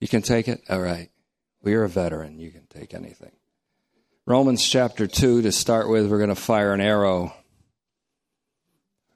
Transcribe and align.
You 0.00 0.08
can 0.08 0.22
take 0.22 0.48
it? 0.48 0.62
All 0.68 0.80
right. 0.80 1.10
Well, 1.62 1.72
you're 1.72 1.84
a 1.84 1.88
veteran. 1.88 2.38
You 2.38 2.50
can 2.50 2.66
take 2.66 2.94
anything. 2.94 3.32
Romans 4.26 4.66
chapter 4.66 5.06
2 5.06 5.42
to 5.42 5.52
start 5.52 5.88
with, 5.88 6.10
we're 6.10 6.18
going 6.18 6.30
to 6.30 6.34
fire 6.34 6.72
an 6.72 6.80
arrow 6.80 7.34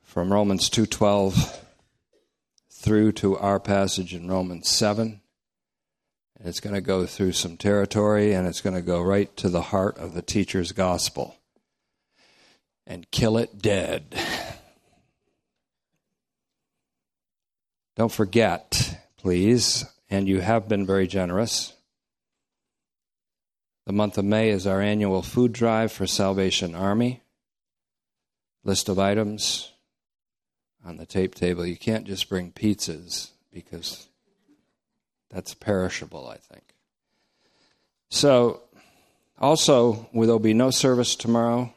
from 0.03 0.33
Romans 0.33 0.69
2:12 0.71 1.59
through 2.71 3.13
to 3.13 3.39
our 3.39 3.59
passage 3.59 4.15
in 4.15 4.29
Romans 4.29 4.69
7. 4.69 5.21
And 6.39 6.49
it's 6.49 6.61
going 6.61 6.75
to 6.75 6.81
go 6.81 7.07
through 7.07 7.33
some 7.33 7.57
territory 7.57 8.35
and 8.35 8.47
it's 8.47 8.61
going 8.61 8.77
to 8.77 8.83
go 8.83 9.01
right 9.01 9.35
to 9.39 9.49
the 9.49 9.63
heart 9.63 9.97
of 9.99 10.13
the 10.13 10.23
teacher's 10.23 10.73
gospel 10.73 11.37
and 12.87 13.11
kill 13.11 13.39
it 13.39 13.63
dead. 13.63 14.15
Don't 17.97 18.13
forget, 18.13 18.99
please, 19.17 19.87
and 20.11 20.29
you 20.29 20.41
have 20.41 20.69
been 20.69 20.87
very 20.87 21.07
generous. 21.07 21.75
The 23.87 23.93
month 23.93 24.17
of 24.17 24.25
May 24.25 24.51
is 24.51 24.67
our 24.67 24.81
annual 24.81 25.23
food 25.23 25.53
drive 25.53 25.93
for 25.93 26.07
Salvation 26.07 26.75
Army. 26.75 27.23
List 28.65 28.89
of 28.89 28.99
items 28.99 29.73
on 30.85 30.97
the 30.97 31.05
tape 31.05 31.35
table. 31.35 31.67
You 31.67 31.77
can't 31.77 32.07
just 32.07 32.29
bring 32.29 32.51
pizzas 32.51 33.31
because 33.53 34.09
that's 35.31 35.53
perishable, 35.53 36.29
I 36.29 36.37
think. 36.37 36.63
So, 38.09 38.63
also, 39.39 40.09
there'll 40.15 40.39
be 40.39 40.55
no 40.55 40.71
service 40.71 41.17
tomorrow 41.17 41.75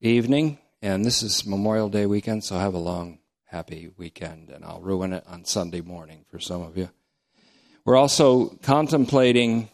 evening, 0.00 0.58
and 0.82 1.04
this 1.04 1.22
is 1.22 1.46
Memorial 1.46 1.88
Day 1.88 2.06
weekend, 2.06 2.42
so 2.42 2.58
have 2.58 2.74
a 2.74 2.78
long 2.78 3.18
happy 3.46 3.90
weekend, 3.96 4.50
and 4.50 4.64
I'll 4.64 4.80
ruin 4.80 5.12
it 5.12 5.24
on 5.28 5.44
Sunday 5.44 5.80
morning 5.80 6.24
for 6.30 6.38
some 6.38 6.62
of 6.62 6.76
you. 6.76 6.90
We're 7.84 7.96
also 7.96 8.46
contemplating, 8.62 9.68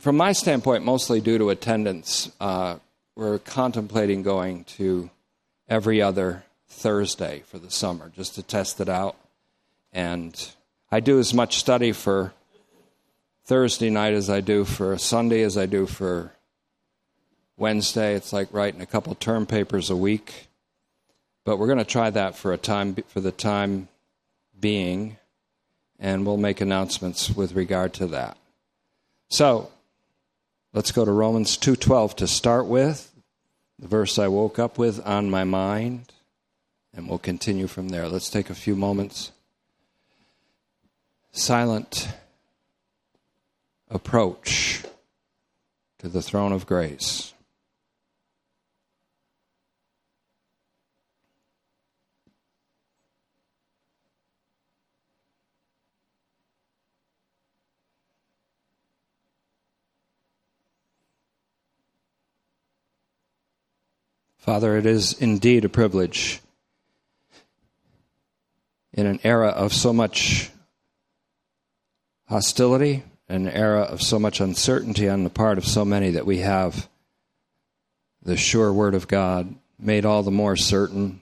from 0.00 0.16
my 0.16 0.32
standpoint, 0.32 0.84
mostly 0.84 1.20
due 1.20 1.38
to 1.38 1.50
attendance, 1.50 2.30
uh, 2.40 2.76
we're 3.14 3.38
contemplating 3.38 4.22
going 4.22 4.64
to 4.64 5.10
every 5.68 6.02
other 6.02 6.44
Thursday 6.68 7.42
for 7.46 7.58
the 7.58 7.70
summer 7.70 8.10
just 8.14 8.34
to 8.34 8.42
test 8.42 8.80
it 8.80 8.88
out. 8.88 9.16
And 9.92 10.34
I 10.90 11.00
do 11.00 11.18
as 11.18 11.32
much 11.32 11.58
study 11.58 11.92
for 11.92 12.32
Thursday 13.44 13.90
night 13.90 14.14
as 14.14 14.28
I 14.28 14.40
do 14.40 14.64
for 14.64 14.96
Sunday 14.98 15.42
as 15.42 15.56
I 15.56 15.66
do 15.66 15.86
for 15.86 16.32
Wednesday. 17.56 18.14
It's 18.14 18.32
like 18.32 18.52
writing 18.52 18.80
a 18.80 18.86
couple 18.86 19.14
term 19.14 19.46
papers 19.46 19.90
a 19.90 19.96
week. 19.96 20.48
But 21.50 21.58
we're 21.58 21.66
going 21.66 21.78
to 21.78 21.84
try 21.84 22.10
that 22.10 22.36
for 22.36 22.52
a 22.52 22.56
time 22.56 22.94
for 23.08 23.20
the 23.20 23.32
time 23.32 23.88
being, 24.60 25.16
and 25.98 26.24
we'll 26.24 26.36
make 26.36 26.60
announcements 26.60 27.28
with 27.28 27.56
regard 27.56 27.92
to 27.94 28.06
that. 28.06 28.36
So, 29.30 29.72
let's 30.72 30.92
go 30.92 31.04
to 31.04 31.10
Romans 31.10 31.58
2:12 31.58 32.14
to 32.18 32.28
start 32.28 32.66
with, 32.66 33.12
the 33.80 33.88
verse 33.88 34.16
I 34.16 34.28
woke 34.28 34.60
up 34.60 34.78
with 34.78 35.04
on 35.04 35.28
my 35.28 35.42
mind, 35.42 36.12
and 36.94 37.08
we'll 37.08 37.18
continue 37.18 37.66
from 37.66 37.88
there. 37.88 38.08
Let's 38.08 38.30
take 38.30 38.48
a 38.48 38.54
few 38.54 38.76
moments. 38.76 39.32
Silent 41.32 42.10
approach 43.88 44.84
to 45.98 46.08
the 46.08 46.22
throne 46.22 46.52
of 46.52 46.64
grace. 46.64 47.34
Father, 64.50 64.76
it 64.76 64.84
is 64.84 65.12
indeed 65.12 65.64
a 65.64 65.68
privilege 65.68 66.40
in 68.92 69.06
an 69.06 69.20
era 69.22 69.50
of 69.50 69.72
so 69.72 69.92
much 69.92 70.50
hostility, 72.28 73.04
an 73.28 73.46
era 73.46 73.82
of 73.82 74.02
so 74.02 74.18
much 74.18 74.40
uncertainty 74.40 75.08
on 75.08 75.22
the 75.22 75.30
part 75.30 75.56
of 75.56 75.64
so 75.64 75.84
many 75.84 76.10
that 76.10 76.26
we 76.26 76.38
have 76.38 76.88
the 78.24 78.36
sure 78.36 78.72
Word 78.72 78.96
of 78.96 79.06
God 79.06 79.54
made 79.78 80.04
all 80.04 80.24
the 80.24 80.32
more 80.32 80.56
certain 80.56 81.20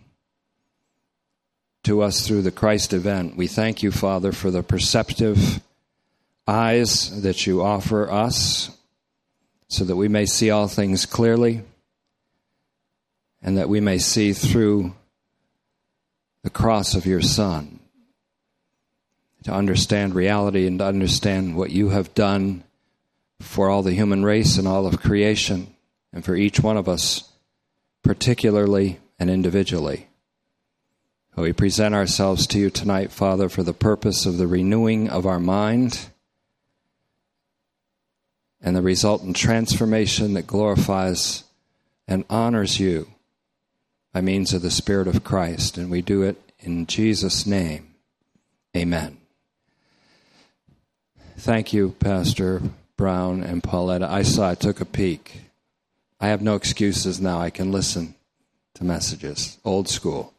to 1.84 2.00
us 2.00 2.26
through 2.26 2.40
the 2.40 2.50
Christ 2.50 2.94
event. 2.94 3.36
We 3.36 3.46
thank 3.46 3.82
you, 3.82 3.92
Father, 3.92 4.32
for 4.32 4.50
the 4.50 4.62
perceptive 4.62 5.60
eyes 6.46 7.20
that 7.20 7.46
you 7.46 7.62
offer 7.62 8.10
us 8.10 8.70
so 9.68 9.84
that 9.84 9.96
we 9.96 10.08
may 10.08 10.24
see 10.24 10.48
all 10.48 10.66
things 10.66 11.04
clearly 11.04 11.62
and 13.42 13.56
that 13.56 13.68
we 13.68 13.80
may 13.80 13.98
see 13.98 14.32
through 14.32 14.94
the 16.42 16.50
cross 16.50 16.94
of 16.94 17.06
your 17.06 17.22
Son 17.22 17.78
to 19.44 19.52
understand 19.52 20.14
reality 20.14 20.66
and 20.66 20.78
to 20.78 20.84
understand 20.84 21.56
what 21.56 21.70
you 21.70 21.90
have 21.90 22.14
done 22.14 22.64
for 23.40 23.68
all 23.68 23.82
the 23.82 23.94
human 23.94 24.24
race 24.24 24.58
and 24.58 24.66
all 24.66 24.86
of 24.86 25.00
creation, 25.00 25.74
and 26.12 26.24
for 26.24 26.34
each 26.34 26.60
one 26.60 26.76
of 26.76 26.88
us, 26.88 27.32
particularly 28.02 28.98
and 29.18 29.30
individually. 29.30 30.08
We 31.36 31.52
present 31.52 31.94
ourselves 31.94 32.48
to 32.48 32.58
you 32.58 32.68
tonight, 32.68 33.12
Father, 33.12 33.48
for 33.48 33.62
the 33.62 33.72
purpose 33.72 34.26
of 34.26 34.38
the 34.38 34.48
renewing 34.48 35.08
of 35.08 35.24
our 35.24 35.38
mind 35.38 36.08
and 38.60 38.74
the 38.74 38.82
resultant 38.82 39.36
transformation 39.36 40.34
that 40.34 40.48
glorifies 40.48 41.44
and 42.08 42.24
honors 42.28 42.80
you 42.80 43.06
by 44.18 44.22
means 44.22 44.52
of 44.52 44.62
the 44.62 44.70
Spirit 44.70 45.06
of 45.06 45.22
Christ. 45.22 45.78
And 45.78 45.92
we 45.92 46.02
do 46.02 46.22
it 46.22 46.36
in 46.58 46.86
Jesus' 46.86 47.46
name. 47.46 47.94
Amen. 48.76 49.16
Thank 51.36 51.72
you, 51.72 51.94
Pastor 52.00 52.60
Brown 52.96 53.44
and 53.44 53.62
Pauletta. 53.62 54.10
I 54.10 54.22
saw, 54.22 54.50
I 54.50 54.56
took 54.56 54.80
a 54.80 54.84
peek. 54.84 55.42
I 56.18 56.26
have 56.26 56.42
no 56.42 56.56
excuses 56.56 57.20
now. 57.20 57.38
I 57.38 57.50
can 57.50 57.70
listen 57.70 58.16
to 58.74 58.82
messages, 58.82 59.56
old 59.64 59.88
school. 59.88 60.34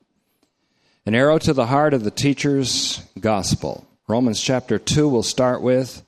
An 1.06 1.16
arrow 1.16 1.38
to 1.38 1.54
the 1.54 1.68
heart 1.68 1.94
of 1.94 2.04
the 2.04 2.12
teacher's 2.12 3.02
gospel. 3.18 3.88
Romans 4.10 4.42
chapter 4.42 4.78
2, 4.78 5.08
we'll 5.08 5.24
start 5.24 5.62
with 5.62 6.04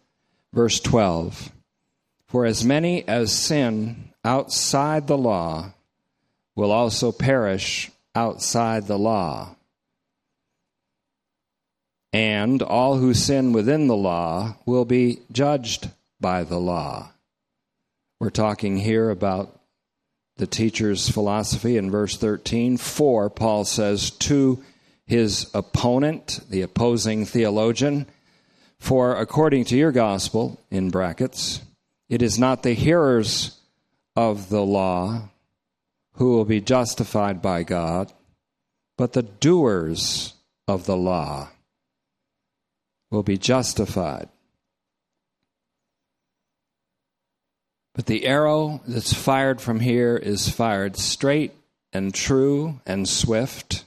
verse 0.51 0.81
12. 0.81 1.53
For 2.27 2.45
as 2.45 2.65
many 2.65 3.07
as 3.07 3.31
sin 3.31 4.11
outside 4.25 5.07
the 5.07 5.17
law 5.17 5.71
will 6.61 6.71
also 6.71 7.11
perish 7.11 7.89
outside 8.13 8.85
the 8.85 8.99
law. 8.99 9.55
And 12.13 12.61
all 12.61 12.97
who 12.97 13.15
sin 13.15 13.51
within 13.51 13.87
the 13.87 13.95
law 13.95 14.57
will 14.67 14.85
be 14.85 15.21
judged 15.31 15.89
by 16.19 16.43
the 16.43 16.59
law. 16.59 17.13
We're 18.19 18.29
talking 18.29 18.77
here 18.77 19.09
about 19.09 19.59
the 20.37 20.45
teacher's 20.45 21.09
philosophy 21.09 21.77
in 21.77 21.89
verse 21.89 22.15
13. 22.15 22.77
For, 22.77 23.31
Paul 23.31 23.65
says 23.65 24.11
to 24.29 24.63
his 25.07 25.49
opponent, 25.55 26.41
the 26.47 26.61
opposing 26.61 27.25
theologian, 27.25 28.05
for 28.77 29.15
according 29.15 29.65
to 29.65 29.77
your 29.77 29.91
gospel, 29.91 30.59
in 30.69 30.91
brackets, 30.91 31.61
it 32.07 32.21
is 32.21 32.37
not 32.37 32.61
the 32.61 32.73
hearers 32.73 33.57
of 34.15 34.49
the 34.49 34.61
law 34.61 35.23
who 36.21 36.37
will 36.37 36.45
be 36.45 36.61
justified 36.61 37.41
by 37.41 37.63
God, 37.63 38.13
but 38.95 39.13
the 39.13 39.23
doers 39.23 40.35
of 40.67 40.85
the 40.85 40.95
law 40.95 41.49
will 43.09 43.23
be 43.23 43.39
justified. 43.39 44.29
But 47.95 48.05
the 48.05 48.27
arrow 48.27 48.81
that's 48.87 49.15
fired 49.15 49.59
from 49.61 49.79
here 49.79 50.15
is 50.15 50.47
fired 50.47 50.95
straight 50.95 51.53
and 51.91 52.13
true 52.13 52.79
and 52.85 53.09
swift 53.09 53.83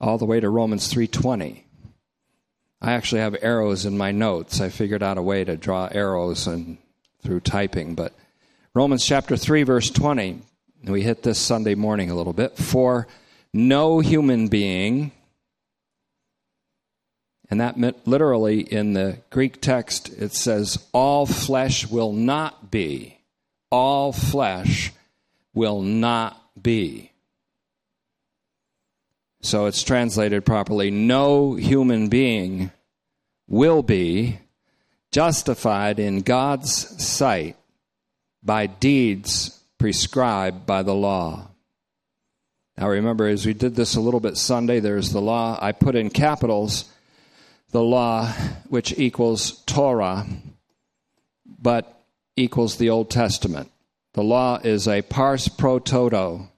all 0.00 0.18
the 0.18 0.26
way 0.26 0.40
to 0.40 0.50
Romans 0.50 0.88
3:20. 0.92 1.66
I 2.80 2.94
actually 2.94 3.20
have 3.20 3.36
arrows 3.40 3.86
in 3.86 3.96
my 3.96 4.10
notes. 4.10 4.60
I 4.60 4.70
figured 4.70 5.04
out 5.04 5.18
a 5.18 5.22
way 5.22 5.44
to 5.44 5.56
draw 5.56 5.86
arrows 5.92 6.48
and 6.48 6.78
through 7.22 7.42
typing, 7.42 7.94
but 7.94 8.12
Romans 8.74 9.04
chapter 9.04 9.36
3, 9.36 9.64
verse 9.64 9.90
20. 9.90 10.40
We 10.84 11.02
hit 11.02 11.22
this 11.22 11.38
Sunday 11.38 11.74
morning 11.74 12.10
a 12.10 12.14
little 12.14 12.32
bit. 12.32 12.56
For 12.56 13.06
no 13.52 14.00
human 14.00 14.48
being, 14.48 15.12
and 17.50 17.60
that 17.60 17.76
meant 17.76 18.08
literally 18.08 18.60
in 18.60 18.94
the 18.94 19.18
Greek 19.28 19.60
text, 19.60 20.08
it 20.08 20.32
says, 20.32 20.82
all 20.92 21.26
flesh 21.26 21.86
will 21.86 22.14
not 22.14 22.70
be. 22.70 23.18
All 23.70 24.10
flesh 24.10 24.90
will 25.52 25.82
not 25.82 26.40
be. 26.60 27.12
So 29.42 29.66
it's 29.66 29.82
translated 29.82 30.46
properly 30.46 30.90
no 30.90 31.56
human 31.56 32.08
being 32.08 32.70
will 33.46 33.82
be 33.82 34.38
justified 35.10 35.98
in 35.98 36.22
God's 36.22 37.04
sight 37.04 37.56
by 38.42 38.66
deeds 38.66 39.62
prescribed 39.78 40.66
by 40.66 40.82
the 40.82 40.94
law. 40.94 41.48
Now, 42.76 42.88
remember, 42.88 43.26
as 43.26 43.44
we 43.44 43.52
did 43.52 43.74
this 43.74 43.96
a 43.96 44.00
little 44.00 44.20
bit 44.20 44.36
Sunday, 44.36 44.80
there's 44.80 45.12
the 45.12 45.20
law. 45.20 45.58
I 45.60 45.72
put 45.72 45.94
in 45.94 46.10
capitals 46.10 46.90
the 47.70 47.82
law, 47.82 48.28
which 48.68 48.98
equals 48.98 49.62
Torah, 49.64 50.26
but 51.46 52.02
equals 52.36 52.76
the 52.76 52.90
Old 52.90 53.10
Testament. 53.10 53.70
The 54.14 54.22
law 54.22 54.58
is 54.62 54.88
a 54.88 55.02
pars 55.02 55.48
pro 55.48 55.78
toto, 55.78 56.48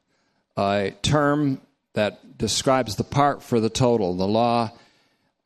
a 0.56 0.92
term 1.02 1.60
that 1.94 2.36
describes 2.36 2.96
the 2.96 3.04
part 3.04 3.42
for 3.42 3.60
the 3.60 3.70
total. 3.70 4.14
The 4.16 4.26
law 4.26 4.70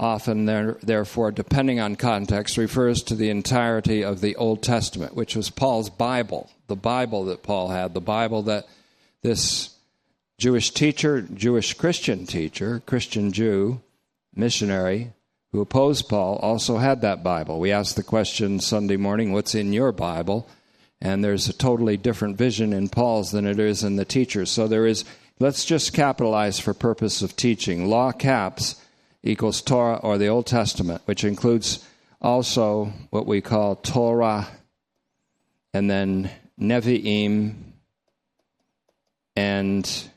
often, 0.01 0.45
there, 0.45 0.77
therefore, 0.83 1.33
depending 1.33 1.81
on 1.81 1.97
context, 1.97 2.57
refers 2.57 3.03
to 3.03 3.15
the 3.15 3.31
entirety 3.31 4.03
of 4.05 4.21
the 4.21 4.37
Old 4.37 4.63
Testament, 4.63 5.15
which 5.15 5.35
was 5.35 5.51
Paul's 5.51 5.91
Bible, 5.91 6.51
the 6.69 6.77
Bible 6.77 7.25
that 7.27 7.43
Paul 7.43 7.69
had, 7.69 7.95
the 7.95 8.01
Bible 8.01 8.43
that 8.45 8.67
this 9.23 9.77
Jewish 10.39 10.71
teacher, 10.71 11.23
Jewish 11.23 11.75
Christian 11.75 12.27
teacher, 12.27 12.81
Christian 12.87 13.33
Jew, 13.33 13.81
missionary, 14.35 15.13
who 15.51 15.61
opposed 15.61 16.09
Paul, 16.09 16.37
also 16.37 16.77
had 16.77 17.01
that 17.01 17.25
Bible. 17.25 17.59
We 17.59 17.73
asked 17.73 17.97
the 17.97 18.03
question 18.05 18.61
Sunday 18.61 18.97
morning, 18.97 19.33
What's 19.33 19.55
in 19.55 19.73
your 19.73 19.91
Bible? 19.91 20.49
And 21.01 21.25
there's 21.25 21.49
a 21.49 21.53
totally 21.53 21.97
different 21.97 22.37
vision 22.37 22.73
in 22.73 22.89
Paul's 22.89 23.31
than 23.31 23.47
it 23.47 23.59
is 23.59 23.83
in 23.83 23.97
the 23.97 24.05
teacher's. 24.05 24.51
So 24.51 24.69
there 24.69 24.87
is, 24.87 25.05
let's 25.39 25.65
just 25.65 25.93
capitalize 25.93 26.61
for 26.61 26.75
purpose 26.75 27.23
of 27.23 27.37
teaching. 27.37 27.87
Law 27.87 28.13
caps 28.13 28.77
equals 29.23 29.63
Torah 29.63 29.97
or 30.03 30.19
the 30.19 30.29
Old 30.29 30.47
Testament, 30.47 31.03
which 31.05 31.25
includes 31.25 31.85
also 32.21 32.93
what 33.11 33.27
we 33.27 33.41
call 33.41 33.77
Torah 33.77 34.49
and 35.75 35.91
then 35.91 36.31
Nevi'im 36.61 37.55
and 39.37 40.11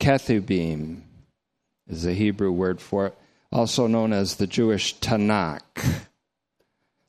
Ketubim 0.00 1.02
is 1.88 2.02
the 2.02 2.14
Hebrew 2.14 2.50
word 2.50 2.80
for 2.80 3.06
it, 3.06 3.18
also 3.52 3.86
known 3.86 4.12
as 4.12 4.36
the 4.36 4.46
Jewish 4.46 4.98
Tanakh. 4.98 6.04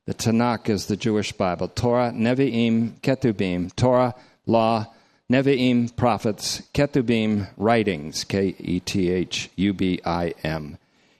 The 0.06 0.14
Tanakh 0.14 0.70
is 0.70 0.86
the 0.86 0.96
Jewish 0.96 1.34
Bible. 1.34 1.68
Torah, 1.68 2.12
Nevi'im, 2.12 3.00
Ketubim. 3.02 3.76
Torah, 3.76 4.16
law, 4.46 4.86
Nevi'im, 5.30 5.94
prophets, 5.96 6.62
Ketubim, 6.74 7.50
writings, 7.58 8.24
K 8.24 8.56
E 8.60 8.80
T 8.80 9.10
H 9.10 9.50
U 9.56 9.74
B 9.74 10.00
I 10.06 10.34
M. 10.44 10.78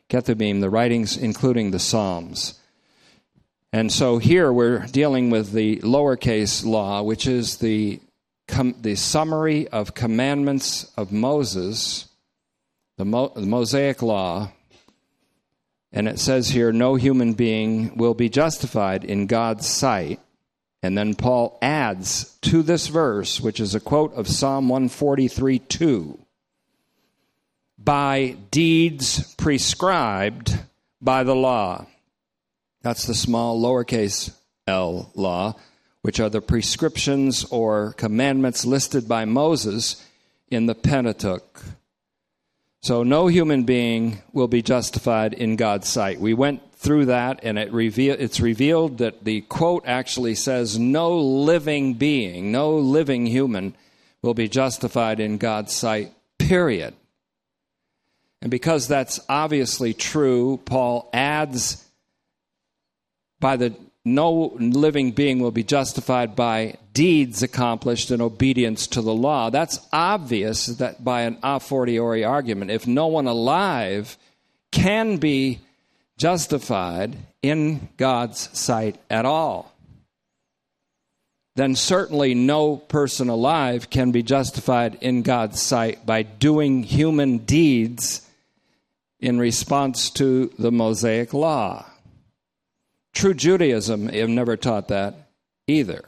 Ketubim, 0.10 0.62
the 0.62 0.70
writings 0.70 1.18
including 1.18 1.72
the 1.72 1.80
Psalms. 1.80 2.60
And 3.74 3.92
so 3.92 4.18
here 4.18 4.52
we're 4.52 4.86
dealing 4.88 5.30
with 5.30 5.52
the 5.52 5.78
lowercase 5.78 6.66
law, 6.66 7.02
which 7.04 7.28
is 7.28 7.58
the, 7.58 8.00
com- 8.48 8.76
the 8.82 8.96
summary 8.96 9.68
of 9.68 9.94
commandments 9.94 10.92
of 10.96 11.12
Moses, 11.12 12.08
the, 12.98 13.04
Mo- 13.04 13.34
the 13.36 13.42
Mosaic 13.42 14.02
law. 14.02 14.52
And 15.92 16.08
it 16.08 16.20
says 16.20 16.50
here, 16.50 16.72
no 16.72 16.96
human 16.96 17.34
being 17.34 17.98
will 17.98 18.14
be 18.14 18.30
justified 18.30 19.04
in 19.04 19.28
God's 19.28 19.68
sight. 19.68 20.22
And 20.82 20.98
then 20.98 21.16
Paul 21.16 21.58
adds 21.62 22.38
to 22.44 22.64
this 22.64 22.88
verse, 22.88 23.42
which 23.42 23.60
is 23.60 23.76
a 23.76 23.80
quote 23.82 24.14
of 24.14 24.28
Psalm 24.28 24.70
143 24.70 25.60
2 25.60 26.20
by 27.88 28.36
deeds 28.52 29.34
prescribed 29.36 30.60
by 31.02 31.24
the 31.24 31.34
law. 31.34 31.88
That's 32.82 33.08
the 33.08 33.16
small 33.16 33.62
lowercase 33.62 34.36
l 34.68 35.10
law, 35.16 35.56
which 36.02 36.20
are 36.20 36.28
the 36.28 36.42
prescriptions 36.42 37.46
or 37.46 37.94
commandments 37.94 38.66
listed 38.66 39.08
by 39.08 39.24
Moses 39.24 40.06
in 40.50 40.66
the 40.66 40.76
Pentateuch. 40.76 41.64
So 42.82 43.04
no 43.04 43.28
human 43.28 43.64
being 43.64 44.22
will 44.34 44.50
be 44.50 44.62
justified 44.62 45.34
in 45.34 45.56
God's 45.56 45.88
sight. 45.88 46.20
We 46.20 46.34
went 46.34 46.74
through 46.74 47.06
that 47.06 47.40
and 47.42 47.58
it 47.58 47.72
reveal, 47.72 48.18
it's 48.20 48.42
revealed 48.42 48.98
that 48.98 49.24
the 49.24 49.42
quote 49.44 49.84
actually 49.86 50.36
says 50.36 50.78
no 50.78 51.18
living 51.18 51.94
being, 51.94 52.52
no 52.52 52.76
living 52.76 53.28
human 53.28 53.78
will 54.22 54.34
be 54.34 54.50
justified 54.50 55.22
in 55.22 55.38
God's 55.38 55.74
sight, 55.74 56.12
period. 56.38 56.94
And 58.42 58.52
because 58.52 58.88
that's 58.88 59.20
obviously 59.28 59.94
true, 59.94 60.58
Paul 60.66 61.10
adds 61.14 61.84
by 63.40 63.58
the 63.58 63.76
no 64.06 64.56
living 64.58 65.12
being 65.12 65.40
will 65.40 65.52
be 65.52 65.64
justified 65.64 66.36
by 66.36 66.78
deeds 66.94 67.44
accomplished 67.44 68.10
in 68.10 68.22
obedience 68.22 68.88
to 68.88 69.02
the 69.02 69.14
law. 69.14 69.50
That's 69.50 69.80
obvious 69.92 70.68
that 70.68 71.04
by 71.04 71.24
an 71.24 71.38
a 71.44 71.60
fortiori 71.60 72.24
argument, 72.24 72.72
if 72.72 72.88
no 72.88 73.08
one 73.08 73.28
alive 73.28 74.18
can 74.72 75.18
be 75.18 75.60
justified 76.18 77.18
in 77.42 77.90
God's 77.98 78.50
sight 78.58 78.98
at 79.10 79.26
all, 79.26 79.74
then 81.56 81.76
certainly 81.76 82.34
no 82.34 82.78
person 82.78 83.30
alive 83.30 83.90
can 83.90 84.12
be 84.12 84.24
justified 84.24 84.98
in 85.02 85.22
God's 85.22 85.62
sight 85.62 86.06
by 86.06 86.24
doing 86.24 86.84
human 86.84 87.40
deeds 87.40 88.27
in 89.20 89.40
response 89.40 90.10
to 90.12 90.52
the 90.60 90.72
Mosaic 90.72 91.34
law. 91.34 91.86
True 93.14 93.34
Judaism 93.34 94.10
have 94.10 94.30
never 94.30 94.56
taught 94.56 94.90
that 94.90 95.30
either. 95.66 96.06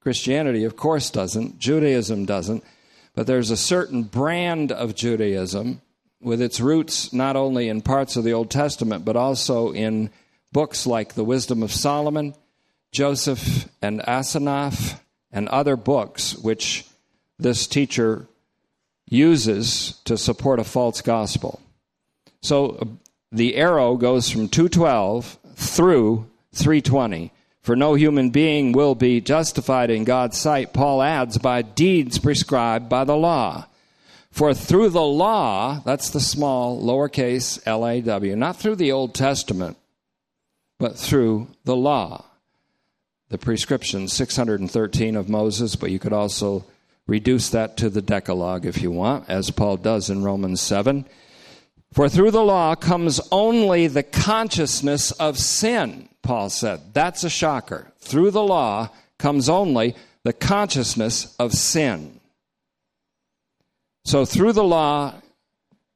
Christianity, 0.00 0.64
of 0.64 0.76
course, 0.76 1.10
doesn't. 1.10 1.58
Judaism 1.58 2.26
doesn't. 2.26 2.64
But 3.14 3.26
there's 3.26 3.50
a 3.50 3.56
certain 3.56 4.02
brand 4.02 4.72
of 4.72 4.94
Judaism 4.94 5.80
with 6.20 6.40
its 6.40 6.60
roots 6.60 7.12
not 7.12 7.36
only 7.36 7.68
in 7.68 7.82
parts 7.82 8.16
of 8.16 8.24
the 8.24 8.32
Old 8.32 8.50
Testament, 8.50 9.04
but 9.04 9.16
also 9.16 9.72
in 9.72 10.10
books 10.52 10.86
like 10.86 11.14
the 11.14 11.24
Wisdom 11.24 11.62
of 11.62 11.72
Solomon, 11.72 12.34
Joseph 12.90 13.68
and 13.80 14.00
Aseneth, 14.00 14.98
and 15.30 15.48
other 15.48 15.76
books 15.76 16.36
which 16.36 16.84
this 17.38 17.66
teacher 17.66 18.26
uses 19.08 20.00
to 20.04 20.16
support 20.16 20.60
a 20.60 20.64
false 20.64 21.00
gospel. 21.00 21.60
So 22.42 22.70
uh, 22.70 22.84
the 23.30 23.56
arrow 23.56 23.96
goes 23.96 24.28
from 24.28 24.48
212 24.48 25.38
through 25.54 26.28
320. 26.52 27.32
For 27.62 27.76
no 27.76 27.94
human 27.94 28.30
being 28.30 28.72
will 28.72 28.96
be 28.96 29.20
justified 29.20 29.88
in 29.88 30.02
God's 30.02 30.36
sight, 30.36 30.72
Paul 30.72 31.00
adds, 31.00 31.38
by 31.38 31.62
deeds 31.62 32.18
prescribed 32.18 32.88
by 32.88 33.04
the 33.04 33.16
law. 33.16 33.66
For 34.32 34.52
through 34.52 34.88
the 34.88 35.02
law, 35.02 35.80
that's 35.84 36.10
the 36.10 36.20
small 36.20 36.82
lowercase 36.82 37.62
l 37.64 37.86
a 37.86 38.00
w, 38.00 38.34
not 38.34 38.56
through 38.56 38.76
the 38.76 38.90
Old 38.90 39.14
Testament, 39.14 39.76
but 40.78 40.98
through 40.98 41.48
the 41.64 41.76
law. 41.76 42.24
The 43.28 43.38
prescription, 43.38 44.08
613 44.08 45.16
of 45.16 45.28
Moses, 45.28 45.76
but 45.76 45.90
you 45.90 45.98
could 45.98 46.12
also 46.12 46.64
reduce 47.06 47.50
that 47.50 47.76
to 47.76 47.90
the 47.90 48.02
Decalogue 48.02 48.66
if 48.66 48.82
you 48.82 48.90
want, 48.90 49.28
as 49.28 49.50
Paul 49.50 49.76
does 49.76 50.10
in 50.10 50.24
Romans 50.24 50.60
7. 50.60 51.04
For 51.92 52.08
through 52.08 52.30
the 52.30 52.42
law 52.42 52.74
comes 52.74 53.20
only 53.30 53.86
the 53.86 54.02
consciousness 54.02 55.10
of 55.12 55.38
sin, 55.38 56.08
Paul 56.22 56.48
said. 56.48 56.94
That's 56.94 57.22
a 57.22 57.30
shocker. 57.30 57.92
Through 57.98 58.30
the 58.30 58.42
law 58.42 58.88
comes 59.18 59.48
only 59.48 59.94
the 60.24 60.32
consciousness 60.32 61.36
of 61.38 61.52
sin. 61.52 62.18
So 64.04 64.24
through 64.24 64.52
the 64.52 64.64
law, 64.64 65.14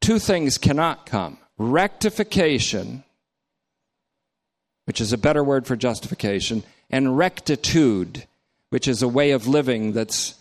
two 0.01 0.19
things 0.19 0.59
cannot 0.59 1.07
come 1.07 1.39
rectification, 1.59 3.03
which 4.85 5.01
is 5.01 5.15
a 5.15 5.19
better 5.19 5.43
word 5.43 5.67
for 5.67 5.75
justification, 5.75 6.63
and 6.91 7.17
rectitude, 7.17 8.27
which 8.69 8.87
is 8.87 9.03
a 9.03 9.09
way 9.09 9.31
of 9.31 9.47
living 9.47 9.93
that's 9.93 10.36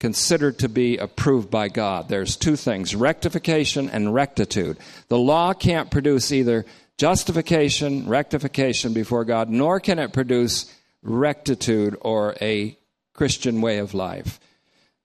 considered 0.00 0.58
to 0.60 0.68
be 0.68 0.96
approved 0.96 1.50
by 1.50 1.68
God. 1.68 2.08
There's 2.08 2.36
two 2.36 2.56
things 2.56 2.94
rectification 2.94 3.90
and 3.90 4.14
rectitude. 4.14 4.78
The 5.08 5.18
law 5.18 5.52
can't 5.52 5.90
produce 5.90 6.30
either 6.32 6.64
justification, 6.98 8.08
rectification 8.08 8.92
before 8.92 9.24
God, 9.24 9.48
nor 9.48 9.80
can 9.80 9.98
it 9.98 10.12
produce 10.12 10.72
rectitude 11.02 11.96
or 12.00 12.34
a 12.40 12.76
Christian 13.12 13.60
way 13.60 13.78
of 13.78 13.94
life. 13.94 14.38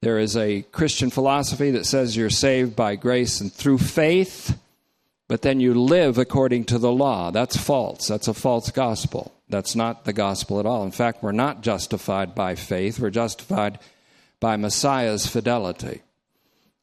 There 0.01 0.19
is 0.19 0.35
a 0.35 0.63
Christian 0.63 1.09
philosophy 1.09 1.71
that 1.71 1.85
says 1.85 2.17
you're 2.17 2.29
saved 2.29 2.75
by 2.75 2.95
grace 2.95 3.39
and 3.39 3.51
through 3.51 3.77
faith, 3.77 4.59
but 5.29 5.43
then 5.43 5.59
you 5.59 5.73
live 5.73 6.17
according 6.17 6.65
to 6.65 6.77
the 6.77 6.91
law. 6.91 7.31
That's 7.31 7.55
false. 7.55 8.07
That's 8.07 8.27
a 8.27 8.33
false 8.33 8.69
gospel. 8.69 9.33
That's 9.49 9.75
not 9.75 10.03
the 10.03 10.13
gospel 10.13 10.59
at 10.59 10.65
all. 10.65 10.83
In 10.83 10.91
fact, 10.91 11.23
we're 11.23 11.31
not 11.31 11.61
justified 11.61 12.35
by 12.35 12.55
faith, 12.55 12.99
we're 12.99 13.11
justified 13.11 13.79
by 14.43 14.57
Messiah's 14.57 15.25
fidelity, 15.25 16.01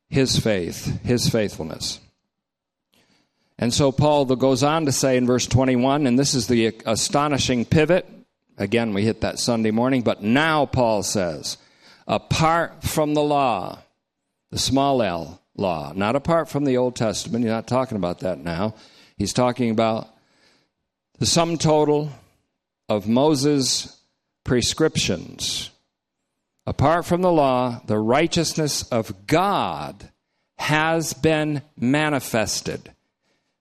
his 0.09 0.38
faith, 0.38 1.02
his 1.02 1.29
faithfulness. 1.29 2.00
And 3.59 3.75
so 3.75 3.93
Paul 3.93 4.25
goes 4.25 4.62
on 4.62 4.87
to 4.87 4.93
say 4.93 5.19
in 5.19 5.26
verse 5.26 5.47
21, 5.47 6.07
and 6.07 6.19
this 6.19 6.33
is 6.33 6.47
the 6.47 6.75
astonishing 6.87 7.67
pivot. 7.67 8.09
Again, 8.57 8.95
we 8.95 9.05
hit 9.05 9.21
that 9.21 9.38
Sunday 9.38 9.73
morning, 9.73 10.00
but 10.00 10.23
now 10.23 10.64
Paul 10.64 11.02
says, 11.02 11.59
apart 12.09 12.83
from 12.83 13.12
the 13.12 13.23
law, 13.23 13.81
the 14.50 14.59
small 14.59 15.02
l 15.02 15.43
law, 15.55 15.93
not 15.95 16.17
apart 16.17 16.49
from 16.49 16.64
the 16.64 16.79
Old 16.79 16.97
Testament, 16.97 17.45
you're 17.45 17.52
not 17.52 17.69
talking 17.69 17.97
about 17.97 18.21
that 18.21 18.38
now. 18.38 18.75
He's 19.19 19.35
talking 19.35 19.71
about 19.71 20.09
the 21.19 21.26
sum 21.26 21.59
total 21.59 22.11
of 22.88 23.07
Moses' 23.07 24.00
prescriptions. 24.45 25.70
Apart 26.67 27.05
from 27.07 27.23
the 27.23 27.33
law, 27.33 27.81
the 27.87 27.99
righteousness 27.99 28.83
of 28.90 29.26
God 29.26 30.11
has 30.59 31.12
been 31.14 31.62
manifested 31.76 32.93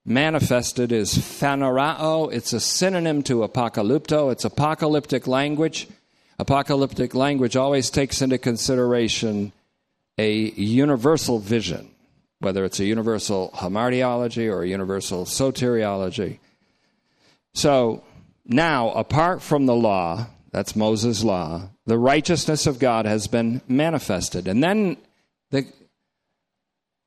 manifested 0.10 0.92
is 0.92 1.14
phanerao. 1.14 2.34
It's 2.34 2.52
a 2.52 2.60
synonym 2.60 3.22
to 3.24 3.48
apocalypto. 3.48 4.32
It's 4.32 4.44
apocalyptic 4.44 5.28
language. 5.28 5.88
Apocalyptic 6.40 7.14
language 7.14 7.56
always 7.56 7.90
takes 7.90 8.22
into 8.22 8.38
consideration 8.38 9.54
a 10.18 10.34
universal 10.34 11.40
vision, 11.40 11.92
whether 12.40 12.66
it's 12.66 12.80
a 12.80 12.86
universal 12.86 13.52
hamartiology 13.56 14.52
or 14.52 14.64
a 14.64 14.68
universal 14.68 15.26
soteriology. 15.26 16.40
So 17.54 18.04
now, 18.46 18.92
apart 18.92 19.42
from 19.42 19.66
the 19.66 19.76
law, 19.76 20.28
that's 20.52 20.76
Moses' 20.76 21.24
law, 21.24 21.70
the 21.86 21.98
righteousness 21.98 22.68
of 22.68 22.80
God 22.80 23.06
has 23.06 23.28
been 23.28 23.62
manifested. 23.68 24.48
And 24.48 24.64
then 24.64 24.98
the 25.52 25.66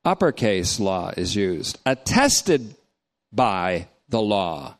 uppercase 0.04 0.80
law 0.80 1.12
is 1.16 1.36
used, 1.36 1.78
attested 1.86 2.74
by 3.32 3.88
the 4.08 4.20
law. 4.20 4.76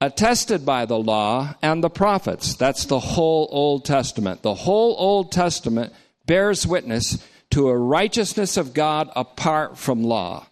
Attested 0.00 0.66
by 0.66 0.84
the 0.84 0.98
law 0.98 1.54
and 1.62 1.82
the 1.82 1.90
prophets. 1.90 2.56
That's 2.56 2.84
the 2.84 2.98
whole 2.98 3.48
Old 3.50 3.84
Testament. 3.84 4.42
The 4.42 4.54
whole 4.54 4.94
Old 4.98 5.32
Testament 5.32 5.92
bears 6.26 6.66
witness 6.66 7.24
to 7.50 7.68
a 7.68 7.78
righteousness 7.78 8.56
of 8.56 8.74
God 8.74 9.08
apart 9.14 9.78
from 9.78 10.02
law. 10.02 10.46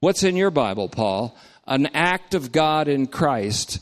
What's 0.00 0.22
in 0.22 0.36
your 0.36 0.50
Bible, 0.50 0.88
Paul? 0.88 1.36
An 1.66 1.86
act 1.94 2.34
of 2.34 2.52
God 2.52 2.88
in 2.88 3.06
Christ, 3.06 3.80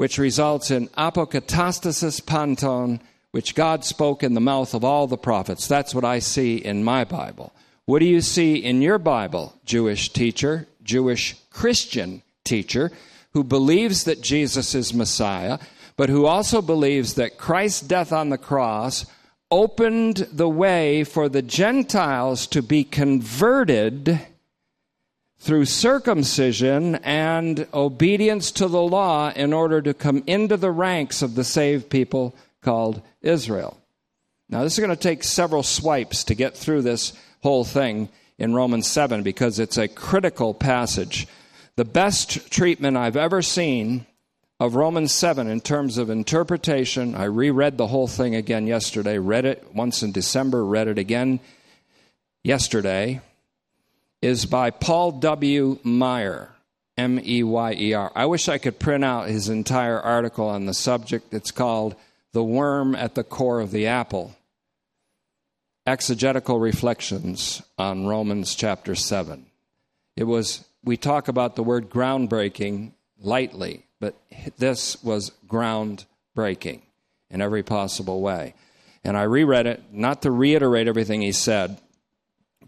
which 0.00 0.16
results 0.16 0.70
in 0.70 0.88
apokatastasis 0.96 2.24
panton, 2.24 2.98
which 3.32 3.54
God 3.54 3.84
spoke 3.84 4.22
in 4.22 4.32
the 4.32 4.40
mouth 4.40 4.72
of 4.72 4.82
all 4.82 5.06
the 5.06 5.18
prophets. 5.18 5.68
That's 5.68 5.94
what 5.94 6.06
I 6.06 6.20
see 6.20 6.56
in 6.56 6.82
my 6.82 7.04
Bible. 7.04 7.52
What 7.84 7.98
do 7.98 8.06
you 8.06 8.22
see 8.22 8.54
in 8.56 8.80
your 8.80 8.96
Bible, 8.96 9.54
Jewish 9.66 10.10
teacher, 10.10 10.66
Jewish 10.82 11.36
Christian 11.50 12.22
teacher 12.44 12.90
who 13.34 13.44
believes 13.44 14.04
that 14.04 14.22
Jesus 14.22 14.74
is 14.74 14.94
Messiah, 14.94 15.58
but 15.98 16.08
who 16.08 16.24
also 16.24 16.62
believes 16.62 17.12
that 17.16 17.36
Christ's 17.36 17.82
death 17.82 18.10
on 18.10 18.30
the 18.30 18.38
cross 18.38 19.04
opened 19.50 20.26
the 20.32 20.48
way 20.48 21.04
for 21.04 21.28
the 21.28 21.42
Gentiles 21.42 22.46
to 22.46 22.62
be 22.62 22.84
converted 22.84 24.18
through 25.40 25.64
circumcision 25.64 26.96
and 26.96 27.66
obedience 27.72 28.52
to 28.52 28.68
the 28.68 28.82
law 28.82 29.32
in 29.34 29.54
order 29.54 29.80
to 29.80 29.94
come 29.94 30.22
into 30.26 30.56
the 30.58 30.70
ranks 30.70 31.22
of 31.22 31.34
the 31.34 31.44
saved 31.44 31.88
people 31.88 32.34
called 32.60 33.00
Israel. 33.22 33.78
Now, 34.50 34.62
this 34.62 34.74
is 34.74 34.84
going 34.84 34.90
to 34.90 34.96
take 34.96 35.24
several 35.24 35.62
swipes 35.62 36.24
to 36.24 36.34
get 36.34 36.56
through 36.56 36.82
this 36.82 37.14
whole 37.42 37.64
thing 37.64 38.10
in 38.38 38.54
Romans 38.54 38.86
7 38.86 39.22
because 39.22 39.58
it's 39.58 39.78
a 39.78 39.88
critical 39.88 40.52
passage. 40.52 41.26
The 41.76 41.86
best 41.86 42.50
treatment 42.50 42.98
I've 42.98 43.16
ever 43.16 43.40
seen 43.40 44.04
of 44.58 44.74
Romans 44.74 45.14
7 45.14 45.48
in 45.48 45.62
terms 45.62 45.96
of 45.96 46.10
interpretation, 46.10 47.14
I 47.14 47.24
reread 47.24 47.78
the 47.78 47.86
whole 47.86 48.08
thing 48.08 48.34
again 48.34 48.66
yesterday, 48.66 49.16
read 49.16 49.46
it 49.46 49.74
once 49.74 50.02
in 50.02 50.12
December, 50.12 50.62
read 50.62 50.88
it 50.88 50.98
again 50.98 51.40
yesterday, 52.44 53.22
is 54.22 54.46
by 54.46 54.70
Paul 54.70 55.12
W. 55.12 55.78
Meyer, 55.82 56.50
M 56.96 57.20
E 57.22 57.42
Y 57.42 57.72
E 57.78 57.94
R. 57.94 58.12
I 58.14 58.26
wish 58.26 58.48
I 58.48 58.58
could 58.58 58.78
print 58.78 59.04
out 59.04 59.28
his 59.28 59.48
entire 59.48 60.00
article 60.00 60.48
on 60.48 60.66
the 60.66 60.74
subject. 60.74 61.32
It's 61.32 61.50
called 61.50 61.94
The 62.32 62.44
Worm 62.44 62.94
at 62.94 63.14
the 63.14 63.24
Core 63.24 63.60
of 63.60 63.70
the 63.70 63.86
Apple 63.86 64.36
exegetical 65.86 66.60
reflections 66.60 67.62
on 67.78 68.06
Romans 68.06 68.54
chapter 68.54 68.94
7. 68.94 69.46
It 70.16 70.24
was, 70.24 70.64
we 70.84 70.96
talk 70.96 71.28
about 71.28 71.56
the 71.56 71.62
word 71.62 71.90
groundbreaking 71.90 72.92
lightly, 73.20 73.86
but 73.98 74.14
this 74.58 75.02
was 75.02 75.32
groundbreaking 75.48 76.82
in 77.30 77.40
every 77.40 77.62
possible 77.62 78.20
way. 78.20 78.54
And 79.02 79.16
I 79.16 79.22
reread 79.22 79.66
it, 79.66 79.82
not 79.90 80.22
to 80.22 80.30
reiterate 80.30 80.86
everything 80.86 81.22
he 81.22 81.32
said, 81.32 81.80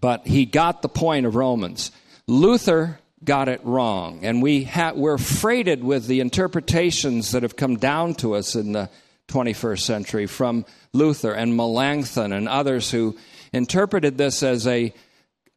but 0.03 0.27
he 0.27 0.45
got 0.45 0.83
the 0.83 0.89
point 0.89 1.25
of 1.25 1.37
Romans. 1.37 1.93
Luther 2.27 2.99
got 3.25 3.49
it 3.49 3.65
wrong, 3.65 4.25
and 4.25 4.43
we 4.43 4.65
ha- 4.65 4.93
we're 4.95 5.17
freighted 5.17 5.83
with 5.83 6.07
the 6.09 6.21
interpretations 6.21 7.31
that 7.31 7.45
have 7.45 7.57
come 7.57 7.77
down 7.77 8.15
to 8.17 8.35
us 8.35 8.57
in 8.57 8.73
the 8.73 8.91
21st 9.29 9.81
century 9.81 10.27
from 10.27 10.67
Luther 10.93 11.33
and 11.33 11.57
Melanchthon 11.57 12.33
and 12.33 12.49
others 12.49 12.91
who 12.91 13.17
interpreted 13.53 14.19
this 14.19 14.43
as 14.43 14.67
a, 14.67 14.93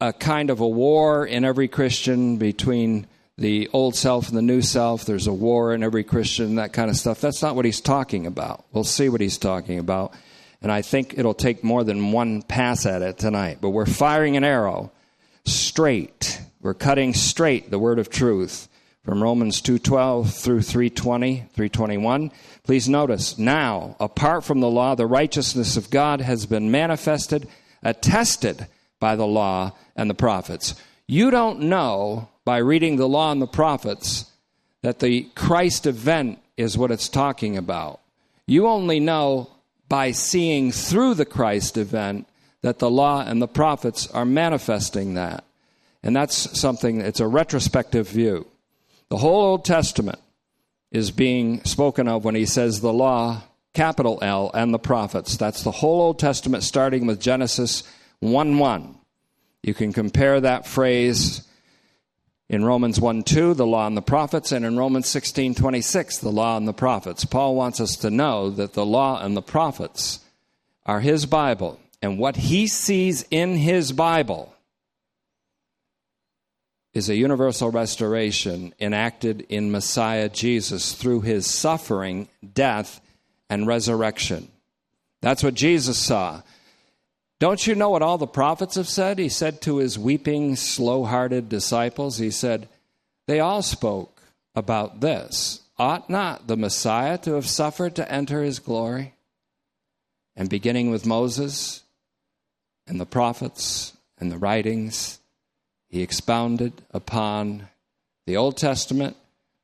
a 0.00 0.12
kind 0.12 0.48
of 0.50 0.60
a 0.60 0.68
war 0.68 1.26
in 1.26 1.44
every 1.44 1.66
Christian 1.66 2.36
between 2.36 3.08
the 3.36 3.68
old 3.72 3.96
self 3.96 4.28
and 4.28 4.38
the 4.38 4.42
new 4.42 4.62
self. 4.62 5.04
There's 5.04 5.26
a 5.26 5.32
war 5.32 5.74
in 5.74 5.82
every 5.82 6.04
Christian, 6.04 6.54
that 6.54 6.72
kind 6.72 6.88
of 6.88 6.96
stuff. 6.96 7.20
That's 7.20 7.42
not 7.42 7.56
what 7.56 7.64
he's 7.64 7.80
talking 7.80 8.26
about. 8.26 8.64
We'll 8.72 8.84
see 8.84 9.08
what 9.08 9.20
he's 9.20 9.38
talking 9.38 9.80
about. 9.80 10.14
And 10.62 10.72
I 10.72 10.82
think 10.82 11.14
it'll 11.16 11.34
take 11.34 11.62
more 11.62 11.84
than 11.84 12.12
one 12.12 12.42
pass 12.42 12.86
at 12.86 13.02
it 13.02 13.18
tonight. 13.18 13.58
But 13.60 13.70
we're 13.70 13.86
firing 13.86 14.36
an 14.36 14.44
arrow 14.44 14.90
straight. 15.44 16.40
We're 16.60 16.74
cutting 16.74 17.14
straight 17.14 17.70
the 17.70 17.78
word 17.78 17.98
of 17.98 18.10
truth 18.10 18.68
from 19.04 19.22
Romans 19.22 19.60
2:12 19.60 20.34
through 20.34 20.62
3:20, 20.62 21.44
321. 21.54 22.32
Please 22.64 22.88
notice, 22.88 23.38
now, 23.38 23.94
apart 24.00 24.42
from 24.42 24.60
the 24.60 24.70
law, 24.70 24.96
the 24.96 25.06
righteousness 25.06 25.76
of 25.76 25.90
God 25.90 26.20
has 26.20 26.46
been 26.46 26.72
manifested, 26.72 27.46
attested 27.84 28.66
by 28.98 29.14
the 29.14 29.26
law 29.26 29.72
and 29.94 30.10
the 30.10 30.14
prophets. 30.14 30.74
You 31.06 31.30
don't 31.30 31.60
know 31.60 32.28
by 32.44 32.58
reading 32.58 32.96
the 32.96 33.08
law 33.08 33.30
and 33.30 33.40
the 33.40 33.46
prophets 33.46 34.24
that 34.82 34.98
the 34.98 35.28
Christ 35.36 35.86
event 35.86 36.40
is 36.56 36.76
what 36.76 36.90
it's 36.90 37.08
talking 37.08 37.56
about. 37.56 38.00
You 38.46 38.66
only 38.66 38.98
know 38.98 39.50
by 39.88 40.10
seeing 40.10 40.72
through 40.72 41.14
the 41.14 41.24
Christ 41.24 41.76
event 41.76 42.28
that 42.62 42.78
the 42.78 42.90
law 42.90 43.22
and 43.22 43.40
the 43.40 43.48
prophets 43.48 44.08
are 44.10 44.24
manifesting 44.24 45.14
that. 45.14 45.44
And 46.02 46.14
that's 46.14 46.58
something, 46.58 47.00
it's 47.00 47.20
a 47.20 47.26
retrospective 47.26 48.08
view. 48.08 48.46
The 49.08 49.18
whole 49.18 49.42
Old 49.42 49.64
Testament 49.64 50.18
is 50.90 51.10
being 51.10 51.62
spoken 51.64 52.08
of 52.08 52.24
when 52.24 52.34
he 52.34 52.46
says 52.46 52.80
the 52.80 52.92
law, 52.92 53.42
capital 53.74 54.18
L, 54.22 54.50
and 54.54 54.72
the 54.72 54.78
prophets. 54.78 55.36
That's 55.36 55.62
the 55.62 55.70
whole 55.70 56.00
Old 56.00 56.18
Testament 56.18 56.62
starting 56.62 57.06
with 57.06 57.20
Genesis 57.20 57.82
1 58.20 58.58
1. 58.58 58.96
You 59.62 59.74
can 59.74 59.92
compare 59.92 60.40
that 60.40 60.66
phrase 60.66 61.45
in 62.48 62.64
Romans 62.64 63.00
1 63.00 63.24
2, 63.24 63.54
the 63.54 63.66
law 63.66 63.86
and 63.86 63.96
the 63.96 64.02
prophets, 64.02 64.52
and 64.52 64.64
in 64.64 64.76
Romans 64.76 65.08
16 65.08 65.54
26, 65.54 66.18
the 66.18 66.30
law 66.30 66.56
and 66.56 66.68
the 66.68 66.72
prophets. 66.72 67.24
Paul 67.24 67.56
wants 67.56 67.80
us 67.80 67.96
to 67.96 68.10
know 68.10 68.50
that 68.50 68.74
the 68.74 68.86
law 68.86 69.20
and 69.22 69.36
the 69.36 69.42
prophets 69.42 70.20
are 70.84 71.00
his 71.00 71.26
Bible, 71.26 71.80
and 72.00 72.18
what 72.18 72.36
he 72.36 72.66
sees 72.66 73.24
in 73.30 73.56
his 73.56 73.92
Bible 73.92 74.54
is 76.94 77.10
a 77.10 77.16
universal 77.16 77.70
restoration 77.70 78.72
enacted 78.80 79.44
in 79.48 79.70
Messiah 79.70 80.30
Jesus 80.30 80.94
through 80.94 81.20
his 81.20 81.46
suffering, 81.46 82.28
death, 82.54 83.00
and 83.50 83.66
resurrection. 83.66 84.48
That's 85.20 85.42
what 85.42 85.54
Jesus 85.54 85.98
saw. 85.98 86.42
Don't 87.38 87.66
you 87.66 87.74
know 87.74 87.90
what 87.90 88.02
all 88.02 88.16
the 88.16 88.26
prophets 88.26 88.76
have 88.76 88.88
said? 88.88 89.18
He 89.18 89.28
said 89.28 89.60
to 89.62 89.76
his 89.76 89.98
weeping, 89.98 90.56
slow 90.56 91.04
hearted 91.04 91.48
disciples, 91.48 92.18
He 92.18 92.30
said, 92.30 92.68
They 93.26 93.40
all 93.40 93.62
spoke 93.62 94.22
about 94.54 95.00
this. 95.00 95.60
Ought 95.78 96.08
not 96.08 96.46
the 96.46 96.56
Messiah 96.56 97.18
to 97.18 97.34
have 97.34 97.46
suffered 97.46 97.94
to 97.96 98.10
enter 98.10 98.42
his 98.42 98.58
glory? 98.58 99.14
And 100.34 100.48
beginning 100.48 100.90
with 100.90 101.04
Moses 101.04 101.82
and 102.86 102.98
the 102.98 103.06
prophets 103.06 103.94
and 104.18 104.32
the 104.32 104.38
writings, 104.38 105.18
he 105.88 106.02
expounded 106.02 106.72
upon 106.90 107.68
the 108.26 108.36
Old 108.36 108.56
Testament 108.56 109.16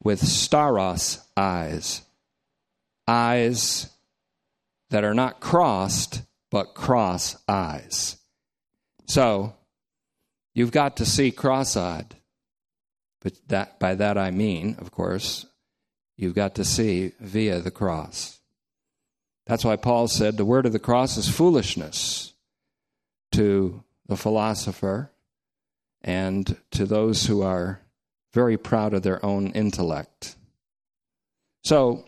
with 0.02 0.20
stauros 0.20 1.22
eyes, 1.36 2.02
eyes 3.08 3.90
that 4.90 5.04
are 5.04 5.14
not 5.14 5.40
crossed, 5.40 6.22
but 6.52 6.74
cross 6.74 7.34
eyes. 7.48 8.18
So, 9.06 9.54
you've 10.52 10.70
got 10.70 10.98
to 10.98 11.06
see 11.06 11.30
cross 11.30 11.78
eyed. 11.78 12.14
But 13.22 13.32
that, 13.48 13.80
by 13.80 13.94
that 13.94 14.18
I 14.18 14.30
mean, 14.32 14.76
of 14.78 14.90
course, 14.90 15.46
you've 16.18 16.34
got 16.34 16.56
to 16.56 16.64
see 16.64 17.12
via 17.18 17.60
the 17.60 17.70
cross. 17.70 18.38
That's 19.46 19.64
why 19.64 19.76
Paul 19.76 20.08
said 20.08 20.36
the 20.36 20.44
word 20.44 20.66
of 20.66 20.72
the 20.72 20.78
cross 20.78 21.16
is 21.16 21.26
foolishness 21.26 22.34
to 23.32 23.82
the 24.06 24.16
philosopher 24.18 25.10
and 26.02 26.54
to 26.72 26.84
those 26.84 27.24
who 27.24 27.40
are 27.40 27.80
very 28.34 28.58
proud 28.58 28.92
of 28.92 29.02
their 29.02 29.24
own 29.24 29.52
intellect. 29.52 30.36
So, 31.64 32.04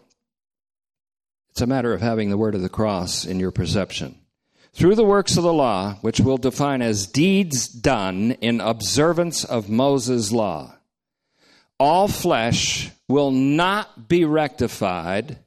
it's 1.48 1.62
a 1.62 1.66
matter 1.66 1.94
of 1.94 2.02
having 2.02 2.28
the 2.28 2.36
word 2.36 2.54
of 2.54 2.60
the 2.60 2.68
cross 2.68 3.24
in 3.24 3.40
your 3.40 3.50
perception. 3.50 4.18
Through 4.74 4.96
the 4.96 5.04
works 5.04 5.36
of 5.36 5.44
the 5.44 5.52
law, 5.52 5.94
which 6.00 6.18
we'll 6.18 6.36
define 6.36 6.82
as 6.82 7.06
deeds 7.06 7.68
done 7.68 8.32
in 8.40 8.60
observance 8.60 9.44
of 9.44 9.70
Moses' 9.70 10.32
law, 10.32 10.74
all 11.78 12.08
flesh 12.08 12.90
will 13.06 13.30
not 13.30 14.08
be 14.08 14.24
rectified 14.24 15.38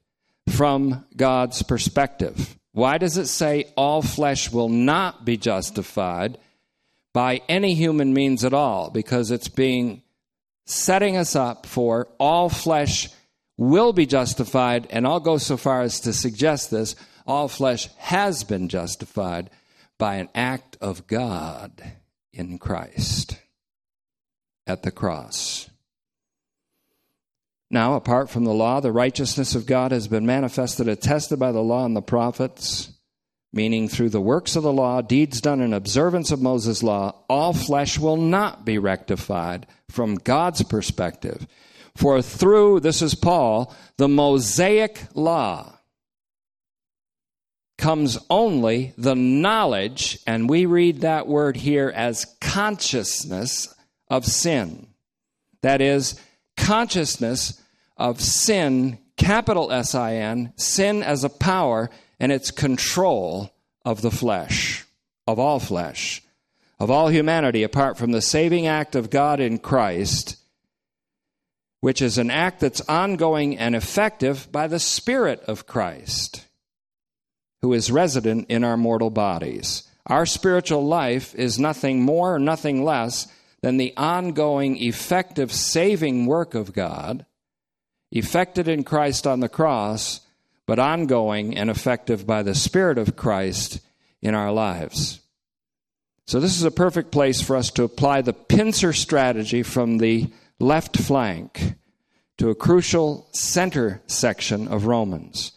from 0.47 1.05
God's 1.15 1.61
perspective. 1.61 2.57
Why 2.71 2.97
does 2.97 3.17
it 3.17 3.27
say 3.27 3.65
all 3.75 4.01
flesh 4.01 4.49
will 4.49 4.69
not 4.69 5.25
be 5.25 5.35
justified 5.35 6.37
by 7.11 7.41
any 7.49 7.73
human 7.73 8.13
means 8.13 8.45
at 8.45 8.53
all? 8.53 8.91
Because 8.91 9.29
it's 9.29 9.49
being 9.49 10.03
setting 10.65 11.17
us 11.17 11.35
up 11.35 11.65
for 11.65 12.07
all 12.17 12.47
flesh 12.47 13.09
will 13.57 13.91
be 13.91 14.05
justified, 14.05 14.87
and 14.89 15.05
I'll 15.05 15.19
go 15.19 15.37
so 15.37 15.57
far 15.57 15.81
as 15.81 15.99
to 16.01 16.13
suggest 16.13 16.71
this 16.71 16.95
all 17.27 17.47
flesh 17.47 17.89
has 17.97 18.43
been 18.43 18.69
justified 18.69 19.49
by 19.97 20.15
an 20.15 20.29
act 20.33 20.77
of 20.79 21.05
God 21.07 21.83
in 22.31 22.57
Christ 22.57 23.39
at 24.65 24.83
the 24.83 24.91
cross. 24.91 25.69
Now, 27.69 27.95
apart 27.95 28.29
from 28.29 28.45
the 28.45 28.53
law, 28.53 28.79
the 28.79 28.93
righteousness 28.93 29.53
of 29.53 29.65
God 29.65 29.91
has 29.91 30.07
been 30.07 30.25
manifested, 30.25 30.87
attested 30.87 31.37
by 31.37 31.51
the 31.51 31.59
law 31.59 31.83
and 31.85 31.95
the 31.95 32.01
prophets, 32.01 32.93
meaning 33.51 33.89
through 33.89 34.09
the 34.09 34.21
works 34.21 34.55
of 34.55 34.63
the 34.63 34.71
law, 34.71 35.01
deeds 35.01 35.41
done 35.41 35.59
in 35.59 35.73
observance 35.73 36.31
of 36.31 36.41
Moses' 36.41 36.81
law, 36.81 37.23
all 37.29 37.51
flesh 37.51 37.99
will 37.99 38.15
not 38.15 38.63
be 38.63 38.77
rectified 38.77 39.67
from 39.89 40.15
God's 40.15 40.63
perspective. 40.63 41.45
For 41.95 42.21
through, 42.21 42.81
this 42.81 43.01
is 43.01 43.15
Paul, 43.15 43.75
the 43.97 44.07
Mosaic 44.07 45.01
law 45.13 45.76
comes 47.77 48.17
only 48.29 48.93
the 48.97 49.15
knowledge, 49.15 50.19
and 50.25 50.49
we 50.49 50.65
read 50.65 51.01
that 51.01 51.27
word 51.27 51.55
here 51.55 51.91
as 51.95 52.25
consciousness 52.41 53.73
of 54.09 54.25
sin. 54.25 54.87
That 55.61 55.81
is, 55.81 56.19
consciousness 56.55 57.61
of 57.95 58.19
sin, 58.19 58.97
capital 59.15 59.71
S 59.71 59.93
I 59.93 60.15
N, 60.15 60.53
sin 60.55 61.03
as 61.03 61.23
a 61.23 61.29
power, 61.29 61.89
and 62.19 62.31
its 62.31 62.51
control 62.51 63.51
of 63.85 64.01
the 64.01 64.11
flesh, 64.11 64.85
of 65.27 65.37
all 65.39 65.59
flesh, 65.59 66.23
of 66.79 66.89
all 66.89 67.09
humanity, 67.09 67.63
apart 67.63 67.97
from 67.97 68.11
the 68.11 68.21
saving 68.21 68.65
act 68.65 68.95
of 68.95 69.09
God 69.09 69.39
in 69.39 69.59
Christ, 69.59 70.37
which 71.79 72.01
is 72.01 72.17
an 72.17 72.31
act 72.31 72.59
that's 72.59 72.81
ongoing 72.81 73.57
and 73.57 73.75
effective 73.75 74.51
by 74.51 74.67
the 74.67 74.79
Spirit 74.79 75.41
of 75.41 75.67
Christ, 75.67 76.46
who 77.61 77.73
is 77.73 77.91
resident 77.91 78.47
in 78.49 78.63
our 78.63 78.77
mortal 78.77 79.09
bodies. 79.09 79.83
Our 80.05 80.25
spiritual 80.25 80.85
life 80.85 81.35
is 81.35 81.59
nothing 81.59 82.01
more, 82.01 82.39
nothing 82.39 82.83
less 82.83 83.27
than 83.61 83.77
the 83.77 83.93
ongoing, 83.97 84.77
effective, 84.77 85.51
saving 85.51 86.25
work 86.25 86.55
of 86.55 86.73
God, 86.73 87.25
effected 88.11 88.67
in 88.67 88.83
Christ 88.83 89.27
on 89.27 89.39
the 89.39 89.49
cross, 89.49 90.21
but 90.65 90.79
ongoing 90.79 91.57
and 91.57 91.69
effective 91.69 92.25
by 92.25 92.43
the 92.43 92.55
Spirit 92.55 92.97
of 92.97 93.15
Christ 93.15 93.79
in 94.21 94.35
our 94.35 94.51
lives. 94.51 95.21
So, 96.25 96.39
this 96.39 96.57
is 96.57 96.63
a 96.63 96.71
perfect 96.71 97.11
place 97.11 97.41
for 97.41 97.55
us 97.55 97.71
to 97.71 97.83
apply 97.83 98.21
the 98.21 98.33
pincer 98.33 98.91
strategy 98.91 99.63
from 99.63 99.97
the 99.97 100.29
left 100.59 100.97
flank 100.97 101.75
to 102.37 102.49
a 102.49 102.55
crucial 102.55 103.27
center 103.31 104.01
section 104.07 104.67
of 104.67 104.85
Romans. 104.85 105.53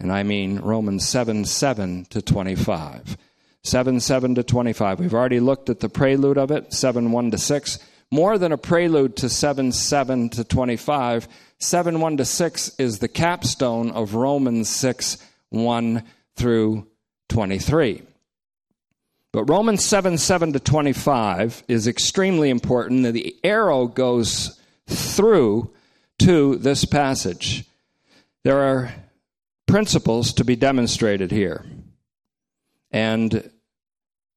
And 0.00 0.12
I 0.12 0.22
mean 0.22 0.58
Romans 0.60 1.08
7 1.08 1.44
7 1.44 2.06
to 2.06 2.20
25. 2.20 3.16
7 3.62 4.00
7 4.00 4.34
to 4.34 4.42
25. 4.42 5.00
We've 5.00 5.14
already 5.14 5.40
looked 5.40 5.70
at 5.70 5.80
the 5.80 5.88
prelude 5.88 6.38
of 6.38 6.50
it, 6.50 6.72
7 6.72 7.10
1 7.10 7.30
to 7.30 7.38
6. 7.38 7.78
More 8.10 8.38
than 8.38 8.52
a 8.52 8.58
prelude 8.58 9.16
to 9.16 9.28
7 9.28 9.72
7 9.72 10.28
to 10.30 10.44
25, 10.44 11.28
7 11.58 12.00
1 12.00 12.16
to 12.18 12.24
6 12.24 12.68
is 12.78 12.98
the 12.98 13.08
capstone 13.08 13.90
of 13.90 14.14
Romans 14.14 14.68
6 14.68 15.18
1 15.48 16.02
through 16.36 16.86
23. 17.28 18.02
But 19.32 19.44
Romans 19.50 19.84
7 19.84 20.18
7 20.18 20.52
to 20.52 20.60
25 20.60 21.64
is 21.66 21.88
extremely 21.88 22.50
important. 22.50 23.12
The 23.14 23.34
arrow 23.42 23.86
goes 23.86 24.60
through 24.86 25.72
to 26.20 26.56
this 26.56 26.84
passage. 26.84 27.64
There 28.44 28.60
are 28.60 28.92
principles 29.74 30.32
to 30.32 30.44
be 30.44 30.54
demonstrated 30.54 31.32
here. 31.32 31.66
And 32.92 33.50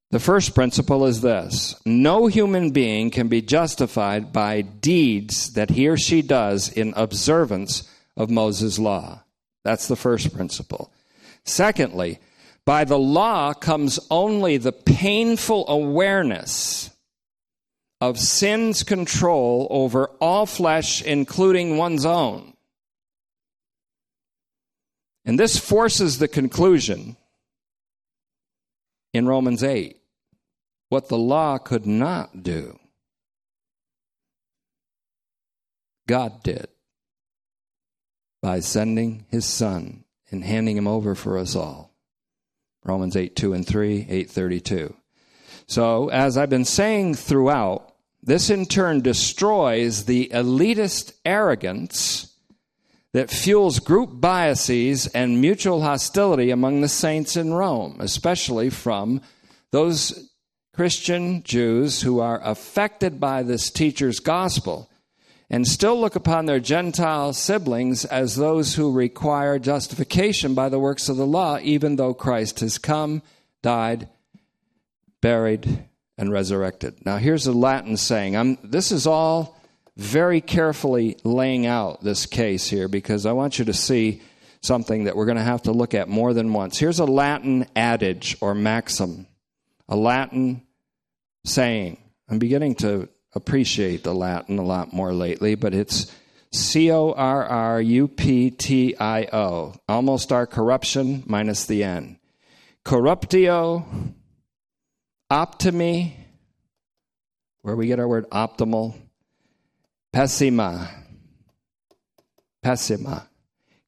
the 0.10 0.20
first 0.20 0.56
principle 0.56 1.06
is 1.06 1.22
this 1.22 1.80
no 1.86 2.26
human 2.26 2.72
being 2.72 3.12
can 3.12 3.28
be 3.28 3.44
justified 3.44 4.34
by 4.34 4.62
deeds 4.62 5.54
that 5.54 5.70
he 5.70 5.88
or 5.90 5.96
she 5.96 6.24
does 6.24 6.70
in 6.70 6.92
observance 6.98 7.88
of 8.16 8.32
Moses' 8.32 8.80
law. 8.80 9.22
That's 9.64 9.88
the 9.88 9.96
first 9.96 10.34
principle. 10.34 10.92
Secondly, 11.44 12.18
by 12.66 12.84
the 12.84 12.98
law 12.98 13.54
comes 13.54 14.00
only 14.10 14.58
the 14.58 14.72
painful 14.72 15.70
awareness 15.70 16.90
of 18.02 18.18
sin's 18.18 18.82
control 18.82 19.68
over 19.70 20.08
all 20.20 20.48
flesh, 20.48 21.04
including 21.04 21.78
one's 21.78 22.08
own. 22.08 22.57
And 25.28 25.38
this 25.38 25.60
forces 25.60 26.20
the 26.20 26.30
conclusion 26.30 27.18
in 29.14 29.28
Romans 29.28 29.62
8 29.62 29.98
what 30.88 31.10
the 31.10 31.18
law 31.18 31.58
could 31.58 31.86
not 31.86 32.44
do, 32.44 32.80
God 36.08 36.44
did 36.44 36.70
by 38.42 38.62
sending 38.62 39.26
his 39.28 39.44
son 39.44 40.06
and 40.32 40.46
handing 40.46 40.78
him 40.78 40.88
over 40.88 41.14
for 41.14 41.38
us 41.38 41.58
all. 41.58 41.94
Romans 42.86 43.18
8 43.18 43.36
2 43.36 43.52
and 43.52 43.68
3, 43.68 44.08
832. 44.10 44.96
So, 45.66 46.08
as 46.08 46.38
I've 46.38 46.50
been 46.50 46.64
saying 46.64 47.16
throughout, 47.16 47.94
this 48.24 48.50
in 48.50 48.66
turn 48.66 49.02
destroys 49.02 50.06
the 50.06 50.30
elitist 50.34 51.12
arrogance 51.26 52.34
that 53.18 53.32
fuels 53.32 53.80
group 53.80 54.22
biases 54.22 55.08
and 55.08 55.42
mutual 55.42 55.82
hostility 55.82 56.52
among 56.52 56.82
the 56.82 56.88
saints 56.88 57.36
in 57.36 57.52
Rome, 57.52 57.96
especially 57.98 58.70
from 58.70 59.22
those 59.72 60.30
Christian 60.72 61.42
Jews 61.42 62.04
who 62.04 62.20
are 62.20 62.40
affected 62.44 63.20
by 63.20 63.42
this 63.42 63.72
teacher's 63.72 64.20
gospel 64.20 64.88
and 65.50 65.68
still 65.68 66.00
look 66.00 66.16
upon 66.16 66.46
their 66.46 66.60
Gentile 66.60 67.34
siblings 67.34 68.06
as 68.06 68.36
those 68.36 68.76
who 68.76 68.92
require 68.92 69.58
justification 69.58 70.54
by 70.54 70.70
the 70.70 70.78
works 70.78 71.10
of 71.10 71.18
the 71.18 71.26
law, 71.26 71.58
even 71.64 71.96
though 71.96 72.14
Christ 72.14 72.60
has 72.60 72.78
come, 72.78 73.24
died, 73.64 74.08
buried, 75.22 75.86
and 76.20 76.32
resurrected. 76.32 77.04
Now, 77.04 77.18
here's 77.18 77.48
a 77.48 77.52
Latin 77.52 77.98
saying. 77.98 78.38
I'm, 78.38 78.60
this 78.64 78.92
is 78.92 79.08
all 79.08 79.57
very 79.98 80.42
carefully 80.42 81.18
laying 81.24 81.66
out 81.66 82.04
this 82.04 82.28
case 82.28 82.68
here 82.68 82.88
because 82.88 83.26
I 83.26 83.32
want 83.32 83.58
you 83.58 83.66
to 83.66 83.74
see 83.74 84.22
something 84.62 85.06
that 85.06 85.16
we're 85.16 85.26
going 85.26 85.38
to 85.38 85.44
have 85.44 85.64
to 85.64 85.72
look 85.72 85.96
at 85.96 86.08
more 86.08 86.34
than 86.34 86.54
once. 86.54 86.78
Here's 86.78 87.00
a 87.00 87.06
Latin 87.06 87.66
adage 87.76 88.38
or 88.40 88.54
maxim, 88.54 89.28
a 89.90 89.96
Latin 89.96 90.62
saying. 91.46 91.98
I'm 92.30 92.38
beginning 92.38 92.76
to 92.76 93.10
appreciate 93.34 94.04
the 94.04 94.14
Latin 94.14 94.60
a 94.60 94.64
lot 94.64 94.94
more 94.94 95.14
lately, 95.14 95.56
but 95.56 95.74
it's 95.74 96.14
C 96.52 96.92
O 96.92 97.12
R 97.12 97.46
R 97.46 97.82
U 97.82 98.08
P 98.08 98.52
T 98.52 98.96
I 99.00 99.28
O, 99.34 99.74
almost 99.90 100.32
our 100.32 100.46
corruption 100.46 101.24
minus 101.26 101.66
the 101.66 101.84
N. 101.84 102.20
Corruptio, 102.86 104.14
optimi, 105.30 106.16
where 107.62 107.76
we 107.76 107.88
get 107.88 108.00
our 108.00 108.08
word 108.08 108.30
optimal, 108.30 108.96
pessima. 110.14 110.90
Pessima. 112.64 113.28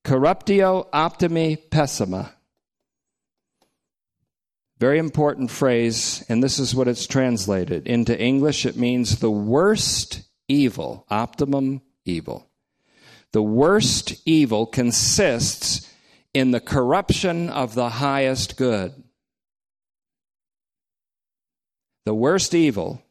Corruptio 0.04 0.88
optimi 0.94 1.56
pessima. 1.56 2.32
Very 4.80 4.98
important 4.98 5.52
phrase, 5.52 6.24
and 6.30 6.42
this 6.42 6.58
is 6.58 6.74
what 6.74 6.88
it's 6.88 7.06
translated. 7.06 7.86
Into 7.86 8.18
English, 8.18 8.66
it 8.66 8.78
means 8.78 9.20
the 9.20 9.30
worst 9.30 10.22
evil, 10.48 11.06
optimum 11.10 11.82
evil. 12.06 12.50
The 13.34 13.44
worst 13.44 14.16
evil 14.26 14.66
consists 14.66 15.94
in 16.34 16.52
the 16.52 16.62
corruption 16.62 17.50
of 17.50 17.76
the 17.76 17.90
highest 17.90 18.56
good. 18.58 19.04
The 22.06 22.16
worst 22.16 22.56
evil 22.56 23.04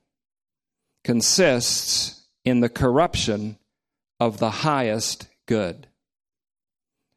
consists 1.04 2.17
in 2.48 2.60
the 2.60 2.68
corruption 2.68 3.58
of 4.18 4.38
the 4.38 4.50
highest 4.50 5.26
good. 5.46 5.86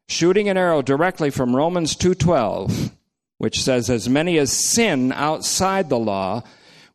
Shooting 0.08 0.50
an 0.50 0.58
arrow 0.58 0.82
directly 0.82 1.30
from 1.30 1.56
Romans 1.56 1.96
2:12, 1.96 2.92
which 3.38 3.62
says 3.62 3.90
as 3.90 4.10
many 4.10 4.38
as 4.38 4.52
sin 4.52 5.12
outside 5.12 5.90
the 5.90 6.00
law 6.00 6.44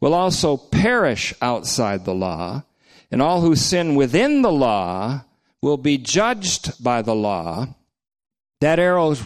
will 0.01 0.15
also 0.15 0.57
perish 0.57 1.35
outside 1.41 2.05
the 2.05 2.15
law, 2.15 2.63
and 3.11 3.23
all 3.23 3.41
who 3.41 3.57
sin 3.57 3.95
within 3.95 4.43
the 4.43 4.53
law 4.53 5.25
will 5.63 5.79
be 5.79 5.99
judged 5.99 6.83
by 6.83 7.03
the 7.03 7.15
law. 7.15 7.67
That 8.61 8.79
arrow 8.79 9.17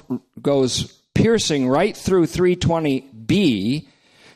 goes 0.40 1.00
piercing 1.14 1.68
right 1.68 1.96
through 1.96 2.26
320b 2.26 3.86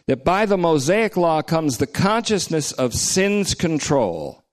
that 0.07 0.25
by 0.25 0.45
the 0.45 0.59
Mosaic 0.59 1.17
law 1.17 1.41
comes 1.41 1.79
the 1.79 1.87
consciousness 1.87 2.73
of 2.73 2.93
sin's 2.93 3.55
control, 3.55 4.44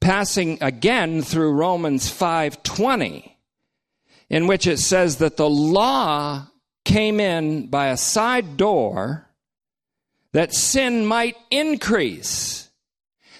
passing 0.00 0.58
again 0.60 1.22
through 1.22 1.52
Romans 1.52 2.10
5:20, 2.10 3.36
in 4.30 4.46
which 4.46 4.66
it 4.66 4.78
says 4.78 5.16
that 5.16 5.36
the 5.36 5.48
law 5.48 6.46
came 6.84 7.20
in 7.20 7.66
by 7.66 7.88
a 7.88 7.96
side 7.96 8.56
door 8.56 9.28
that 10.32 10.54
sin 10.54 11.04
might 11.04 11.36
increase. 11.50 12.68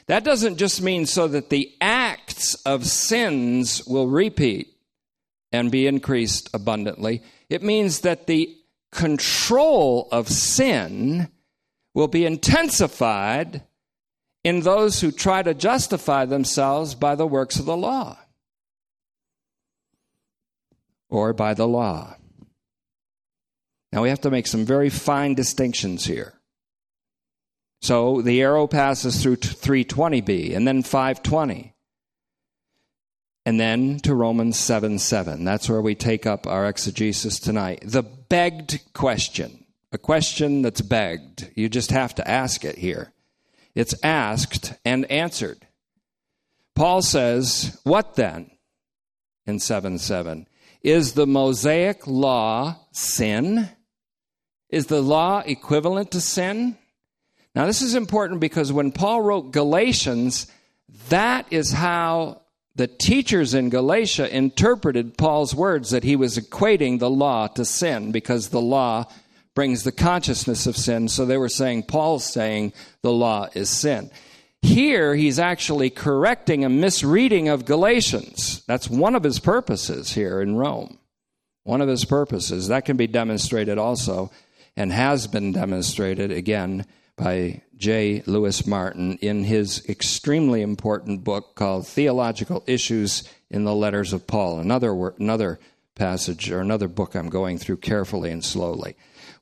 That 0.06 0.24
doesn't 0.24 0.56
just 0.56 0.80
mean 0.80 1.06
so 1.06 1.28
that 1.28 1.50
the 1.50 1.70
acts 1.80 2.54
of 2.64 2.86
sins 2.86 3.86
will 3.86 4.08
repeat 4.08 4.74
and 5.52 5.70
be 5.70 5.86
increased 5.86 6.48
abundantly. 6.54 7.22
It 7.48 7.62
means 7.62 8.00
that 8.00 8.26
the 8.26 8.54
control 8.90 10.08
of 10.10 10.28
sin 10.28 11.28
will 11.94 12.08
be 12.08 12.24
intensified 12.24 13.62
in 14.48 14.60
those 14.60 15.02
who 15.02 15.12
try 15.12 15.42
to 15.42 15.52
justify 15.52 16.24
themselves 16.24 16.94
by 16.94 17.14
the 17.14 17.26
works 17.26 17.58
of 17.58 17.66
the 17.66 17.76
law 17.76 18.16
or 21.10 21.34
by 21.34 21.52
the 21.52 21.68
law. 21.68 22.16
Now 23.92 24.00
we 24.02 24.08
have 24.08 24.22
to 24.22 24.30
make 24.30 24.46
some 24.46 24.64
very 24.64 24.88
fine 24.88 25.34
distinctions 25.34 26.06
here. 26.06 26.32
So 27.82 28.22
the 28.22 28.40
arrow 28.40 28.66
passes 28.66 29.22
through 29.22 29.36
320b 29.36 30.56
and 30.56 30.66
then 30.66 30.82
520. 30.82 31.74
And 33.44 33.60
then 33.60 33.98
to 34.00 34.14
Romans 34.14 34.58
7 34.58 34.98
7. 34.98 35.44
That's 35.44 35.68
where 35.68 35.82
we 35.82 35.94
take 35.94 36.24
up 36.24 36.46
our 36.46 36.66
exegesis 36.66 37.38
tonight. 37.38 37.82
The 37.84 38.02
begged 38.02 38.80
question 38.94 39.66
a 39.92 39.98
question 39.98 40.62
that's 40.62 40.80
begged. 40.80 41.50
You 41.54 41.68
just 41.68 41.90
have 41.90 42.14
to 42.16 42.28
ask 42.28 42.64
it 42.64 42.76
here. 42.76 43.12
It's 43.78 43.94
asked 44.02 44.74
and 44.84 45.08
answered. 45.08 45.64
Paul 46.74 47.00
says, 47.00 47.80
What 47.84 48.16
then? 48.16 48.50
In 49.46 49.60
7 49.60 49.98
7. 49.98 50.48
Is 50.82 51.12
the 51.12 51.28
Mosaic 51.28 52.04
law 52.04 52.74
sin? 52.90 53.68
Is 54.68 54.86
the 54.86 55.00
law 55.00 55.44
equivalent 55.46 56.10
to 56.10 56.20
sin? 56.20 56.76
Now, 57.54 57.66
this 57.66 57.80
is 57.80 57.94
important 57.94 58.40
because 58.40 58.72
when 58.72 58.90
Paul 58.90 59.22
wrote 59.22 59.52
Galatians, 59.52 60.48
that 61.08 61.46
is 61.52 61.70
how 61.70 62.42
the 62.74 62.88
teachers 62.88 63.54
in 63.54 63.68
Galatia 63.68 64.28
interpreted 64.36 65.16
Paul's 65.16 65.54
words 65.54 65.90
that 65.90 66.02
he 66.02 66.16
was 66.16 66.36
equating 66.36 66.98
the 66.98 67.10
law 67.10 67.46
to 67.46 67.64
sin 67.64 68.10
because 68.10 68.48
the 68.48 68.60
law 68.60 69.04
brings 69.58 69.82
the 69.82 69.90
consciousness 69.90 70.68
of 70.68 70.76
sin. 70.76 71.08
So 71.08 71.26
they 71.26 71.36
were 71.36 71.48
saying, 71.48 71.82
Paul's 71.82 72.24
saying 72.24 72.72
the 73.02 73.12
law 73.12 73.48
is 73.54 73.68
sin. 73.68 74.08
Here, 74.62 75.16
he's 75.16 75.40
actually 75.40 75.90
correcting 75.90 76.64
a 76.64 76.68
misreading 76.68 77.48
of 77.48 77.64
Galatians. 77.64 78.62
That's 78.68 78.88
one 78.88 79.16
of 79.16 79.24
his 79.24 79.40
purposes 79.40 80.12
here 80.12 80.40
in 80.40 80.54
Rome. 80.54 81.00
One 81.64 81.80
of 81.80 81.88
his 81.88 82.04
purposes. 82.04 82.68
That 82.68 82.84
can 82.84 82.96
be 82.96 83.08
demonstrated 83.08 83.78
also, 83.78 84.30
and 84.76 84.92
has 84.92 85.26
been 85.26 85.50
demonstrated 85.50 86.30
again 86.30 86.86
by 87.16 87.62
J. 87.76 88.22
Louis 88.26 88.64
Martyn 88.64 89.18
in 89.20 89.42
his 89.42 89.84
extremely 89.88 90.62
important 90.62 91.24
book 91.24 91.56
called 91.56 91.84
Theological 91.84 92.62
Issues 92.68 93.28
in 93.50 93.64
the 93.64 93.74
Letters 93.74 94.12
of 94.12 94.24
Paul. 94.24 94.60
Another, 94.60 94.92
another 95.18 95.58
passage 95.96 96.48
or 96.48 96.60
another 96.60 96.86
book 96.86 97.16
I'm 97.16 97.28
going 97.28 97.58
through 97.58 97.78
carefully 97.78 98.30
and 98.30 98.44
slowly. 98.44 98.94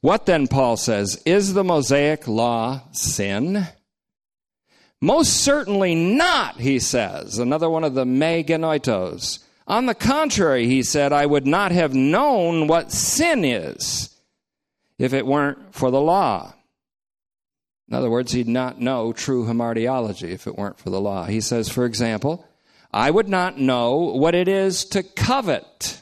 What 0.06 0.24
then, 0.24 0.46
Paul 0.46 0.76
says, 0.76 1.20
is 1.26 1.52
the 1.52 1.64
Mosaic 1.64 2.28
law 2.28 2.82
sin? 2.92 3.66
Most 5.00 5.32
certainly 5.32 5.96
not, 5.96 6.60
he 6.60 6.78
says. 6.78 7.40
Another 7.40 7.68
one 7.68 7.82
of 7.82 7.94
the 7.94 8.06
me 8.06 8.44
genoitos. 8.44 9.40
On 9.66 9.86
the 9.86 9.96
contrary, 9.96 10.68
he 10.68 10.84
said, 10.84 11.12
I 11.12 11.26
would 11.26 11.44
not 11.44 11.72
have 11.72 11.92
known 11.92 12.68
what 12.68 12.92
sin 12.92 13.44
is 13.44 14.16
if 14.96 15.12
it 15.12 15.26
weren't 15.26 15.74
for 15.74 15.90
the 15.90 16.00
law. 16.00 16.54
In 17.88 17.96
other 17.96 18.08
words, 18.08 18.30
he'd 18.30 18.46
not 18.46 18.80
know 18.80 19.12
true 19.12 19.46
hamartiology 19.46 20.30
if 20.30 20.46
it 20.46 20.56
weren't 20.56 20.78
for 20.78 20.90
the 20.90 21.00
law. 21.00 21.24
He 21.24 21.40
says, 21.40 21.68
for 21.68 21.84
example, 21.84 22.46
I 22.92 23.10
would 23.10 23.28
not 23.28 23.58
know 23.58 23.96
what 23.96 24.36
it 24.36 24.46
is 24.46 24.84
to 24.84 25.02
covet 25.02 26.00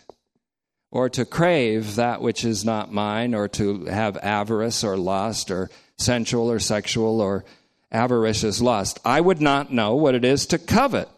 or 0.94 1.11
to 1.11 1.24
crave 1.24 1.96
that 1.96 2.22
which 2.22 2.44
is 2.44 2.64
not 2.64 2.92
mine, 2.92 3.35
or 3.35 3.48
to 3.48 3.85
have 3.87 4.16
avarice 4.18 4.85
or 4.85 4.96
lust, 4.96 5.50
or 5.50 5.68
sensual 5.98 6.50
or 6.50 6.61
sexual 6.61 7.20
or 7.20 7.44
avaricious 7.90 8.61
lust. 8.61 9.00
I 9.04 9.20
would 9.20 9.40
not 9.40 9.72
know 9.72 9.96
what 9.96 10.14
it 10.14 10.24
is 10.24 10.46
to 10.46 10.59
covet. 10.59 11.09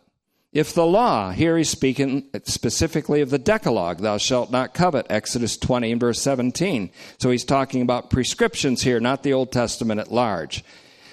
If 0.51 0.73
the 0.73 0.87
law, 0.87 1.33
here 1.33 1.59
he's 1.59 1.69
speaking 1.69 2.31
specifically 2.45 3.21
of 3.21 3.29
the 3.29 3.39
Decalogue, 3.39 3.99
thou 3.99 4.17
shalt 4.17 4.51
not 4.51 4.73
covet, 4.73 5.07
Exodus 5.11 5.59
20 5.59 5.93
and 5.93 6.01
verse 6.01 6.23
17. 6.23 6.91
So 7.19 7.31
he's 7.31 7.45
talking 7.45 7.83
about 7.83 8.09
prescriptions 8.09 8.81
here, 8.81 8.99
not 8.99 9.23
the 9.23 9.35
Old 9.35 9.53
Testament 9.53 10.01
at 10.01 10.11
large. 10.11 10.65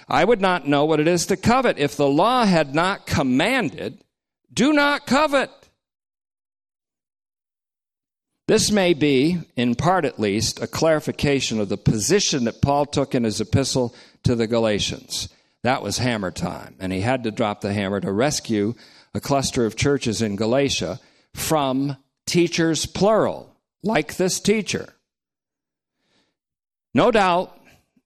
I 0.08 0.24
would 0.24 0.40
not 0.40 0.70
know 0.70 0.86
what 0.86 1.02
it 1.02 1.10
is 1.10 1.26
to 1.26 1.36
covet 1.36 1.78
if 1.78 1.98
the 1.98 2.08
law 2.08 2.46
had 2.46 2.74
not 2.74 3.06
commanded, 3.06 4.02
do 4.54 4.72
not 4.72 5.06
covet. 5.06 5.50
This 8.48 8.72
may 8.72 8.94
be, 8.94 9.40
in 9.56 9.76
part 9.76 10.04
at 10.04 10.20
least, 10.20 10.62
a 10.62 10.68
clarification 10.68 11.62
of 11.62 11.70
the 11.70 11.78
position 11.78 12.44
that 12.44 12.62
Paul 12.62 12.86
took 12.86 13.16
in 13.16 13.24
his 13.24 13.40
epistle 13.40 13.96
to 14.24 14.36
the 14.36 14.48
Galatians. 14.48 15.30
That 15.64 15.82
was 15.82 16.00
hammer 16.00 16.30
time, 16.30 16.76
and 16.80 16.92
he 16.92 17.00
had 17.00 17.24
to 17.24 17.32
drop 17.32 17.62
the 17.62 17.72
hammer 17.72 18.02
to 18.02 18.12
rescue 18.12 18.74
a 19.14 19.22
cluster 19.22 19.66
of 19.66 19.78
churches 19.78 20.22
in 20.22 20.36
Galatia 20.36 21.00
from 21.34 21.96
teachers, 22.26 22.86
plural, 22.86 23.56
like 23.82 24.18
this 24.18 24.42
teacher. 24.42 24.94
No 26.94 27.12
doubt 27.12 27.58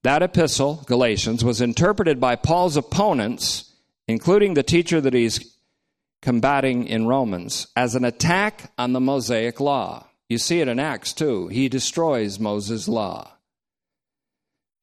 that 0.04 0.22
epistle, 0.22 0.84
Galatians, 0.86 1.44
was 1.44 1.60
interpreted 1.60 2.20
by 2.20 2.36
Paul's 2.36 2.76
opponents, 2.76 3.72
including 4.06 4.54
the 4.54 4.62
teacher 4.62 5.00
that 5.00 5.14
he's 5.14 5.56
combating 6.22 6.86
in 6.86 7.08
Romans, 7.08 7.66
as 7.74 7.96
an 7.96 8.04
attack 8.04 8.72
on 8.78 8.92
the 8.92 9.00
Mosaic 9.00 9.58
law. 9.58 10.07
You 10.28 10.38
see 10.38 10.60
it 10.60 10.68
in 10.68 10.78
Acts 10.78 11.12
too. 11.12 11.48
He 11.48 11.68
destroys 11.68 12.38
Moses' 12.38 12.88
law 12.88 13.32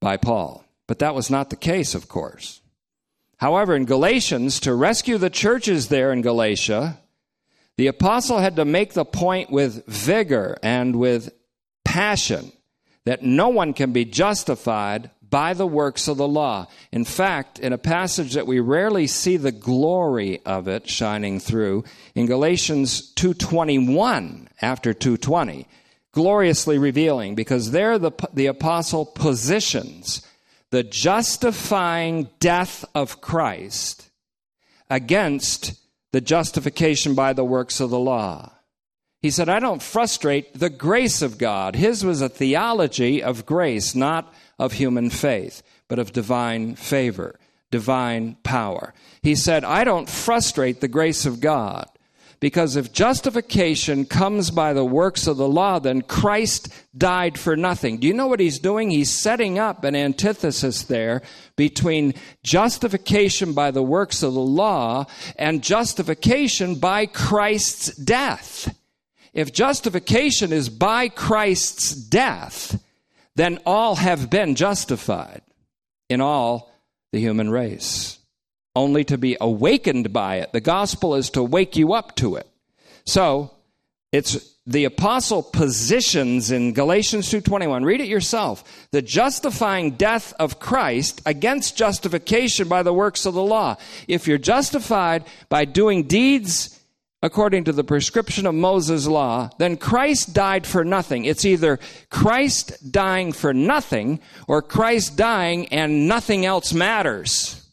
by 0.02 0.18
Paul. 0.18 0.66
But 0.88 1.00
that 1.00 1.16
was 1.16 1.30
not 1.30 1.50
the 1.50 1.56
case, 1.56 1.96
of 1.96 2.08
course. 2.08 2.62
However, 3.38 3.76
in 3.76 3.86
Galatians, 3.86 4.60
to 4.62 4.74
rescue 4.74 5.18
the 5.18 5.30
churches 5.30 5.88
there 5.88 6.12
in 6.12 6.22
Galatia, 6.22 7.00
the 7.78 7.88
apostle 7.88 8.40
had 8.40 8.56
to 8.56 8.66
make 8.66 8.94
the 8.94 9.06
point 9.06 9.52
with 9.52 9.86
vigor 9.86 10.58
and 10.64 10.96
with 10.96 11.34
passion 11.84 12.52
that 13.06 13.24
no 13.24 13.50
one 13.50 13.74
can 13.74 13.92
be 13.92 14.06
justified 14.06 15.12
by 15.30 15.54
the 15.54 15.68
works 15.68 16.08
of 16.08 16.18
the 16.18 16.28
law. 16.28 16.68
In 16.92 17.06
fact, 17.06 17.60
in 17.60 17.74
a 17.74 17.78
passage 17.78 18.34
that 18.34 18.48
we 18.48 18.60
rarely 18.60 19.08
see 19.08 19.38
the 19.38 19.52
glory 19.52 20.42
of 20.46 20.68
it 20.68 20.90
shining 20.90 21.40
through, 21.40 21.84
in 22.14 22.26
Galatians 22.26 23.14
2:21 23.16 24.48
after 24.62 24.94
2:20, 24.94 25.66
gloriously 26.12 26.78
revealing 26.78 27.36
because 27.36 27.72
there 27.72 27.98
the 27.98 28.12
the 28.34 28.48
apostle 28.48 29.06
positions 29.06 30.22
the 30.72 30.84
justifying 30.84 32.30
death 32.40 32.84
of 32.94 33.22
Christ 33.22 34.10
against 34.90 35.74
the 36.12 36.22
justification 36.22 37.16
by 37.16 37.34
the 37.34 37.46
works 37.46 37.80
of 37.80 37.90
the 37.90 38.00
law. 38.00 38.52
He 39.22 39.32
said, 39.32 39.50
I 39.50 39.60
don't 39.60 39.82
frustrate 39.82 40.60
the 40.60 40.70
grace 40.70 41.22
of 41.22 41.38
God. 41.38 41.76
His 41.76 42.04
was 42.06 42.22
a 42.22 42.30
theology 42.30 43.24
of 43.24 43.46
grace, 43.46 43.96
not 43.96 44.34
of 44.58 44.74
human 44.74 45.10
faith, 45.10 45.62
but 45.88 46.00
of 46.00 46.14
divine 46.14 46.76
favor. 46.76 47.40
divine 47.72 48.38
power. 48.44 48.94
He 49.22 49.36
said, 49.36 49.66
I 49.66 49.84
don't 49.84 50.10
frustrate 50.10 50.80
the 50.80 50.88
grace 50.88 51.26
of 51.26 51.42
God. 51.42 51.90
Because 52.40 52.76
if 52.76 52.94
justification 52.94 54.06
comes 54.06 54.52
by 54.52 54.74
the 54.74 54.86
works 54.86 55.26
of 55.26 55.38
the 55.38 55.48
law, 55.48 55.80
then 55.80 56.02
Christ 56.02 56.70
died 56.96 57.40
for 57.40 57.56
nothing. 57.56 57.98
Do 57.98 58.08
you 58.08 58.14
know 58.14 58.28
what 58.28 58.40
he's 58.40 58.60
doing? 58.60 58.92
He's 58.92 59.12
setting 59.12 59.58
up 59.58 59.84
an 59.84 59.96
antithesis 59.96 60.84
there 60.84 61.22
between 61.56 62.14
justification 62.44 63.54
by 63.54 63.72
the 63.72 63.84
works 63.84 64.22
of 64.22 64.34
the 64.34 64.40
law 64.40 65.06
and 65.38 65.64
justification 65.64 66.76
by 66.76 67.08
Christ's 67.08 67.96
death. 67.96 68.74
If 69.34 69.52
justification 69.52 70.54
is 70.54 70.70
by 70.70 71.10
Christ's 71.10 71.96
death, 71.96 72.82
then 73.36 73.60
all 73.66 73.96
have 73.96 74.30
been 74.30 74.56
justified 74.56 75.42
in 76.10 76.22
all 76.22 76.72
the 77.12 77.20
human 77.20 77.50
race, 77.50 78.20
only 78.76 79.04
to 79.06 79.18
be 79.18 79.38
awakened 79.40 80.14
by 80.14 80.38
it. 80.38 80.52
The 80.54 80.62
gospel 80.62 81.16
is 81.16 81.30
to 81.32 81.44
wake 81.44 81.76
you 81.76 81.94
up 81.94 82.16
to 82.18 82.36
it. 82.36 82.48
So, 83.06 83.52
it's 84.12 84.56
the 84.68 84.86
apostle 84.86 85.44
positions 85.44 86.50
in 86.50 86.74
Galatians 86.74 87.30
2:21 87.30 87.84
read 87.84 88.02
it 88.02 88.08
yourself 88.08 88.88
the 88.92 89.02
justifying 89.02 89.92
death 89.92 90.34
of 90.40 90.60
Christ 90.60 91.22
against 91.26 91.78
justification 91.78 92.68
by 92.68 92.82
the 92.82 92.94
works 92.94 93.28
of 93.28 93.36
the 93.36 93.44
law 93.44 93.76
if 94.08 94.28
you're 94.28 94.40
justified 94.40 95.24
by 95.50 95.66
doing 95.66 96.04
deeds 96.04 96.75
according 97.26 97.64
to 97.64 97.72
the 97.72 97.84
prescription 97.84 98.46
of 98.46 98.54
Moses' 98.54 99.08
law, 99.08 99.50
then 99.58 99.78
Christ 99.78 100.32
died 100.32 100.68
for 100.68 100.86
nothing. 100.86 101.26
It's 101.26 101.44
either 101.44 101.80
Christ 102.12 102.92
dying 102.92 103.32
for 103.32 103.52
nothing 103.52 104.20
or 104.48 104.62
Christ 104.62 105.18
dying 105.18 105.68
and 105.70 106.08
nothing 106.08 106.46
else 106.46 106.72
matters, 106.72 107.68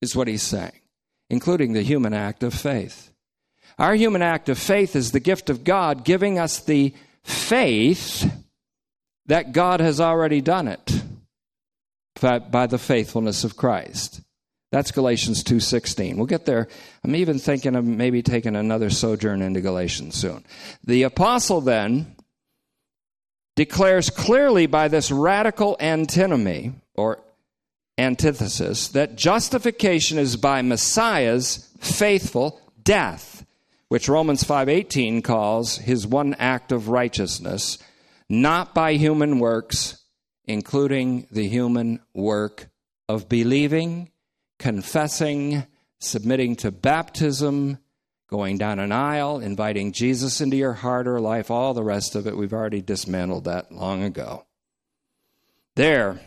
is 0.00 0.16
what 0.16 0.26
he's 0.26 0.42
saying, 0.42 0.80
including 1.28 1.74
the 1.74 1.82
human 1.82 2.14
act 2.14 2.42
of 2.42 2.54
faith. 2.54 3.10
Our 3.78 3.94
human 3.94 4.22
act 4.22 4.48
of 4.48 4.58
faith 4.58 4.96
is 4.96 5.12
the 5.12 5.20
gift 5.20 5.50
of 5.50 5.62
God 5.62 6.02
giving 6.02 6.38
us 6.38 6.58
the 6.60 6.94
faith 7.24 8.24
that 9.26 9.52
God 9.52 9.80
has 9.80 10.00
already 10.00 10.40
done 10.40 10.66
it 10.66 11.02
by 12.22 12.66
the 12.66 12.78
faithfulness 12.78 13.44
of 13.44 13.58
Christ. 13.58 14.22
That's 14.72 14.90
Galatians 14.90 15.44
2:16. 15.44 16.16
We'll 16.16 16.26
get 16.26 16.44
there. 16.44 16.68
I'm 17.04 17.14
even 17.14 17.38
thinking 17.38 17.76
of 17.76 17.84
maybe 17.84 18.22
taking 18.22 18.56
another 18.56 18.90
sojourn 18.90 19.42
into 19.42 19.60
Galatians 19.60 20.16
soon. 20.16 20.44
The 20.84 21.04
apostle 21.04 21.60
then 21.60 22.16
declares 23.54 24.10
clearly 24.10 24.66
by 24.66 24.88
this 24.88 25.10
radical 25.10 25.76
antinomy 25.80 26.72
or 26.94 27.20
antithesis 27.96 28.88
that 28.88 29.16
justification 29.16 30.18
is 30.18 30.36
by 30.36 30.62
Messiah's 30.62 31.68
faithful 31.78 32.60
death, 32.82 33.46
which 33.88 34.08
Romans 34.08 34.42
5:18 34.42 35.22
calls 35.22 35.76
his 35.78 36.06
one 36.06 36.34
act 36.34 36.72
of 36.72 36.88
righteousness, 36.88 37.78
not 38.28 38.74
by 38.74 38.94
human 38.94 39.38
works, 39.38 40.02
including 40.44 41.26
the 41.30 41.48
human 41.48 42.00
work 42.12 42.68
of 43.08 43.28
believing 43.28 44.10
confessing, 44.58 45.66
submitting 45.98 46.56
to 46.56 46.70
baptism, 46.70 47.78
going 48.28 48.58
down 48.58 48.78
an 48.78 48.92
aisle, 48.92 49.38
inviting 49.38 49.92
Jesus 49.92 50.40
into 50.40 50.56
your 50.56 50.72
heart 50.72 51.06
or 51.06 51.20
life, 51.20 51.50
all 51.50 51.74
the 51.74 51.84
rest 51.84 52.16
of 52.16 52.26
it. 52.26 52.36
We've 52.36 52.52
already 52.52 52.82
dismantled 52.82 53.44
that 53.44 53.72
long 53.72 54.02
ago. 54.02 54.44
There. 55.76 56.20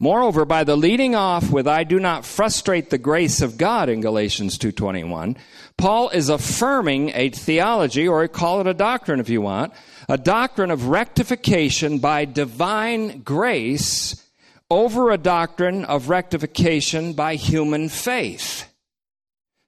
Moreover, 0.00 0.44
by 0.44 0.64
the 0.64 0.76
leading 0.76 1.14
off 1.14 1.50
with 1.50 1.66
I 1.66 1.82
do 1.84 1.98
not 1.98 2.24
frustrate 2.24 2.90
the 2.90 2.98
grace 2.98 3.42
of 3.42 3.58
God 3.58 3.88
in 3.88 4.00
Galatians 4.00 4.56
2:21, 4.56 5.36
Paul 5.76 6.08
is 6.10 6.28
affirming 6.28 7.10
a 7.14 7.30
theology 7.30 8.06
or 8.06 8.26
call 8.28 8.60
it 8.60 8.68
a 8.68 8.74
doctrine 8.74 9.18
if 9.18 9.28
you 9.28 9.40
want, 9.40 9.72
a 10.08 10.16
doctrine 10.16 10.70
of 10.70 10.88
rectification 10.88 11.98
by 11.98 12.24
divine 12.24 13.22
grace 13.22 14.22
over 14.70 15.10
a 15.10 15.18
doctrine 15.18 15.84
of 15.84 16.08
rectification 16.08 17.12
by 17.12 17.34
human 17.36 17.88
faith. 17.88 18.72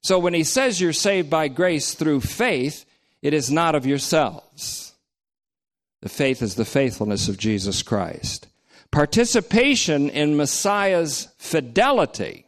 So 0.03 0.19
when 0.19 0.35
he 0.35 0.45
says 0.45 0.81
you're 0.81 0.93
saved 0.93 1.31
by 1.31 1.49
grace 1.49 1.95
through 1.95 2.21
faith, 2.21 2.85
it 3.23 3.35
is 3.35 3.51
not 3.51 3.75
of 3.75 3.87
yourselves. 3.87 4.95
The 6.03 6.09
faith 6.09 6.43
is 6.43 6.55
the 6.55 6.65
faithfulness 6.65 7.29
of 7.29 7.37
Jesus 7.37 7.83
Christ. 7.83 8.47
Participation 8.91 10.09
in 10.09 10.37
Messiah's 10.37 11.29
fidelity. 11.39 12.47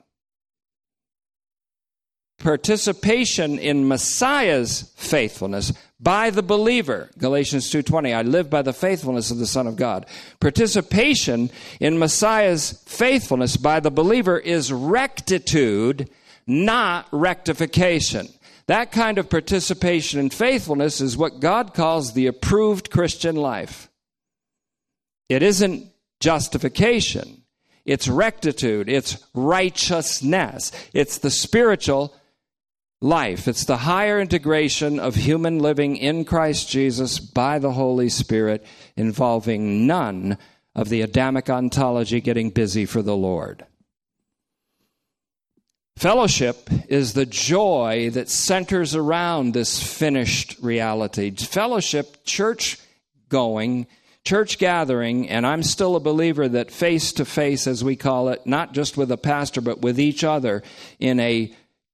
Participation 2.42 3.58
in 3.58 3.88
Messiah's 3.88 4.92
faithfulness 4.96 5.72
by 6.02 6.30
the 6.30 6.42
believer. 6.42 7.08
Galatians 7.16 7.70
2.20 7.70 8.14
i 8.14 8.22
live 8.22 8.50
by 8.50 8.60
the 8.62 8.72
faithfulness 8.72 9.30
of 9.30 9.38
the 9.38 9.46
son 9.46 9.68
of 9.68 9.76
god. 9.76 10.04
Participation 10.40 11.48
in 11.78 11.98
messiah's 11.98 12.82
faithfulness 12.86 13.56
by 13.56 13.78
the 13.78 13.90
believer 13.90 14.38
is 14.38 14.72
rectitude 14.72 16.10
not 16.44 17.06
rectification. 17.12 18.28
That 18.66 18.90
kind 18.90 19.18
of 19.18 19.30
participation 19.30 20.18
in 20.18 20.30
faithfulness 20.30 21.00
is 21.00 21.16
what 21.16 21.40
god 21.40 21.72
calls 21.72 22.12
the 22.12 22.26
approved 22.26 22.90
christian 22.90 23.36
life. 23.36 23.88
It 25.28 25.42
isn't 25.42 25.88
justification. 26.18 27.42
It's 27.84 28.08
rectitude. 28.08 28.88
It's 28.88 29.24
righteousness. 29.34 30.72
It's 30.92 31.18
the 31.18 31.30
spiritual 31.30 32.14
life. 33.02 33.48
It's 33.48 33.64
the 33.64 33.78
higher 33.78 34.20
integration 34.20 35.00
of 35.00 35.16
human 35.16 35.58
living 35.58 35.96
in 35.96 36.24
Christ 36.24 36.68
Jesus 36.68 37.18
by 37.18 37.58
the 37.58 37.72
Holy 37.72 38.08
Spirit, 38.08 38.64
involving 38.96 39.86
none 39.86 40.38
of 40.74 40.88
the 40.88 41.02
Adamic 41.02 41.50
ontology 41.50 42.20
getting 42.20 42.50
busy 42.50 42.86
for 42.86 43.02
the 43.02 43.16
Lord. 43.16 43.66
Fellowship 45.96 46.68
is 46.88 47.12
the 47.12 47.26
joy 47.26 48.10
that 48.10 48.30
centers 48.30 48.94
around 48.94 49.52
this 49.52 49.82
finished 49.82 50.56
reality. 50.62 51.30
Fellowship, 51.30 52.24
church 52.24 52.78
going, 53.28 53.86
church 54.24 54.58
gathering, 54.58 55.28
and 55.28 55.46
I'm 55.46 55.62
still 55.62 55.96
a 55.96 56.00
believer 56.00 56.48
that 56.48 56.70
face 56.70 57.12
to 57.14 57.24
face, 57.24 57.66
as 57.66 57.84
we 57.84 57.96
call 57.96 58.28
it, 58.30 58.46
not 58.46 58.72
just 58.72 58.96
with 58.96 59.10
a 59.10 59.16
pastor, 59.16 59.60
but 59.60 59.82
with 59.82 60.00
each 60.00 60.24
other 60.24 60.62
in 60.98 61.20
a 61.20 61.52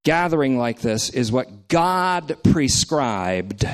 gathering 0.08 0.56
like 0.56 0.80
this 0.80 1.10
is 1.10 1.30
what 1.30 1.68
God 1.68 2.38
prescribed. 2.42 3.68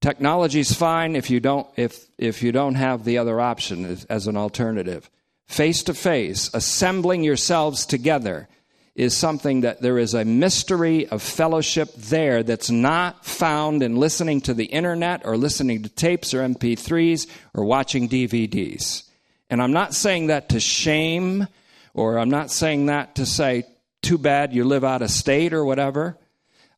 Technology 0.00 0.60
is 0.60 0.72
fine 0.72 1.16
if 1.16 1.30
you 1.30 1.40
don't 1.40 1.66
if 1.74 2.06
if 2.16 2.44
you 2.44 2.52
don't 2.52 2.76
have 2.76 3.04
the 3.04 3.18
other 3.18 3.40
option 3.40 3.98
as 4.08 4.28
an 4.28 4.36
alternative. 4.36 5.10
Face 5.48 5.82
to 5.82 5.94
face, 5.94 6.48
assembling 6.54 7.24
yourselves 7.24 7.84
together 7.84 8.46
is 8.94 9.16
something 9.16 9.62
that 9.62 9.82
there 9.82 9.98
is 9.98 10.14
a 10.14 10.24
mystery 10.24 11.08
of 11.08 11.22
fellowship 11.22 11.92
there 11.94 12.44
that's 12.44 12.70
not 12.70 13.26
found 13.26 13.82
in 13.82 13.96
listening 13.96 14.40
to 14.42 14.54
the 14.54 14.66
internet 14.66 15.22
or 15.24 15.36
listening 15.36 15.82
to 15.82 15.88
tapes 15.88 16.32
or 16.32 16.38
MP3s 16.38 17.26
or 17.52 17.64
watching 17.64 18.08
DVDs. 18.08 19.02
And 19.50 19.60
I'm 19.60 19.72
not 19.72 19.92
saying 19.92 20.28
that 20.28 20.50
to 20.50 20.60
shame 20.60 21.48
or 21.94 22.16
I'm 22.16 22.30
not 22.30 22.52
saying 22.52 22.86
that 22.86 23.16
to 23.16 23.26
say 23.26 23.64
too 24.02 24.18
bad 24.18 24.52
you 24.52 24.64
live 24.64 24.84
out 24.84 25.02
of 25.02 25.10
state 25.10 25.52
or 25.52 25.64
whatever. 25.64 26.18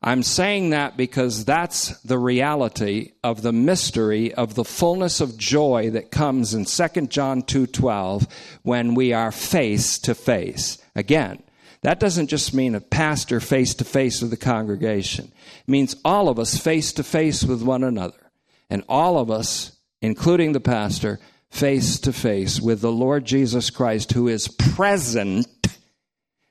I'm 0.02 0.22
saying 0.22 0.70
that 0.70 0.98
because 0.98 1.46
that's 1.46 1.98
the 2.00 2.18
reality 2.18 3.12
of 3.22 3.40
the 3.40 3.52
mystery 3.52 4.34
of 4.34 4.54
the 4.54 4.64
fullness 4.64 5.22
of 5.22 5.38
joy 5.38 5.90
that 5.92 6.10
comes 6.10 6.52
in 6.52 6.66
2 6.66 7.08
John 7.08 7.40
2:12 7.42 8.28
when 8.62 8.94
we 8.94 9.14
are 9.14 9.32
face 9.32 9.98
to 10.00 10.14
face. 10.14 10.76
Again, 10.94 11.42
that 11.80 12.00
doesn't 12.00 12.28
just 12.28 12.52
mean 12.52 12.74
a 12.74 12.82
pastor 12.82 13.40
face 13.40 13.74
to 13.76 13.84
face 13.84 14.20
with 14.20 14.30
the 14.30 14.36
congregation. 14.36 15.32
It 15.66 15.70
means 15.70 15.96
all 16.04 16.28
of 16.28 16.38
us 16.38 16.58
face 16.58 16.92
to 16.94 17.02
face 17.02 17.42
with 17.42 17.62
one 17.62 17.82
another. 17.82 18.30
And 18.68 18.84
all 18.88 19.18
of 19.18 19.30
us, 19.30 19.72
including 20.02 20.52
the 20.52 20.60
pastor, 20.60 21.18
face 21.50 21.98
to 22.00 22.12
face 22.12 22.60
with 22.60 22.80
the 22.82 22.92
Lord 22.92 23.24
Jesus 23.24 23.70
Christ 23.70 24.12
who 24.12 24.28
is 24.28 24.48
present 24.48 25.46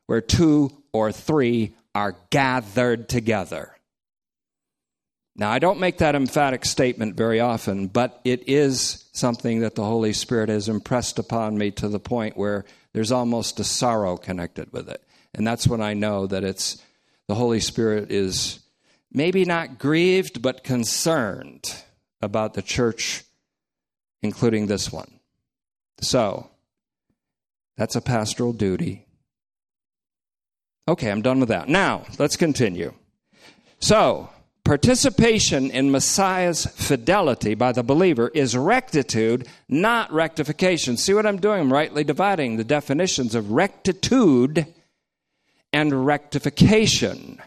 where 0.07 0.21
two 0.21 0.71
or 0.91 1.11
three 1.11 1.75
are 1.95 2.15
gathered 2.29 3.09
together. 3.09 3.75
Now, 5.35 5.51
I 5.51 5.59
don't 5.59 5.79
make 5.79 5.97
that 5.97 6.15
emphatic 6.15 6.63
statement 6.63 7.15
very 7.15 7.39
often, 7.39 7.87
but 7.87 8.21
it 8.23 8.47
is 8.47 9.05
something 9.13 9.61
that 9.61 9.73
the 9.73 9.83
Holy 9.83 10.13
Spirit 10.13 10.49
has 10.49 10.69
impressed 10.69 11.17
upon 11.17 11.57
me 11.57 11.71
to 11.71 11.87
the 11.87 11.99
point 11.99 12.37
where 12.37 12.65
there's 12.93 13.11
almost 13.11 13.59
a 13.59 13.63
sorrow 13.63 14.15
connected 14.15 14.71
with 14.71 14.87
it. 14.89 15.03
And 15.33 15.45
that's 15.47 15.67
when 15.67 15.81
I 15.81 15.95
know 15.95 16.27
that 16.27 16.43
it's 16.43 16.81
the 17.27 17.33
Holy 17.35 17.59
Spirit 17.59 18.11
is 18.11 18.59
maybe 19.11 19.43
not 19.45 19.79
grieved, 19.79 20.41
but 20.41 20.63
concerned 20.63 21.75
about 22.21 22.53
the 22.53 22.61
church, 22.61 23.23
including 24.21 24.67
this 24.67 24.91
one. 24.91 25.19
So, 25.99 26.49
That's 27.75 27.95
a 27.95 28.01
pastoral 28.01 28.53
duty. 28.53 29.02
Okay, 30.87 31.09
I'm 31.09 31.21
done 31.21 31.39
with 31.39 31.49
that. 31.49 31.69
Now, 31.69 32.03
let's 32.19 32.35
continue. 32.35 32.93
So, 33.79 34.29
participation 34.65 35.71
in 35.71 35.91
Messiah's 35.91 36.65
fidelity 36.65 37.55
by 37.55 37.71
the 37.71 37.83
believer 37.83 38.29
is 38.33 38.57
rectitude, 38.57 39.47
not 39.69 40.11
rectification. 40.11 40.97
See 40.97 41.13
what 41.13 41.25
I'm 41.25 41.39
doing? 41.39 41.61
I'm 41.61 41.73
rightly 41.73 42.03
dividing 42.03 42.57
the 42.57 42.65
definitions 42.65 43.33
of 43.33 43.51
rectitude 43.51 44.65
and 45.71 46.05
rectification. 46.05 47.41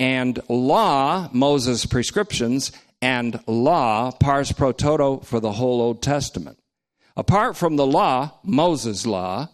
And 0.00 0.42
law, 0.48 1.28
Moses' 1.32 1.86
prescriptions, 1.86 2.72
and 3.00 3.38
law, 3.46 4.10
pars 4.10 4.50
pro 4.50 4.72
toto, 4.72 5.18
for 5.18 5.38
the 5.38 5.52
whole 5.52 5.80
Old 5.80 6.02
Testament. 6.02 6.58
Apart 7.16 7.56
from 7.56 7.76
the 7.76 7.86
law, 7.86 8.32
Moses' 8.42 9.06
law, 9.06 9.48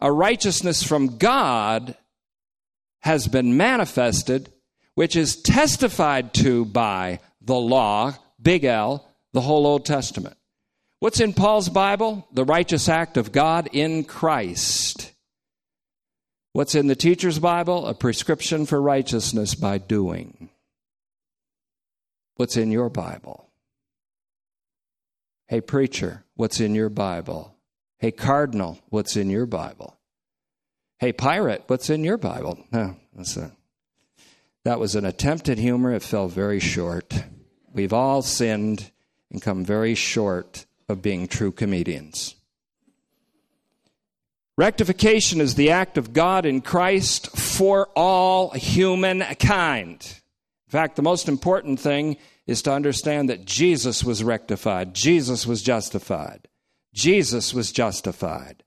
a 0.00 0.10
righteousness 0.10 0.82
from 0.82 1.18
God 1.18 1.94
has 3.06 3.28
been 3.28 3.56
manifested, 3.56 4.52
which 4.96 5.14
is 5.14 5.40
testified 5.40 6.34
to 6.34 6.64
by 6.64 7.20
the 7.40 7.54
law, 7.54 8.12
big 8.42 8.64
L, 8.64 9.08
the 9.32 9.40
whole 9.40 9.64
Old 9.64 9.86
Testament. 9.86 10.36
What's 10.98 11.20
in 11.20 11.32
Paul's 11.32 11.68
Bible? 11.68 12.26
The 12.32 12.44
righteous 12.44 12.88
act 12.88 13.16
of 13.16 13.30
God 13.30 13.68
in 13.72 14.02
Christ. 14.02 15.12
What's 16.52 16.74
in 16.74 16.88
the 16.88 16.96
teacher's 16.96 17.38
Bible? 17.38 17.86
A 17.86 17.94
prescription 17.94 18.66
for 18.66 18.82
righteousness 18.82 19.54
by 19.54 19.78
doing. 19.78 20.50
What's 22.34 22.56
in 22.56 22.72
your 22.72 22.88
Bible? 22.88 23.48
Hey, 25.46 25.60
preacher, 25.60 26.24
what's 26.34 26.58
in 26.58 26.74
your 26.74 26.88
Bible? 26.88 27.54
Hey, 27.98 28.10
cardinal, 28.10 28.80
what's 28.88 29.16
in 29.16 29.30
your 29.30 29.46
Bible? 29.46 29.95
Hey, 30.98 31.12
pirate, 31.12 31.64
what's 31.66 31.90
in 31.90 32.04
your 32.04 32.16
Bible? 32.16 32.58
No, 32.72 32.96
that's 33.14 33.36
a, 33.36 33.52
that 34.64 34.80
was 34.80 34.94
an 34.96 35.04
attempt 35.04 35.48
at 35.48 35.58
humor. 35.58 35.92
It 35.92 36.02
fell 36.02 36.28
very 36.28 36.58
short. 36.58 37.24
We've 37.72 37.92
all 37.92 38.22
sinned 38.22 38.90
and 39.30 39.42
come 39.42 39.64
very 39.64 39.94
short 39.94 40.64
of 40.88 41.02
being 41.02 41.28
true 41.28 41.52
comedians. 41.52 42.34
Rectification 44.56 45.42
is 45.42 45.54
the 45.54 45.70
act 45.70 45.98
of 45.98 46.14
God 46.14 46.46
in 46.46 46.62
Christ 46.62 47.36
for 47.36 47.88
all 47.94 48.50
humankind. 48.50 50.20
In 50.66 50.70
fact, 50.70 50.96
the 50.96 51.02
most 51.02 51.28
important 51.28 51.78
thing 51.78 52.16
is 52.46 52.62
to 52.62 52.72
understand 52.72 53.28
that 53.28 53.44
Jesus 53.44 54.02
was 54.02 54.24
rectified, 54.24 54.94
Jesus 54.94 55.46
was 55.46 55.62
justified. 55.62 56.48
Jesus 56.94 57.52
was 57.52 57.70
justified. 57.70 58.62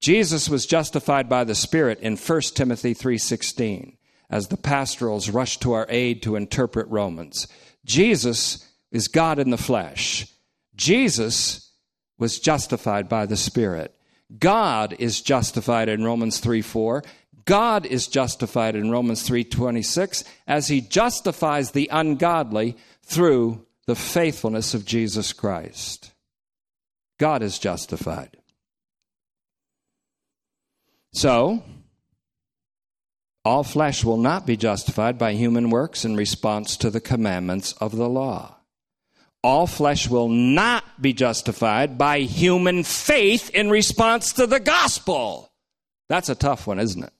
Jesus 0.00 0.48
was 0.48 0.66
justified 0.66 1.28
by 1.28 1.44
the 1.44 1.54
Spirit 1.54 2.00
in 2.00 2.16
1 2.16 2.54
Timothy 2.54 2.94
3:16 2.94 3.96
as 4.30 4.48
the 4.48 4.56
pastorals 4.56 5.28
rush 5.28 5.58
to 5.58 5.72
our 5.72 5.86
aid 5.90 6.22
to 6.22 6.36
interpret 6.36 6.88
Romans. 6.88 7.46
Jesus 7.84 8.66
is 8.90 9.08
God 9.08 9.38
in 9.38 9.50
the 9.50 9.58
flesh. 9.58 10.26
Jesus 10.74 11.72
was 12.18 12.38
justified 12.38 13.08
by 13.08 13.26
the 13.26 13.36
Spirit. 13.36 13.94
God 14.38 14.94
is 14.98 15.20
justified 15.20 15.88
in 15.88 16.04
Romans 16.04 16.38
3 16.38 16.62
4. 16.62 17.02
God 17.44 17.84
is 17.84 18.06
justified 18.06 18.76
in 18.76 18.90
Romans 18.90 19.22
3:26 19.22 20.24
as 20.46 20.68
he 20.68 20.80
justifies 20.80 21.72
the 21.72 21.88
ungodly 21.92 22.76
through 23.02 23.66
the 23.86 23.96
faithfulness 23.96 24.72
of 24.72 24.86
Jesus 24.86 25.32
Christ. 25.32 26.12
God 27.18 27.42
is 27.42 27.58
justified. 27.58 28.39
So, 31.12 31.62
all 33.44 33.64
flesh 33.64 34.04
will 34.04 34.16
not 34.16 34.46
be 34.46 34.56
justified 34.56 35.18
by 35.18 35.32
human 35.32 35.70
works 35.70 36.04
in 36.04 36.16
response 36.16 36.76
to 36.78 36.90
the 36.90 37.00
commandments 37.00 37.72
of 37.74 37.96
the 37.96 38.08
law 38.08 38.60
all 39.42 39.66
flesh 39.66 40.08
will 40.08 40.28
not 40.28 41.00
be 41.00 41.12
justified 41.12 41.96
by 41.96 42.20
human 42.20 42.84
faith 42.84 43.50
in 43.50 43.70
response 43.70 44.34
to 44.34 44.46
the 44.46 44.60
gospel. 44.60 45.50
That's 46.08 46.28
a 46.28 46.34
tough 46.34 46.66
one, 46.66 46.78
isn't 46.78 47.04
it? 47.04 47.12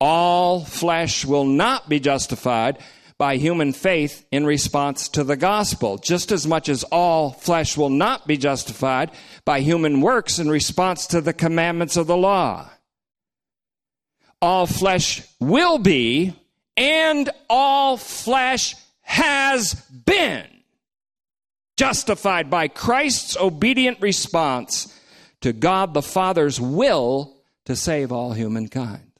All 0.00 0.64
flesh 0.64 1.24
will 1.24 1.44
not 1.44 1.88
be 1.88 1.98
justified 1.98 2.78
by 3.18 3.36
human 3.36 3.72
faith 3.72 4.24
in 4.30 4.46
response 4.46 5.08
to 5.08 5.24
the 5.24 5.36
gospel, 5.36 5.98
just 5.98 6.30
as 6.30 6.46
much 6.46 6.68
as 6.68 6.84
all 6.84 7.32
flesh 7.32 7.76
will 7.76 7.90
not 7.90 8.26
be 8.28 8.36
justified 8.36 9.10
by 9.44 9.60
human 9.60 10.00
works 10.00 10.38
in 10.38 10.48
response 10.48 11.08
to 11.08 11.20
the 11.20 11.32
commandments 11.32 11.96
of 11.96 12.06
the 12.06 12.16
law. 12.16 12.70
All 14.40 14.66
flesh 14.66 15.22
will 15.40 15.78
be, 15.78 16.32
and 16.76 17.28
all 17.50 17.96
flesh 17.96 18.76
has 19.00 19.74
been 19.74 20.46
justified 21.76 22.50
by 22.50 22.68
Christ's 22.68 23.36
obedient 23.36 24.00
response 24.00 24.94
to 25.40 25.52
God 25.52 25.92
the 25.92 26.02
Father's 26.02 26.60
will 26.60 27.36
to 27.64 27.74
save 27.74 28.12
all 28.12 28.32
humankind. 28.32 29.10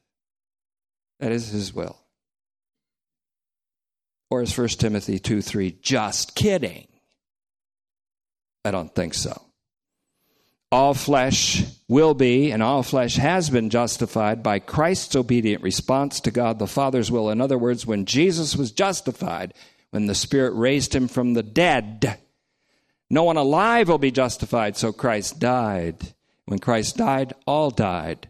That 1.18 1.32
is 1.32 1.48
his 1.48 1.74
will. 1.74 1.97
Or 4.30 4.42
is 4.42 4.56
1 4.56 4.68
Timothy 4.68 5.18
2 5.18 5.40
3 5.40 5.78
just 5.80 6.34
kidding? 6.34 6.86
I 8.64 8.70
don't 8.70 8.94
think 8.94 9.14
so. 9.14 9.42
All 10.70 10.92
flesh 10.92 11.64
will 11.88 12.12
be, 12.12 12.50
and 12.50 12.62
all 12.62 12.82
flesh 12.82 13.16
has 13.16 13.48
been 13.48 13.70
justified 13.70 14.42
by 14.42 14.58
Christ's 14.58 15.16
obedient 15.16 15.62
response 15.62 16.20
to 16.20 16.30
God 16.30 16.58
the 16.58 16.66
Father's 16.66 17.10
will. 17.10 17.30
In 17.30 17.40
other 17.40 17.56
words, 17.56 17.86
when 17.86 18.04
Jesus 18.04 18.54
was 18.54 18.70
justified, 18.70 19.54
when 19.90 20.06
the 20.06 20.14
Spirit 20.14 20.50
raised 20.50 20.94
him 20.94 21.08
from 21.08 21.32
the 21.32 21.42
dead, 21.42 22.18
no 23.08 23.24
one 23.24 23.38
alive 23.38 23.88
will 23.88 23.98
be 23.98 24.10
justified, 24.10 24.76
so 24.76 24.92
Christ 24.92 25.38
died. 25.38 26.12
When 26.44 26.58
Christ 26.58 26.98
died, 26.98 27.32
all 27.46 27.70
died. 27.70 28.28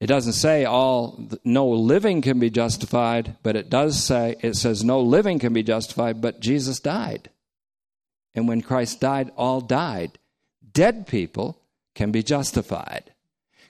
It 0.00 0.06
doesn't 0.06 0.32
say 0.32 0.64
all 0.64 1.28
no 1.44 1.68
living 1.68 2.22
can 2.22 2.38
be 2.38 2.48
justified, 2.48 3.36
but 3.42 3.54
it 3.54 3.68
does 3.68 4.02
say 4.02 4.36
it 4.40 4.56
says 4.56 4.82
no 4.82 5.00
living 5.00 5.38
can 5.38 5.52
be 5.52 5.62
justified, 5.62 6.22
but 6.22 6.40
Jesus 6.40 6.80
died. 6.80 7.28
And 8.34 8.48
when 8.48 8.62
Christ 8.62 9.00
died, 9.00 9.30
all 9.36 9.60
died. 9.60 10.18
Dead 10.72 11.06
people 11.06 11.60
can 11.94 12.10
be 12.12 12.22
justified. 12.22 13.12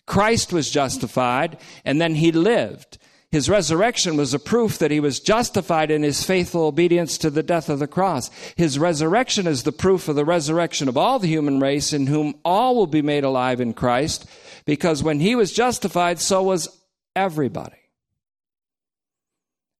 Christ 0.06 0.52
was 0.52 0.70
justified 0.70 1.58
and 1.84 2.00
then 2.00 2.14
he 2.14 2.30
lived. 2.30 2.98
His 3.32 3.48
resurrection 3.48 4.16
was 4.16 4.34
a 4.34 4.40
proof 4.40 4.78
that 4.78 4.90
he 4.90 4.98
was 4.98 5.20
justified 5.20 5.92
in 5.92 6.02
his 6.02 6.24
faithful 6.24 6.62
obedience 6.62 7.16
to 7.18 7.30
the 7.30 7.44
death 7.44 7.68
of 7.68 7.78
the 7.78 7.86
cross. 7.86 8.28
His 8.56 8.76
resurrection 8.76 9.46
is 9.46 9.62
the 9.62 9.70
proof 9.70 10.08
of 10.08 10.16
the 10.16 10.24
resurrection 10.24 10.88
of 10.88 10.96
all 10.96 11.20
the 11.20 11.28
human 11.28 11.60
race, 11.60 11.92
in 11.92 12.08
whom 12.08 12.34
all 12.44 12.74
will 12.74 12.88
be 12.88 13.02
made 13.02 13.22
alive 13.22 13.60
in 13.60 13.72
Christ, 13.72 14.26
because 14.70 15.02
when 15.02 15.18
he 15.18 15.34
was 15.34 15.52
justified, 15.52 16.20
so 16.20 16.44
was 16.44 16.68
everybody. 17.16 17.90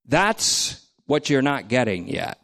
That's 0.05 0.85
what 1.05 1.29
you're 1.29 1.41
not 1.41 1.69
getting 1.69 2.09
yet. 2.09 2.37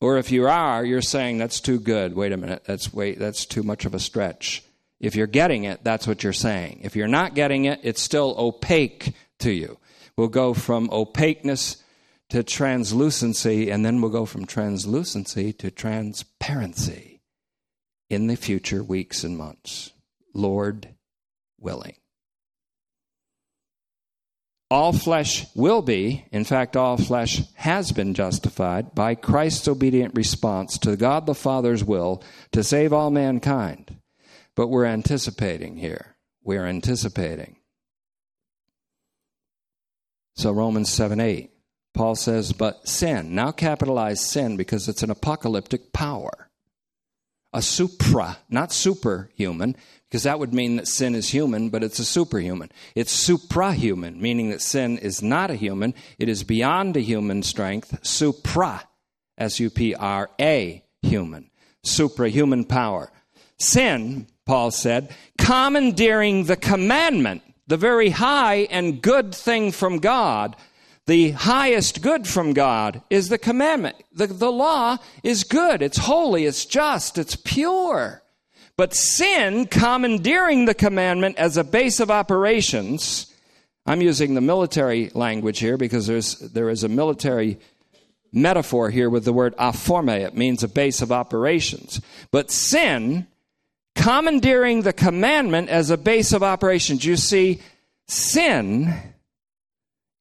Or 0.00 0.18
if 0.18 0.30
you 0.30 0.46
are, 0.46 0.84
you're 0.84 1.02
saying 1.02 1.38
that's 1.38 1.58
too 1.58 1.80
good. 1.80 2.14
Wait 2.14 2.30
a 2.30 2.36
minute, 2.36 2.62
that's 2.64 2.94
wait, 2.94 3.18
that's 3.18 3.44
too 3.44 3.64
much 3.64 3.86
of 3.86 3.92
a 3.92 3.98
stretch. 3.98 4.62
If 5.00 5.16
you're 5.16 5.26
getting 5.26 5.64
it, 5.64 5.82
that's 5.82 6.06
what 6.06 6.22
you're 6.22 6.32
saying. 6.32 6.82
If 6.84 6.94
you're 6.94 7.08
not 7.08 7.34
getting 7.34 7.64
it, 7.64 7.80
it's 7.82 8.00
still 8.00 8.36
opaque 8.38 9.12
to 9.40 9.50
you. 9.50 9.78
We'll 10.16 10.28
go 10.28 10.54
from 10.54 10.88
opaqueness 10.92 11.82
to 12.28 12.44
translucency, 12.44 13.68
and 13.68 13.84
then 13.84 14.00
we'll 14.00 14.12
go 14.12 14.26
from 14.26 14.46
translucency 14.46 15.52
to 15.54 15.72
transparency 15.72 17.20
in 18.08 18.28
the 18.28 18.36
future 18.36 18.84
weeks 18.84 19.24
and 19.24 19.36
months. 19.36 19.90
Lord 20.32 20.94
willing. 21.58 21.94
All 24.70 24.92
flesh 24.92 25.46
will 25.54 25.80
be, 25.80 26.26
in 26.30 26.44
fact, 26.44 26.76
all 26.76 26.98
flesh 26.98 27.42
has 27.54 27.90
been 27.92 28.12
justified 28.12 28.94
by 28.94 29.14
Christ's 29.14 29.66
obedient 29.66 30.14
response 30.14 30.76
to 30.78 30.96
God 30.96 31.24
the 31.24 31.34
Father's 31.34 31.82
will 31.82 32.22
to 32.52 32.62
save 32.62 32.92
all 32.92 33.10
mankind. 33.10 33.96
But 34.54 34.68
we're 34.68 34.84
anticipating 34.84 35.76
here. 35.76 36.16
We're 36.42 36.66
anticipating. 36.66 37.56
So 40.34 40.52
Romans 40.52 40.90
7 40.90 41.18
8, 41.18 41.50
Paul 41.94 42.14
says, 42.14 42.52
but 42.52 42.86
sin, 42.86 43.34
now 43.34 43.50
capitalize 43.50 44.20
sin 44.20 44.56
because 44.56 44.86
it's 44.86 45.02
an 45.02 45.10
apocalyptic 45.10 45.92
power. 45.92 46.50
A 47.52 47.62
supra, 47.62 48.38
not 48.50 48.70
superhuman, 48.70 49.74
because 50.08 50.22
that 50.22 50.38
would 50.38 50.54
mean 50.54 50.76
that 50.76 50.88
sin 50.88 51.14
is 51.14 51.28
human, 51.28 51.68
but 51.68 51.84
it's 51.84 51.98
a 51.98 52.04
superhuman. 52.04 52.70
It's 52.94 53.28
suprahuman, 53.28 54.16
meaning 54.16 54.50
that 54.50 54.62
sin 54.62 54.96
is 54.98 55.22
not 55.22 55.50
a 55.50 55.54
human, 55.54 55.94
it 56.18 56.28
is 56.28 56.44
beyond 56.44 56.96
a 56.96 57.00
human 57.00 57.42
strength, 57.42 57.98
supra, 58.06 58.88
S 59.36 59.60
U 59.60 59.70
P 59.70 59.94
R 59.94 60.30
A, 60.40 60.82
human, 61.02 61.50
suprahuman 61.84 62.68
power. 62.68 63.12
Sin, 63.58 64.26
Paul 64.46 64.70
said, 64.70 65.14
commandeering 65.36 66.44
the 66.44 66.56
commandment, 66.56 67.42
the 67.66 67.76
very 67.76 68.10
high 68.10 68.66
and 68.70 69.02
good 69.02 69.34
thing 69.34 69.72
from 69.72 69.98
God. 69.98 70.56
The 71.06 71.30
highest 71.30 72.02
good 72.02 72.28
from 72.28 72.52
God 72.52 73.02
is 73.08 73.30
the 73.30 73.38
commandment. 73.38 73.96
The, 74.12 74.26
the 74.26 74.52
law 74.52 74.98
is 75.22 75.42
good, 75.42 75.82
it's 75.82 75.98
holy, 75.98 76.44
it's 76.44 76.66
just, 76.66 77.16
it's 77.16 77.34
pure. 77.34 78.22
But 78.78 78.94
sin, 78.94 79.66
commandeering 79.66 80.64
the 80.64 80.72
commandment 80.72 81.36
as 81.36 81.56
a 81.56 81.64
base 81.64 81.98
of 81.98 82.12
operations, 82.12 83.26
I'm 83.84 84.00
using 84.00 84.34
the 84.34 84.40
military 84.40 85.10
language 85.14 85.58
here 85.58 85.76
because 85.76 86.06
there's, 86.06 86.38
there 86.38 86.70
is 86.70 86.84
a 86.84 86.88
military 86.88 87.58
metaphor 88.32 88.88
here 88.90 89.10
with 89.10 89.24
the 89.24 89.32
word 89.32 89.56
aphorme. 89.56 90.20
It 90.20 90.36
means 90.36 90.62
a 90.62 90.68
base 90.68 91.02
of 91.02 91.10
operations. 91.10 92.00
But 92.30 92.52
sin, 92.52 93.26
commandeering 93.96 94.82
the 94.82 94.92
commandment 94.92 95.70
as 95.70 95.90
a 95.90 95.98
base 95.98 96.32
of 96.32 96.44
operations. 96.44 97.04
You 97.04 97.16
see, 97.16 97.60
sin 98.06 98.94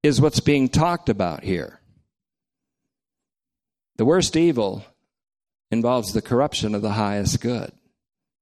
is 0.01 0.19
what's 0.19 0.39
being 0.39 0.67
talked 0.67 1.09
about 1.09 1.43
here. 1.43 1.79
The 3.97 4.05
worst 4.05 4.35
evil 4.35 4.83
involves 5.69 6.13
the 6.13 6.23
corruption 6.23 6.73
of 6.73 6.81
the 6.81 6.93
highest 6.93 7.39
good. 7.39 7.71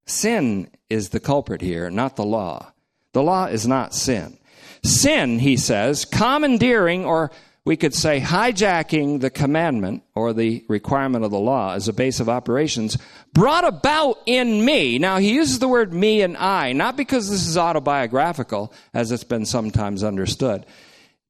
Sin 0.06 0.70
is 0.90 1.10
the 1.10 1.20
culprit 1.20 1.62
here, 1.62 1.90
not 1.90 2.16
the 2.16 2.26
law. 2.26 2.72
The 3.14 3.24
law 3.24 3.46
is 3.46 3.68
not 3.68 3.94
sin. 3.94 4.38
Sin, 4.84 5.40
he 5.40 5.58
says, 5.58 6.06
commandeering, 6.06 7.06
or 7.06 7.32
we 7.66 7.76
could 7.76 7.96
say 7.96 8.20
hijacking 8.20 9.22
the 9.22 9.32
commandment 9.32 10.04
or 10.14 10.32
the 10.34 10.64
requirement 10.70 11.26
of 11.26 11.32
the 11.32 11.40
law 11.40 11.74
as 11.74 11.88
a 11.88 11.94
base 11.94 12.20
of 12.20 12.30
operations, 12.30 12.98
brought 13.34 13.66
about 13.66 14.20
in 14.28 14.64
me. 14.64 15.00
Now, 15.00 15.18
he 15.18 15.34
uses 15.34 15.58
the 15.58 15.68
word 15.68 15.92
me 15.92 16.22
and 16.22 16.38
I, 16.38 16.74
not 16.74 16.96
because 16.96 17.30
this 17.30 17.48
is 17.48 17.58
autobiographical, 17.58 18.72
as 18.94 19.12
it's 19.12 19.24
been 19.24 19.46
sometimes 19.46 20.04
understood, 20.04 20.68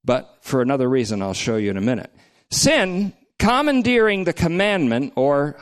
but 0.04 0.38
for 0.42 0.62
another 0.62 0.90
reason 0.90 1.22
I'll 1.22 1.34
show 1.34 1.56
you 1.56 1.70
in 1.70 1.78
a 1.78 1.82
minute. 1.82 2.14
Sin, 2.52 3.14
commandeering 3.40 4.26
the 4.26 4.34
commandment 4.34 5.14
or 5.16 5.56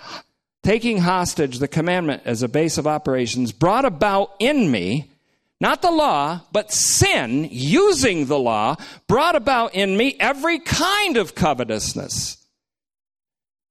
taking 0.63 0.99
hostage 0.99 1.59
the 1.59 1.67
commandment 1.67 2.23
as 2.25 2.41
a 2.41 2.47
base 2.47 2.77
of 2.77 2.87
operations 2.87 3.51
brought 3.51 3.85
about 3.85 4.31
in 4.39 4.71
me, 4.71 5.11
not 5.59 5.81
the 5.81 5.91
law, 5.91 6.41
but 6.51 6.71
sin, 6.71 7.47
using 7.51 8.25
the 8.25 8.39
law, 8.39 8.75
brought 9.07 9.35
about 9.35 9.75
in 9.75 9.95
me 9.95 10.15
every 10.19 10.59
kind 10.59 11.17
of 11.17 11.35
covetousness. 11.35 12.37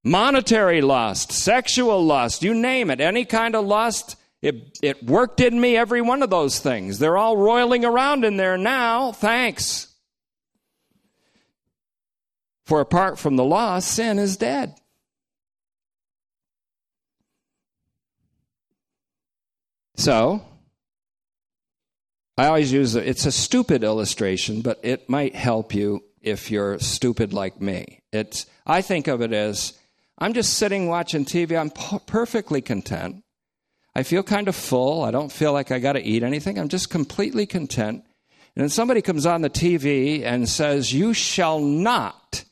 Monetary 0.05 0.81
lust, 0.81 1.33
sexual 1.33 2.05
lust, 2.05 2.43
you 2.43 2.55
name 2.55 2.91
it, 2.91 3.01
any 3.01 3.25
kind 3.25 3.55
of 3.55 3.65
lust, 3.65 4.17
it, 4.43 4.79
it 4.83 5.05
worked 5.05 5.41
in 5.41 5.61
me, 5.61 5.77
every 5.77 6.01
one 6.03 6.23
of 6.23 6.31
those 6.31 6.59
things. 6.59 6.99
They're 6.99 7.17
all 7.17 7.37
roiling 7.37 7.85
around 7.85 8.25
in 8.25 8.37
there 8.37 8.59
now. 8.59 9.13
Thanks. 9.13 9.89
For 12.67 12.81
apart 12.81 13.19
from 13.19 13.37
the 13.37 13.45
law, 13.45 13.79
sin 13.79 14.19
is 14.19 14.37
dead. 14.37 14.75
So, 20.03 20.43
I 22.37 22.49
always 22.49 22.73
use 22.73 22.97
it. 22.97 23.07
It's 23.07 23.25
a 23.25 23.31
stupid 23.31 23.85
illustration, 23.85 24.61
but 24.61 24.81
it 24.83 25.09
might 25.09 25.37
help 25.37 25.77
you 25.77 26.03
if 26.21 26.51
you're 26.51 26.81
stupid 26.81 27.33
like 27.33 27.61
me. 27.61 28.01
It's, 28.13 28.47
I 28.67 28.83
think 28.83 29.07
of 29.07 29.23
it 29.23 29.33
as 29.33 29.75
I'm 30.19 30.33
just 30.33 30.55
sitting 30.55 30.89
watching 30.89 31.25
TV. 31.25 31.57
I'm 31.57 31.71
perfectly 31.71 32.61
content. 32.61 33.23
I 33.95 34.03
feel 34.03 34.25
kind 34.25 34.49
of 34.49 34.57
full. 34.57 35.05
I 35.05 35.13
don't 35.13 35.31
feel 35.31 35.53
like 35.53 35.71
I 35.71 35.79
got 35.79 35.93
to 35.93 36.03
eat 36.03 36.25
anything. 36.25 36.59
I'm 36.59 36.69
just 36.69 36.91
completely 36.91 37.47
content. 37.47 38.03
And 38.57 38.63
then 38.63 38.71
somebody 38.71 39.03
comes 39.03 39.25
on 39.25 39.43
the 39.43 39.51
TV 39.51 40.25
and 40.25 40.49
says, 40.49 40.93
You 40.93 41.15
shall 41.15 41.61
not 41.61 42.43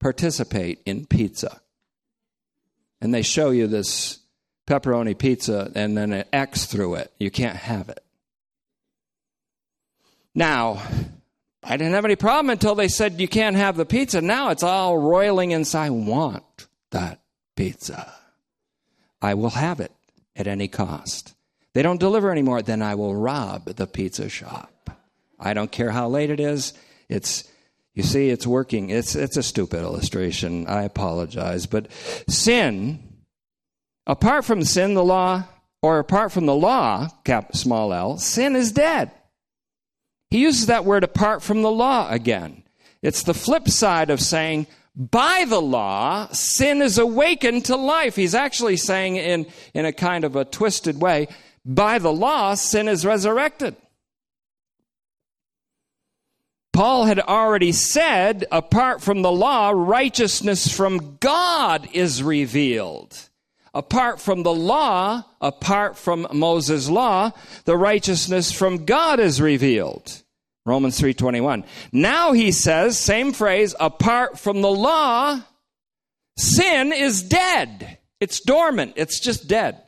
participate 0.00 0.82
in 0.84 1.06
pizza. 1.06 1.60
And 3.00 3.14
they 3.14 3.22
show 3.22 3.50
you 3.50 3.68
this 3.68 4.25
pepperoni 4.66 5.16
pizza 5.16 5.70
and 5.74 5.96
then 5.96 6.12
an 6.12 6.24
X 6.32 6.66
through 6.66 6.96
it. 6.96 7.12
You 7.18 7.30
can't 7.30 7.56
have 7.56 7.88
it. 7.88 8.00
Now, 10.34 10.82
I 11.62 11.76
didn't 11.76 11.94
have 11.94 12.04
any 12.04 12.16
problem 12.16 12.50
until 12.50 12.74
they 12.74 12.88
said 12.88 13.20
you 13.20 13.28
can't 13.28 13.56
have 13.56 13.76
the 13.76 13.86
pizza. 13.86 14.20
Now 14.20 14.50
it's 14.50 14.62
all 14.62 14.98
roiling 14.98 15.50
inside. 15.50 15.86
I 15.86 15.90
want 15.90 16.66
that 16.90 17.20
pizza. 17.56 18.12
I 19.22 19.34
will 19.34 19.50
have 19.50 19.80
it 19.80 19.92
at 20.36 20.46
any 20.46 20.68
cost. 20.68 21.34
They 21.72 21.82
don't 21.82 22.00
deliver 22.00 22.30
anymore, 22.30 22.62
then 22.62 22.82
I 22.82 22.94
will 22.94 23.14
rob 23.14 23.64
the 23.64 23.86
pizza 23.86 24.28
shop. 24.28 24.90
I 25.38 25.54
don't 25.54 25.72
care 25.72 25.90
how 25.90 26.08
late 26.08 26.30
it 26.30 26.40
is. 26.40 26.72
It's 27.08 27.44
you 27.94 28.02
see, 28.02 28.28
it's 28.28 28.46
working. 28.46 28.90
It's 28.90 29.14
it's 29.14 29.36
a 29.36 29.42
stupid 29.42 29.80
illustration. 29.80 30.66
I 30.66 30.82
apologize. 30.82 31.66
But 31.66 31.90
sin 32.28 33.02
Apart 34.06 34.44
from 34.44 34.62
sin, 34.62 34.94
the 34.94 35.04
law, 35.04 35.44
or 35.82 35.98
apart 35.98 36.32
from 36.32 36.46
the 36.46 36.54
law, 36.54 37.08
cap 37.24 37.56
small 37.56 37.92
l, 37.92 38.18
sin 38.18 38.54
is 38.54 38.72
dead. 38.72 39.10
He 40.30 40.38
uses 40.38 40.66
that 40.66 40.84
word 40.84 41.04
apart 41.04 41.42
from 41.42 41.62
the 41.62 41.70
law 41.70 42.10
again. 42.10 42.62
It's 43.02 43.22
the 43.22 43.34
flip 43.34 43.68
side 43.68 44.10
of 44.10 44.20
saying, 44.20 44.66
by 44.94 45.44
the 45.46 45.60
law, 45.60 46.28
sin 46.28 46.80
is 46.80 46.98
awakened 46.98 47.66
to 47.66 47.76
life. 47.76 48.16
He's 48.16 48.34
actually 48.34 48.76
saying 48.78 49.16
in, 49.16 49.46
in 49.74 49.84
a 49.84 49.92
kind 49.92 50.24
of 50.24 50.36
a 50.36 50.44
twisted 50.44 51.00
way, 51.00 51.28
by 51.64 51.98
the 51.98 52.12
law, 52.12 52.54
sin 52.54 52.88
is 52.88 53.04
resurrected. 53.04 53.76
Paul 56.72 57.04
had 57.04 57.20
already 57.20 57.72
said, 57.72 58.46
apart 58.52 59.02
from 59.02 59.22
the 59.22 59.32
law, 59.32 59.70
righteousness 59.70 60.74
from 60.74 61.16
God 61.18 61.88
is 61.92 62.22
revealed 62.22 63.18
apart 63.76 64.20
from 64.20 64.42
the 64.42 64.54
law, 64.54 65.22
apart 65.40 65.98
from 65.98 66.26
Moses' 66.32 66.88
law, 66.88 67.30
the 67.66 67.76
righteousness 67.76 68.50
from 68.50 68.86
God 68.86 69.20
is 69.20 69.40
revealed. 69.40 70.22
Romans 70.64 70.98
3:21. 70.98 71.62
Now 71.92 72.32
he 72.32 72.50
says, 72.50 72.98
same 72.98 73.32
phrase, 73.32 73.74
apart 73.78 74.38
from 74.38 74.62
the 74.62 74.70
law, 74.70 75.40
sin 76.38 76.92
is 76.92 77.22
dead. 77.22 77.98
It's 78.18 78.40
dormant. 78.40 78.94
It's 78.96 79.20
just 79.20 79.46
dead. 79.46 79.82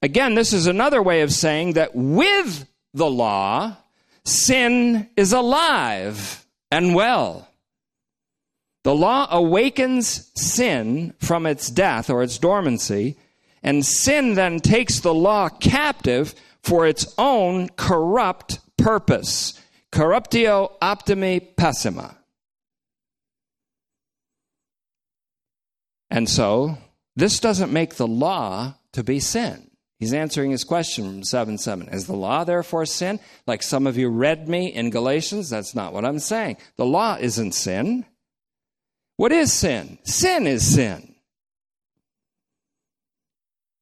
Again, 0.00 0.34
this 0.34 0.52
is 0.52 0.66
another 0.66 1.02
way 1.02 1.22
of 1.22 1.32
saying 1.32 1.72
that 1.72 1.94
with 1.94 2.66
the 2.94 3.10
law, 3.10 3.76
sin 4.24 5.08
is 5.16 5.32
alive 5.32 6.46
and 6.70 6.94
well. 6.94 7.48
The 8.84 8.94
law 8.94 9.28
awakens 9.30 10.30
sin 10.34 11.14
from 11.18 11.46
its 11.46 11.70
death 11.70 12.10
or 12.10 12.22
its 12.22 12.38
dormancy, 12.38 13.16
and 13.62 13.86
sin 13.86 14.34
then 14.34 14.58
takes 14.58 15.00
the 15.00 15.14
law 15.14 15.48
captive 15.48 16.34
for 16.62 16.86
its 16.86 17.14
own 17.16 17.68
corrupt 17.70 18.58
purpose. 18.76 19.60
Corruptio 19.92 20.72
optimi 20.80 21.40
pessima. 21.40 22.16
And 26.10 26.28
so, 26.28 26.76
this 27.16 27.38
doesn't 27.40 27.72
make 27.72 27.94
the 27.94 28.06
law 28.06 28.74
to 28.92 29.04
be 29.04 29.20
sin. 29.20 29.70
He's 29.98 30.12
answering 30.12 30.50
his 30.50 30.64
question 30.64 31.04
from 31.04 31.22
7 31.22 31.58
7. 31.58 31.88
Is 31.90 32.06
the 32.06 32.16
law 32.16 32.42
therefore 32.42 32.86
sin? 32.86 33.20
Like 33.46 33.62
some 33.62 33.86
of 33.86 33.96
you 33.96 34.08
read 34.08 34.48
me 34.48 34.66
in 34.66 34.90
Galatians, 34.90 35.48
that's 35.48 35.74
not 35.74 35.92
what 35.92 36.04
I'm 36.04 36.18
saying. 36.18 36.56
The 36.76 36.84
law 36.84 37.16
isn't 37.20 37.52
sin. 37.52 38.04
What 39.22 39.30
is 39.30 39.52
sin? 39.52 39.98
Sin 40.02 40.48
is 40.48 40.74
sin. 40.74 41.14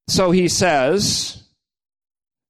So 0.07 0.29
he 0.29 0.47
says, 0.47 1.41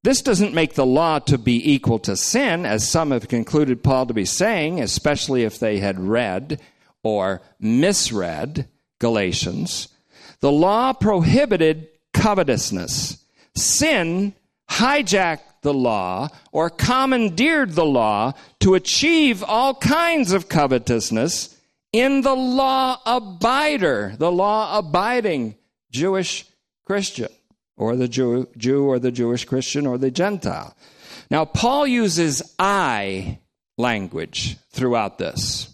this 0.03 0.21
doesn't 0.21 0.53
make 0.53 0.73
the 0.73 0.85
law 0.85 1.19
to 1.19 1.37
be 1.37 1.71
equal 1.71 1.99
to 1.99 2.17
sin, 2.17 2.65
as 2.65 2.85
some 2.85 3.11
have 3.11 3.29
concluded 3.29 3.81
Paul 3.81 4.07
to 4.07 4.13
be 4.13 4.25
saying, 4.25 4.81
especially 4.81 5.43
if 5.43 5.57
they 5.57 5.77
had 5.77 6.01
read 6.01 6.59
or 7.01 7.41
misread 7.61 8.67
Galatians. 8.99 9.87
The 10.41 10.51
law 10.51 10.91
prohibited 10.91 11.87
covetousness. 12.13 13.23
Sin 13.55 14.33
hijacked 14.69 15.61
the 15.61 15.73
law 15.73 16.27
or 16.51 16.69
commandeered 16.69 17.71
the 17.71 17.85
law 17.85 18.33
to 18.59 18.75
achieve 18.75 19.45
all 19.45 19.75
kinds 19.75 20.33
of 20.33 20.49
covetousness 20.49 21.57
in 21.93 22.21
the 22.21 22.35
law 22.35 22.99
abider, 23.05 24.17
the 24.17 24.31
law 24.31 24.77
abiding 24.77 25.55
Jewish 25.91 26.45
Christian, 26.85 27.29
or 27.77 27.95
the 27.95 28.07
Jew, 28.07 28.47
Jew 28.57 28.85
or 28.85 28.99
the 28.99 29.11
Jewish 29.11 29.45
Christian 29.45 29.85
or 29.85 29.97
the 29.97 30.11
Gentile. 30.11 30.75
Now, 31.29 31.45
Paul 31.45 31.87
uses 31.87 32.41
I 32.59 33.39
language 33.77 34.57
throughout 34.71 35.17
this 35.17 35.73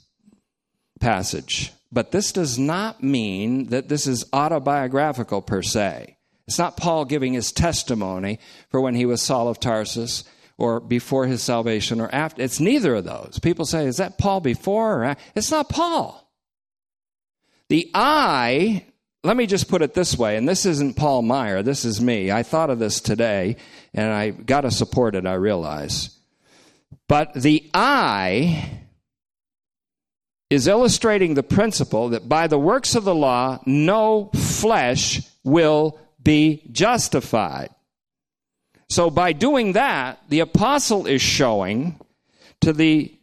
passage, 0.99 1.71
but 1.91 2.11
this 2.11 2.31
does 2.31 2.57
not 2.57 3.03
mean 3.03 3.67
that 3.67 3.89
this 3.89 4.07
is 4.07 4.25
autobiographical 4.33 5.41
per 5.41 5.61
se. 5.61 6.17
It's 6.47 6.57
not 6.57 6.77
Paul 6.77 7.05
giving 7.05 7.33
his 7.33 7.51
testimony 7.51 8.39
for 8.69 8.79
when 8.79 8.95
he 8.95 9.05
was 9.05 9.21
Saul 9.21 9.49
of 9.49 9.59
Tarsus 9.59 10.23
or 10.57 10.79
before 10.79 11.27
his 11.27 11.43
salvation 11.43 12.01
or 12.01 12.09
after. 12.13 12.41
It's 12.41 12.59
neither 12.59 12.95
of 12.95 13.03
those. 13.03 13.39
People 13.41 13.65
say, 13.65 13.85
is 13.85 13.97
that 13.97 14.17
Paul 14.17 14.41
before 14.41 14.99
or 14.99 15.03
after? 15.05 15.23
It's 15.35 15.51
not 15.51 15.69
Paul. 15.69 16.23
The 17.69 17.91
I, 17.93 18.85
let 19.23 19.37
me 19.37 19.45
just 19.45 19.67
put 19.67 19.81
it 19.81 19.93
this 19.93 20.17
way, 20.17 20.37
and 20.37 20.47
this 20.47 20.65
isn't 20.65 20.95
Paul 20.95 21.21
Meyer, 21.21 21.61
this 21.61 21.85
is 21.85 22.01
me. 22.01 22.31
I 22.31 22.43
thought 22.43 22.69
of 22.69 22.79
this 22.79 23.01
today, 23.01 23.57
and 23.93 24.11
I 24.11 24.29
got 24.29 24.61
to 24.61 24.71
support 24.71 25.15
it, 25.15 25.25
I 25.25 25.33
realize. 25.33 26.17
But 27.07 27.33
the 27.33 27.69
I 27.73 28.83
is 30.49 30.67
illustrating 30.67 31.33
the 31.33 31.43
principle 31.43 32.09
that 32.09 32.29
by 32.29 32.47
the 32.47 32.59
works 32.59 32.95
of 32.95 33.03
the 33.03 33.15
law, 33.15 33.59
no 33.65 34.31
flesh 34.33 35.21
will 35.43 35.99
be 36.23 36.63
justified. 36.71 37.69
So, 38.89 39.09
by 39.09 39.33
doing 39.33 39.73
that, 39.73 40.21
the 40.29 40.39
apostle 40.39 41.07
is 41.07 41.21
showing 41.21 41.99
to 42.61 42.71
the 42.71 43.13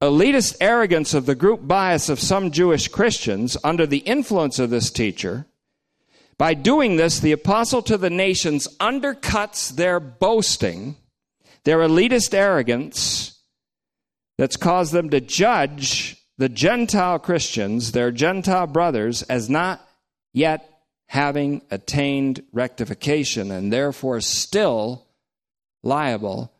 elitist 0.00 0.56
arrogance 0.60 1.14
of 1.14 1.26
the 1.26 1.34
group 1.34 1.66
bias 1.66 2.08
of 2.08 2.20
some 2.20 2.50
Jewish 2.50 2.88
Christians 2.88 3.56
under 3.62 3.86
the 3.86 3.98
influence 3.98 4.58
of 4.58 4.70
this 4.70 4.90
teacher. 4.90 5.46
By 6.38 6.54
doing 6.54 6.96
this, 6.96 7.20
the 7.20 7.32
apostle 7.32 7.82
to 7.82 7.96
the 7.96 8.10
nations 8.10 8.66
undercuts 8.80 9.70
their 9.70 10.00
boasting, 10.00 10.96
their 11.64 11.78
elitist 11.78 12.34
arrogance 12.34 13.38
that's 14.38 14.56
caused 14.56 14.92
them 14.92 15.10
to 15.10 15.20
judge 15.20 16.16
the 16.38 16.48
Gentile 16.48 17.20
Christians, 17.20 17.92
their 17.92 18.10
Gentile 18.10 18.66
brothers, 18.66 19.22
as 19.22 19.48
not 19.48 19.86
yet 20.32 20.71
having 21.12 21.60
attained 21.70 22.42
rectification 22.54 23.50
and 23.50 23.70
therefore 23.70 24.18
still 24.18 25.06
liable 25.82 26.50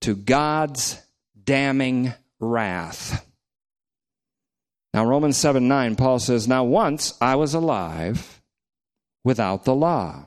to 0.00 0.14
God's 0.14 1.02
damning 1.42 2.14
wrath. 2.38 3.26
Now, 4.94 5.04
Romans 5.04 5.36
7 5.36 5.66
9, 5.66 5.96
Paul 5.96 6.20
says, 6.20 6.46
Now 6.46 6.62
once 6.62 7.18
I 7.20 7.34
was 7.34 7.54
alive 7.54 8.40
without 9.24 9.64
the 9.64 9.74
law. 9.74 10.26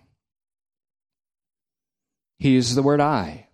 He 2.40 2.50
uses 2.50 2.76
the 2.76 2.84
word 2.84 3.00
I. 3.00 3.48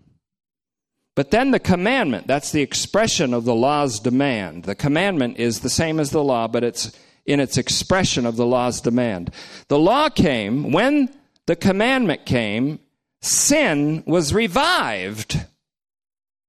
But 1.15 1.29
then 1.29 1.51
the 1.51 1.59
commandment, 1.59 2.25
that's 2.25 2.51
the 2.51 2.63
expression 2.63 3.35
of 3.35 3.45
the 3.45 3.53
law's 3.53 3.99
demand. 3.99 4.63
The 4.63 4.73
commandment 4.73 5.37
is 5.37 5.59
the 5.59 5.69
same 5.69 5.99
as 5.99 6.09
the 6.09 6.23
law, 6.23 6.47
but 6.47 6.63
it's 6.63 6.91
in 7.27 7.39
its 7.39 7.57
expression 7.57 8.25
of 8.25 8.37
the 8.37 8.45
law's 8.45 8.81
demand. 8.81 9.31
The 9.67 9.77
law 9.77 10.09
came, 10.09 10.71
when 10.71 11.13
the 11.45 11.55
commandment 11.55 12.25
came, 12.25 12.79
sin 13.21 14.03
was 14.07 14.33
revived. 14.33 15.45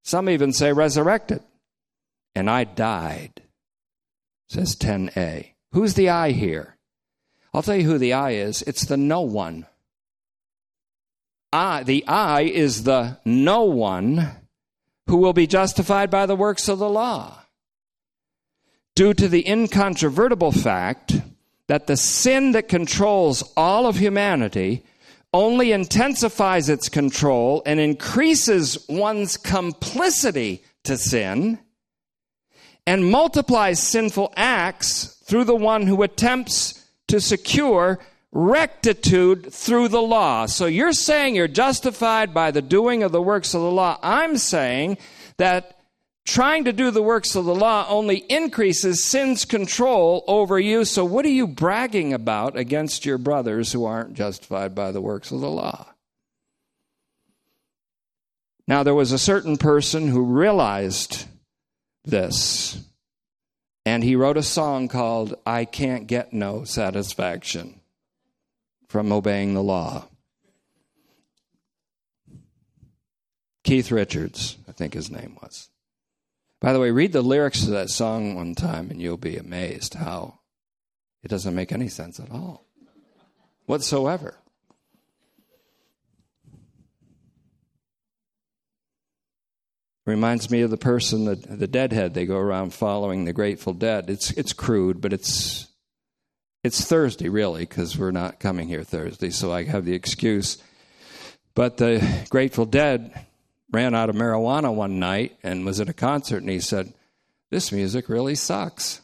Some 0.04 0.30
even 0.30 0.52
say 0.52 0.72
resurrected 0.72 1.42
and 2.38 2.48
I 2.48 2.62
died, 2.62 3.42
says 4.48 4.76
10a. 4.76 5.54
Who's 5.72 5.94
the 5.94 6.08
I 6.08 6.30
here? 6.30 6.76
I'll 7.52 7.62
tell 7.62 7.74
you 7.74 7.82
who 7.82 7.98
the 7.98 8.12
I 8.12 8.30
is. 8.30 8.62
It's 8.62 8.84
the 8.84 8.96
no 8.96 9.22
one. 9.22 9.66
I, 11.52 11.82
the 11.82 12.06
I 12.06 12.42
is 12.42 12.84
the 12.84 13.18
no 13.24 13.64
one 13.64 14.30
who 15.08 15.16
will 15.16 15.32
be 15.32 15.48
justified 15.48 16.10
by 16.10 16.26
the 16.26 16.36
works 16.36 16.68
of 16.68 16.78
the 16.78 16.88
law. 16.88 17.42
Due 18.98 19.14
to 19.14 19.28
the 19.28 19.48
incontrovertible 19.48 20.50
fact 20.50 21.20
that 21.68 21.86
the 21.86 21.96
sin 21.96 22.50
that 22.50 22.66
controls 22.66 23.44
all 23.56 23.86
of 23.86 24.00
humanity 24.00 24.84
only 25.32 25.70
intensifies 25.70 26.68
its 26.68 26.88
control 26.88 27.62
and 27.64 27.78
increases 27.78 28.84
one's 28.88 29.36
complicity 29.36 30.64
to 30.82 30.96
sin 30.96 31.60
and 32.88 33.08
multiplies 33.08 33.80
sinful 33.80 34.32
acts 34.36 35.22
through 35.26 35.44
the 35.44 35.54
one 35.54 35.86
who 35.86 36.02
attempts 36.02 36.84
to 37.06 37.20
secure 37.20 38.00
rectitude 38.32 39.52
through 39.52 39.86
the 39.86 40.02
law. 40.02 40.44
So 40.46 40.66
you're 40.66 40.92
saying 40.92 41.36
you're 41.36 41.46
justified 41.46 42.34
by 42.34 42.50
the 42.50 42.62
doing 42.62 43.04
of 43.04 43.12
the 43.12 43.22
works 43.22 43.54
of 43.54 43.60
the 43.60 43.70
law. 43.70 43.96
I'm 44.02 44.36
saying 44.38 44.98
that 45.36 45.77
trying 46.28 46.64
to 46.64 46.72
do 46.74 46.90
the 46.90 47.02
works 47.02 47.34
of 47.34 47.46
the 47.46 47.54
law 47.54 47.86
only 47.88 48.18
increases 48.28 49.02
sin's 49.02 49.46
control 49.46 50.22
over 50.28 50.60
you. 50.60 50.84
So 50.84 51.02
what 51.02 51.24
are 51.24 51.30
you 51.30 51.46
bragging 51.46 52.12
about 52.12 52.54
against 52.54 53.06
your 53.06 53.16
brothers 53.16 53.72
who 53.72 53.86
aren't 53.86 54.12
justified 54.12 54.74
by 54.74 54.92
the 54.92 55.00
works 55.00 55.30
of 55.30 55.40
the 55.40 55.48
law? 55.48 55.86
Now, 58.66 58.82
there 58.82 58.94
was 58.94 59.10
a 59.10 59.18
certain 59.18 59.56
person 59.56 60.08
who 60.08 60.22
realized 60.22 61.24
this. 62.04 62.78
And 63.86 64.04
he 64.04 64.14
wrote 64.14 64.36
a 64.36 64.42
song 64.42 64.88
called 64.88 65.34
I 65.46 65.64
Can't 65.64 66.06
Get 66.06 66.34
No 66.34 66.64
Satisfaction 66.64 67.80
from 68.86 69.10
Obeying 69.12 69.54
the 69.54 69.62
Law. 69.62 70.08
Keith 73.64 73.90
Richards, 73.90 74.58
I 74.68 74.72
think 74.72 74.92
his 74.92 75.10
name 75.10 75.38
was. 75.42 75.70
By 76.60 76.72
the 76.72 76.80
way, 76.80 76.90
read 76.90 77.12
the 77.12 77.22
lyrics 77.22 77.64
to 77.64 77.70
that 77.70 77.90
song 77.90 78.34
one 78.34 78.54
time 78.54 78.90
and 78.90 79.00
you'll 79.00 79.16
be 79.16 79.36
amazed 79.36 79.94
how 79.94 80.40
it 81.22 81.28
doesn't 81.28 81.54
make 81.54 81.72
any 81.72 81.88
sense 81.88 82.18
at 82.18 82.30
all 82.30 82.66
whatsoever. 83.66 84.34
Reminds 90.06 90.50
me 90.50 90.62
of 90.62 90.70
the 90.70 90.78
person, 90.78 91.26
the, 91.26 91.34
the 91.34 91.66
deadhead, 91.66 92.14
they 92.14 92.24
go 92.24 92.38
around 92.38 92.72
following 92.72 93.26
the 93.26 93.34
Grateful 93.34 93.74
Dead. 93.74 94.08
It's, 94.08 94.30
it's 94.30 94.54
crude, 94.54 95.02
but 95.02 95.12
it's, 95.12 95.68
it's 96.64 96.82
Thursday, 96.82 97.28
really, 97.28 97.66
because 97.66 97.98
we're 97.98 98.10
not 98.10 98.40
coming 98.40 98.68
here 98.68 98.82
Thursday, 98.82 99.28
so 99.28 99.52
I 99.52 99.64
have 99.64 99.84
the 99.84 99.92
excuse. 99.92 100.56
But 101.54 101.76
the 101.76 102.26
Grateful 102.30 102.64
Dead 102.64 103.26
ran 103.70 103.94
out 103.94 104.08
of 104.08 104.16
marijuana 104.16 104.74
one 104.74 104.98
night 104.98 105.36
and 105.42 105.64
was 105.64 105.80
at 105.80 105.88
a 105.88 105.92
concert, 105.92 106.38
and 106.38 106.50
he 106.50 106.60
said, 106.60 106.92
This 107.50 107.72
music 107.72 108.08
really 108.08 108.34
sucks. 108.34 109.00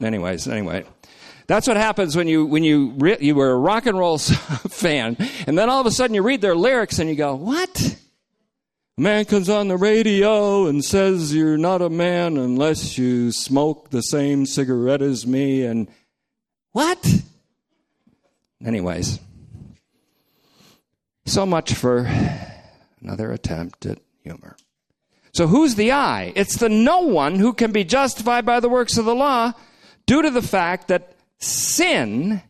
Anyways, 0.00 0.46
anyway. 0.46 0.84
That's 1.48 1.66
what 1.66 1.78
happens 1.78 2.14
when 2.14 2.28
you 2.28 2.44
when 2.44 2.62
you 2.62 2.92
re- 2.98 3.16
you 3.20 3.34
were 3.34 3.50
a 3.50 3.56
rock 3.56 3.86
and 3.86 3.98
roll 3.98 4.18
fan, 4.18 5.16
and 5.46 5.56
then 5.56 5.70
all 5.70 5.80
of 5.80 5.86
a 5.86 5.90
sudden 5.90 6.14
you 6.14 6.22
read 6.22 6.42
their 6.42 6.54
lyrics 6.54 6.98
and 6.98 7.08
you 7.08 7.16
go, 7.16 7.34
"What? 7.34 7.96
A 8.98 9.00
man 9.00 9.24
comes 9.24 9.48
on 9.48 9.68
the 9.68 9.76
radio 9.78 10.66
and 10.66 10.84
says 10.84 11.34
you're 11.34 11.56
not 11.56 11.80
a 11.80 11.88
man 11.88 12.36
unless 12.36 12.98
you 12.98 13.32
smoke 13.32 13.88
the 13.88 14.02
same 14.02 14.44
cigarette 14.44 15.00
as 15.00 15.26
me 15.26 15.64
and 15.64 15.88
what? 16.72 17.22
Anyways, 18.62 19.18
so 21.24 21.46
much 21.46 21.72
for 21.74 22.04
another 23.00 23.32
attempt 23.32 23.86
at 23.86 23.98
humor. 24.22 24.56
So 25.32 25.46
who's 25.46 25.74
the 25.74 25.92
I? 25.92 26.32
It's 26.34 26.56
the 26.56 26.68
no 26.68 27.00
one 27.00 27.36
who 27.36 27.52
can 27.52 27.72
be 27.72 27.84
justified 27.84 28.44
by 28.44 28.60
the 28.60 28.68
works 28.68 28.96
of 28.96 29.04
the 29.04 29.14
law 29.14 29.52
due 30.06 30.22
to 30.22 30.30
the 30.30 30.42
fact 30.42 30.88
that 30.88 31.14
sin 31.38 32.42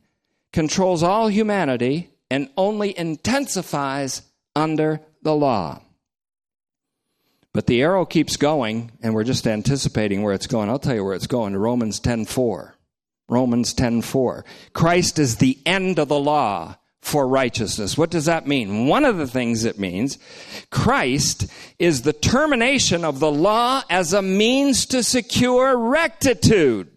controls 0.53 1.03
all 1.03 1.29
humanity 1.29 2.11
and 2.31 2.49
only 2.57 2.99
intensifies 2.99 4.23
under 4.55 5.01
the 5.23 5.35
law. 5.35 5.83
But 7.53 7.67
the 7.67 7.83
arrow 7.83 8.05
keeps 8.05 8.37
going, 8.37 8.93
and 9.03 9.15
we're 9.15 9.25
just 9.25 9.47
anticipating 9.47 10.23
where 10.23 10.35
it's 10.35 10.47
going. 10.47 10.69
I'll 10.69 10.79
tell 10.79 10.95
you 10.95 11.05
where 11.05 11.15
it's 11.15 11.27
going 11.27 11.55
to 11.55 11.59
Romans 11.59 11.99
10:4. 12.01 12.75
Romans 13.29 13.75
10:4. 13.75 14.45
Christ 14.73 15.19
is 15.19 15.37
the 15.37 15.59
end 15.67 15.99
of 15.99 16.09
the 16.09 16.19
law 16.19 16.77
for 17.01 17.27
righteousness. 17.27 17.97
What 17.97 18.11
does 18.11 18.27
that 18.27 18.47
mean? 18.47 18.87
One 18.87 19.05
of 19.05 19.17
the 19.17 19.27
things 19.27 19.65
it 19.65 19.79
means, 19.79 20.19
Christ 20.71 21.47
is 21.79 22.03
the 22.03 22.13
termination 22.13 23.05
of 23.05 23.21
the 23.21 23.31
law 23.31 23.83
as 23.89 24.13
a 24.13 24.23
means 24.23 24.87
to 24.87 25.03
secure 25.03 25.77
rectitude 25.77 26.91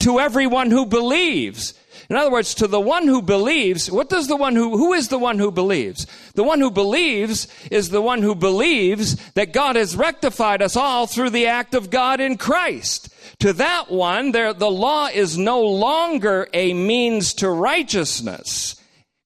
to 0.00 0.20
everyone 0.20 0.70
who 0.70 0.86
believes. 0.86 1.74
In 2.08 2.16
other 2.16 2.30
words, 2.30 2.54
to 2.54 2.66
the 2.66 2.80
one 2.80 3.06
who 3.06 3.20
believes, 3.20 3.90
what 3.90 4.08
does 4.08 4.28
the 4.28 4.36
one 4.36 4.56
who, 4.56 4.78
who 4.78 4.94
is 4.94 5.08
the 5.08 5.18
one 5.18 5.38
who 5.38 5.50
believes? 5.50 6.06
The 6.34 6.44
one 6.44 6.60
who 6.60 6.70
believes 6.70 7.48
is 7.70 7.90
the 7.90 8.00
one 8.00 8.22
who 8.22 8.34
believes 8.34 9.16
that 9.32 9.52
God 9.52 9.76
has 9.76 9.94
rectified 9.94 10.62
us 10.62 10.74
all 10.74 11.06
through 11.06 11.30
the 11.30 11.48
act 11.48 11.74
of 11.74 11.90
God 11.90 12.20
in 12.20 12.38
Christ. 12.38 13.12
To 13.40 13.52
that 13.52 13.90
one, 13.90 14.32
there, 14.32 14.54
the 14.54 14.70
law 14.70 15.08
is 15.08 15.36
no 15.36 15.60
longer 15.60 16.48
a 16.54 16.72
means 16.72 17.34
to 17.34 17.50
righteousness. 17.50 18.76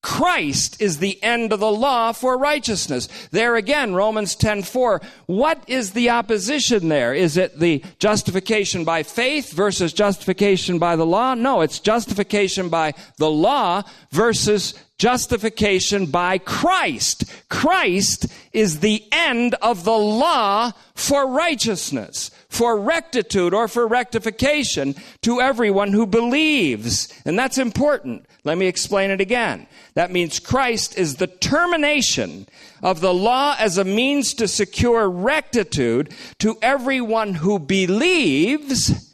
Christ 0.03 0.83
is 0.83 0.99
the 0.99 1.23
end 1.23 1.53
of 1.53 1.61
the 1.61 1.71
law 1.71 2.11
for 2.11 2.37
righteousness. 2.37 3.09
There 3.31 3.55
again, 3.55 3.95
Romans 3.95 4.35
10:4. 4.35 5.01
What 5.27 5.63
is 5.69 5.93
the 5.93 6.11
opposition 6.11 6.89
there? 6.89 7.15
Is 7.15 7.37
it 7.37 7.61
the 7.61 7.85
justification 8.01 8.83
by 8.83 9.05
faith 9.05 9.53
versus 9.53 9.93
justification 9.93 10.81
by 10.81 10.97
the 10.97 11.07
law? 11.07 11.35
No, 11.35 11.61
it's 11.61 11.79
justification 11.79 12.69
by 12.69 12.95
the 13.19 13.31
law 13.31 13.83
versus 14.11 14.75
justification 14.99 16.07
by 16.07 16.39
Christ. 16.39 17.25
Christ 17.49 18.27
is 18.53 18.81
the 18.81 19.05
end 19.13 19.55
of 19.63 19.85
the 19.85 19.97
law 19.97 20.73
for 20.95 21.29
righteousness, 21.29 22.31
for 22.49 22.77
rectitude, 22.79 23.55
or 23.55 23.69
for 23.69 23.87
rectification 23.87 24.97
to 25.23 25.41
everyone 25.41 25.93
who 25.93 26.07
believes. 26.07 27.09
And 27.25 27.39
that's 27.39 27.59
important. 27.59 28.27
Let 28.45 28.59
me 28.59 28.67
explain 28.67 29.11
it 29.11 29.21
again. 29.21 29.69
That 29.95 30.11
means 30.11 30.41
Christ 30.41 30.99
is 30.99 31.17
the 31.17 31.29
termination 31.29 32.49
of 32.83 33.01
the 33.01 33.15
law 33.15 33.55
as 33.59 33.79
a 33.79 33.85
means 33.85 34.35
to 34.35 34.49
secure 34.49 35.09
rectitude 35.09 36.13
to 36.41 36.57
everyone 36.61 37.35
who 37.35 37.61
believes 37.61 39.13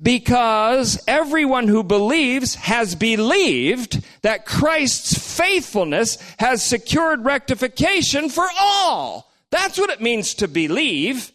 because 0.00 1.02
everyone 1.08 1.66
who 1.66 1.82
believes 1.82 2.54
has 2.54 2.94
believed 2.94 4.04
that 4.22 4.46
Christ's 4.46 5.36
faithfulness 5.36 6.18
has 6.38 6.62
secured 6.62 7.24
rectification 7.24 8.28
for 8.28 8.46
all. 8.60 9.32
That's 9.50 9.78
what 9.78 9.90
it 9.90 10.00
means 10.00 10.34
to 10.34 10.46
believe. 10.48 11.32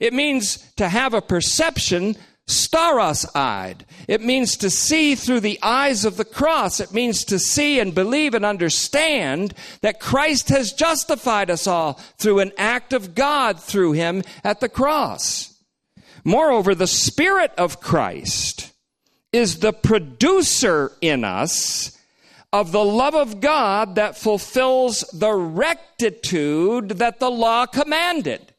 It 0.00 0.12
means 0.12 0.58
to 0.76 0.88
have 0.88 1.14
a 1.14 1.22
perception 1.22 2.16
stauros 2.48 3.26
eyed. 3.34 3.86
It 4.08 4.20
means 4.20 4.56
to 4.58 4.70
see 4.70 5.14
through 5.14 5.40
the 5.40 5.58
eyes 5.62 6.04
of 6.04 6.16
the 6.16 6.24
cross. 6.24 6.80
It 6.80 6.92
means 6.92 7.24
to 7.24 7.38
see 7.38 7.78
and 7.78 7.94
believe 7.94 8.34
and 8.34 8.44
understand 8.44 9.54
that 9.80 10.00
Christ 10.00 10.48
has 10.48 10.72
justified 10.72 11.50
us 11.50 11.66
all 11.66 11.94
through 12.18 12.40
an 12.40 12.52
act 12.58 12.92
of 12.92 13.14
God 13.14 13.60
through 13.60 13.92
him 13.92 14.22
at 14.44 14.60
the 14.60 14.68
cross. 14.68 15.54
Moreover, 16.24 16.74
the 16.74 16.86
Spirit 16.86 17.52
of 17.58 17.80
Christ 17.80 18.72
is 19.32 19.60
the 19.60 19.72
producer 19.72 20.92
in 21.00 21.24
us 21.24 21.98
of 22.52 22.70
the 22.70 22.84
love 22.84 23.14
of 23.14 23.40
God 23.40 23.94
that 23.94 24.16
fulfills 24.16 25.00
the 25.12 25.32
rectitude 25.32 26.90
that 26.90 27.18
the 27.18 27.30
law 27.30 27.64
commanded. 27.66 28.51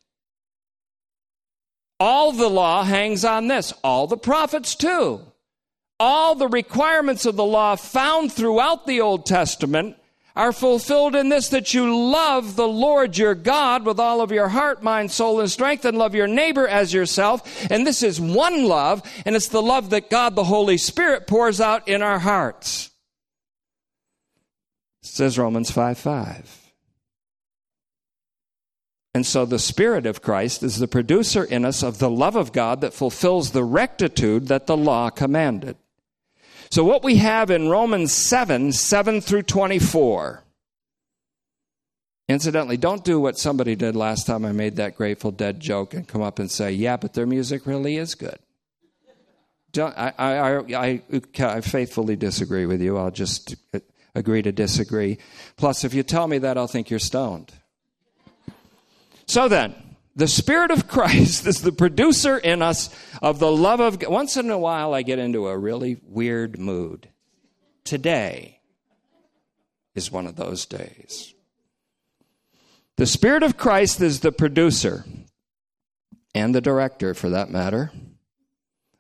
All 2.06 2.34
the 2.34 2.50
law 2.50 2.84
hangs 2.84 3.24
on 3.24 3.48
this, 3.48 3.72
all 3.82 4.08
the 4.08 4.18
prophets 4.18 4.76
too. 4.76 5.22
All 6.02 6.36
the 6.36 6.50
requirements 6.50 7.26
of 7.26 7.38
the 7.38 7.46
law 7.46 7.78
found 7.78 8.34
throughout 8.34 8.86
the 8.86 9.00
Old 9.00 9.26
Testament 9.26 9.96
are 10.36 10.52
fulfilled 10.52 11.16
in 11.16 11.30
this 11.30 11.48
that 11.48 11.74
you 11.74 12.12
love 12.12 12.58
the 12.58 12.68
Lord 12.68 13.18
your 13.18 13.36
God 13.36 13.86
with 13.86 14.02
all 14.02 14.20
of 14.20 14.34
your 14.34 14.50
heart, 14.50 14.84
mind, 14.84 15.12
soul, 15.12 15.40
and 15.40 15.50
strength, 15.50 15.86
and 15.86 15.98
love 15.98 16.14
your 16.14 16.28
neighbor 16.28 16.68
as 16.68 16.94
yourself. 16.94 17.72
And 17.72 17.88
this 17.88 18.04
is 18.04 18.20
one 18.20 18.66
love, 18.66 19.02
and 19.26 19.34
it's 19.34 19.48
the 19.48 19.62
love 19.62 19.92
that 19.92 20.10
God 20.10 20.36
the 20.36 20.44
Holy 20.44 20.78
Spirit 20.78 21.26
pours 21.26 21.62
out 21.62 21.88
in 21.88 22.02
our 22.02 22.20
hearts. 22.20 22.92
Says 25.04 25.40
Romans 25.40 25.72
5 25.72 25.98
5. 25.98 26.63
And 29.16 29.26
so 29.26 29.46
the 29.46 29.60
Spirit 29.60 30.06
of 30.06 30.24
Christ 30.24 30.64
is 30.64 30.80
the 30.80 30.88
producer 30.88 31.44
in 31.44 31.66
us 31.66 31.84
of 31.84 32.00
the 32.00 32.10
love 32.10 32.36
of 32.36 32.52
God 32.52 32.82
that 32.82 32.94
fulfills 32.94 33.52
the 33.52 33.64
rectitude 33.64 34.48
that 34.48 34.66
the 34.66 34.78
law 34.78 35.10
commanded. 35.12 35.78
So, 36.72 36.84
what 36.84 37.04
we 37.04 37.18
have 37.18 37.52
in 37.52 37.70
Romans 37.70 38.12
7 38.12 38.72
7 38.72 39.22
through 39.22 39.44
24. 39.44 40.44
Incidentally, 42.30 42.78
don't 42.78 43.04
do 43.04 43.20
what 43.20 43.38
somebody 43.38 43.76
did 43.76 43.96
last 43.96 44.26
time 44.26 44.46
I 44.46 44.54
made 44.54 44.78
that 44.78 44.96
Grateful 44.96 45.30
Dead 45.30 45.60
joke 45.60 45.94
and 45.94 46.08
come 46.08 46.22
up 46.22 46.40
and 46.40 46.50
say, 46.50 46.72
yeah, 46.72 46.98
but 46.98 47.14
their 47.14 47.28
music 47.28 47.68
really 47.68 47.98
is 47.98 48.16
good. 48.16 48.40
Don't, 49.74 49.96
I, 49.98 50.14
I, 50.18 50.58
I, 50.74 51.02
I 51.40 51.62
faithfully 51.62 52.16
disagree 52.16 52.66
with 52.66 52.82
you. 52.82 52.98
I'll 52.98 53.12
just 53.12 53.56
uh, 53.74 53.80
agree 54.16 54.42
to 54.42 54.52
disagree. 54.52 55.18
Plus, 55.58 55.84
if 55.84 55.94
you 55.94 56.02
tell 56.02 56.28
me 56.28 56.38
that, 56.40 56.58
I'll 56.58 56.68
think 56.68 56.90
you're 56.90 57.00
stoned. 57.00 57.52
So 59.28 59.48
then, 59.48 59.76
the 60.16 60.28
Spirit 60.28 60.72
of 60.72 60.88
Christ 60.88 61.46
is 61.48 61.62
the 61.62 61.72
producer 61.72 62.38
in 62.38 62.62
us 62.62 62.90
of 63.22 63.40
the 63.40 63.52
love 63.52 63.80
of 63.80 64.00
God. 64.00 64.12
Once 64.12 64.38
in 64.38 64.50
a 64.50 64.58
while, 64.58 64.94
I 64.94 65.02
get 65.02 65.20
into 65.20 65.48
a 65.48 65.58
really 65.58 65.98
weird 66.04 66.60
mood. 66.60 67.10
Today 67.84 68.60
is 69.96 70.12
one 70.12 70.28
of 70.28 70.36
those 70.36 70.66
days. 70.66 71.34
The 72.96 73.06
Spirit 73.06 73.44
of 73.44 73.58
Christ 73.58 74.02
is 74.02 74.20
the 74.20 74.32
producer 74.32 75.04
and 76.36 76.54
the 76.54 76.62
director, 76.62 77.14
for 77.14 77.30
that 77.30 77.50
matter. 77.50 77.92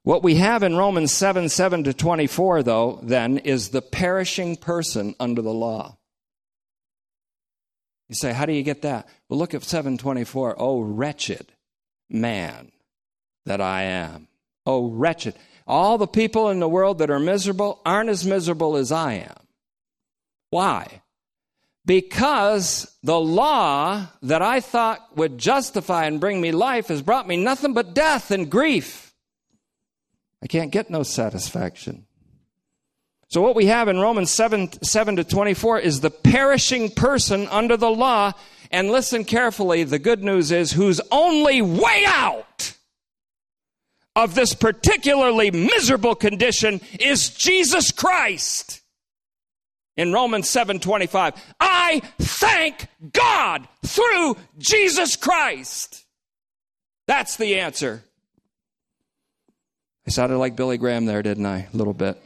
What 0.03 0.23
we 0.23 0.35
have 0.35 0.63
in 0.63 0.75
Romans 0.75 1.11
7 1.11 1.47
7 1.47 1.83
to 1.85 1.93
24, 1.93 2.63
though, 2.63 2.99
then, 3.03 3.37
is 3.37 3.69
the 3.69 3.81
perishing 3.81 4.57
person 4.57 5.15
under 5.19 5.41
the 5.41 5.53
law. 5.53 5.97
You 8.09 8.15
say, 8.15 8.33
how 8.33 8.45
do 8.45 8.53
you 8.53 8.63
get 8.63 8.81
that? 8.81 9.07
Well, 9.27 9.39
look 9.39 9.53
at 9.53 9.63
724. 9.63 10.55
Oh, 10.57 10.81
wretched 10.81 11.53
man 12.09 12.71
that 13.45 13.61
I 13.61 13.83
am. 13.83 14.27
Oh, 14.65 14.89
wretched. 14.89 15.35
All 15.65 15.97
the 15.97 16.07
people 16.07 16.49
in 16.49 16.59
the 16.59 16.69
world 16.69 16.99
that 16.99 17.09
are 17.09 17.19
miserable 17.19 17.81
aren't 17.85 18.09
as 18.09 18.25
miserable 18.25 18.75
as 18.75 18.91
I 18.91 19.13
am. 19.13 19.47
Why? 20.49 21.01
Because 21.85 22.95
the 23.03 23.19
law 23.19 24.07
that 24.21 24.41
I 24.41 24.59
thought 24.59 25.17
would 25.17 25.37
justify 25.37 26.05
and 26.05 26.19
bring 26.19 26.39
me 26.39 26.51
life 26.51 26.87
has 26.87 27.01
brought 27.01 27.27
me 27.27 27.37
nothing 27.37 27.73
but 27.73 27.93
death 27.93 28.31
and 28.31 28.49
grief. 28.49 29.13
I 30.41 30.47
can't 30.47 30.71
get 30.71 30.89
no 30.89 31.03
satisfaction. 31.03 32.05
So, 33.33 33.41
what 33.41 33.55
we 33.55 33.65
have 33.65 33.87
in 33.87 33.97
Romans 33.97 34.29
7, 34.29 34.83
7 34.83 35.15
to 35.15 35.23
24 35.23 35.79
is 35.79 36.01
the 36.01 36.11
perishing 36.11 36.91
person 36.91 37.47
under 37.47 37.75
the 37.75 37.89
law. 37.89 38.33
And 38.69 38.91
listen 38.91 39.25
carefully, 39.25 39.83
the 39.83 39.97
good 39.97 40.23
news 40.23 40.51
is 40.51 40.73
whose 40.73 41.01
only 41.11 41.59
way 41.59 42.03
out 42.05 42.77
of 44.15 44.35
this 44.35 44.53
particularly 44.53 45.49
miserable 45.49 46.13
condition 46.13 46.79
is 46.99 47.31
Jesus 47.31 47.91
Christ. 47.91 48.81
In 49.97 50.13
Romans 50.13 50.47
7:25, 50.47 51.33
I 51.59 52.03
thank 52.19 52.85
God 53.13 53.67
through 53.83 54.37
Jesus 54.59 55.15
Christ. 55.15 56.05
That's 57.07 57.35
the 57.37 57.59
answer. 57.59 58.03
I 60.05 60.11
sounded 60.11 60.37
like 60.37 60.55
Billy 60.55 60.77
Graham 60.77 61.07
there, 61.07 61.23
didn't 61.23 61.47
I? 61.47 61.67
A 61.73 61.75
little 61.75 61.95
bit. 61.95 62.21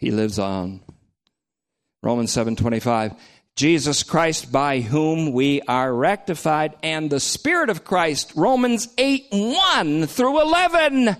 He 0.00 0.10
lives 0.10 0.38
on. 0.38 0.80
Romans 2.02 2.32
7:25 2.32 3.14
Jesus 3.54 4.02
Christ 4.02 4.50
by 4.50 4.80
whom 4.80 5.32
we 5.32 5.60
are 5.62 5.92
rectified 5.94 6.74
and 6.82 7.10
the 7.10 7.20
spirit 7.20 7.68
of 7.68 7.84
Christ 7.84 8.32
Romans 8.34 8.88
8 8.96 9.26
1 9.30 10.06
through 10.06 10.40
11 10.40 11.16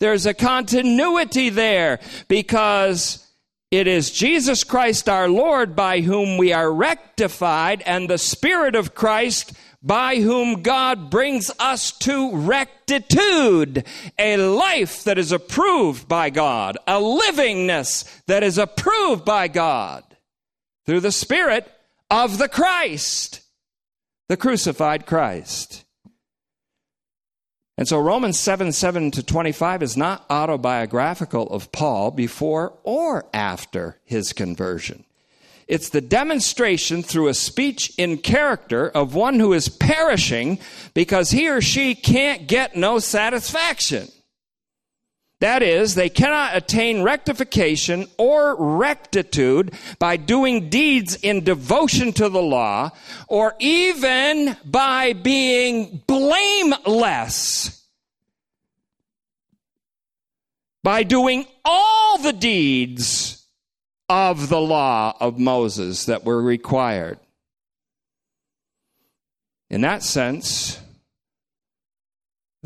there's 0.00 0.26
a 0.26 0.34
continuity 0.34 1.48
there 1.48 2.00
because 2.26 3.24
it 3.70 3.86
is 3.86 4.10
Jesus 4.10 4.64
Christ 4.64 5.08
our 5.08 5.28
Lord 5.28 5.76
by 5.76 6.00
whom 6.00 6.36
we 6.36 6.52
are 6.52 6.72
rectified 6.72 7.82
and 7.82 8.10
the 8.10 8.18
spirit 8.18 8.74
of 8.74 8.96
Christ 8.96 9.52
by 9.86 10.16
whom 10.16 10.62
God 10.62 11.10
brings 11.10 11.50
us 11.60 11.92
to 11.98 12.34
rectitude, 12.36 13.84
a 14.18 14.36
life 14.36 15.04
that 15.04 15.16
is 15.16 15.30
approved 15.30 16.08
by 16.08 16.28
God, 16.28 16.76
a 16.88 17.00
livingness 17.00 18.04
that 18.26 18.42
is 18.42 18.58
approved 18.58 19.24
by 19.24 19.46
God 19.46 20.02
through 20.84 21.00
the 21.00 21.12
Spirit 21.12 21.70
of 22.10 22.38
the 22.38 22.48
Christ, 22.48 23.42
the 24.28 24.36
crucified 24.36 25.06
Christ. 25.06 25.84
And 27.78 27.86
so 27.86 28.00
Romans 28.00 28.40
7 28.40 28.72
7 28.72 29.12
to 29.12 29.22
25 29.22 29.82
is 29.82 29.96
not 29.96 30.26
autobiographical 30.28 31.48
of 31.48 31.70
Paul 31.70 32.10
before 32.10 32.76
or 32.82 33.26
after 33.32 34.00
his 34.04 34.32
conversion. 34.32 35.05
It's 35.66 35.88
the 35.88 36.00
demonstration 36.00 37.02
through 37.02 37.28
a 37.28 37.34
speech 37.34 37.92
in 37.98 38.18
character 38.18 38.88
of 38.88 39.14
one 39.14 39.40
who 39.40 39.52
is 39.52 39.68
perishing 39.68 40.60
because 40.94 41.30
he 41.30 41.48
or 41.48 41.60
she 41.60 41.96
can't 41.96 42.46
get 42.46 42.76
no 42.76 43.00
satisfaction. 43.00 44.08
That 45.40 45.62
is, 45.62 45.94
they 45.94 46.08
cannot 46.08 46.56
attain 46.56 47.02
rectification 47.02 48.06
or 48.16 48.56
rectitude 48.78 49.74
by 49.98 50.16
doing 50.16 50.70
deeds 50.70 51.16
in 51.16 51.44
devotion 51.44 52.12
to 52.14 52.28
the 52.28 52.40
law 52.40 52.90
or 53.28 53.54
even 53.58 54.56
by 54.64 55.12
being 55.12 56.02
blameless. 56.06 57.84
By 60.82 61.02
doing 61.02 61.46
all 61.64 62.18
the 62.18 62.32
deeds 62.32 63.45
of 64.08 64.48
the 64.48 64.60
law 64.60 65.16
of 65.20 65.38
Moses 65.38 66.04
that 66.04 66.24
were 66.24 66.42
required. 66.42 67.18
In 69.68 69.80
that 69.80 70.02
sense, 70.02 70.80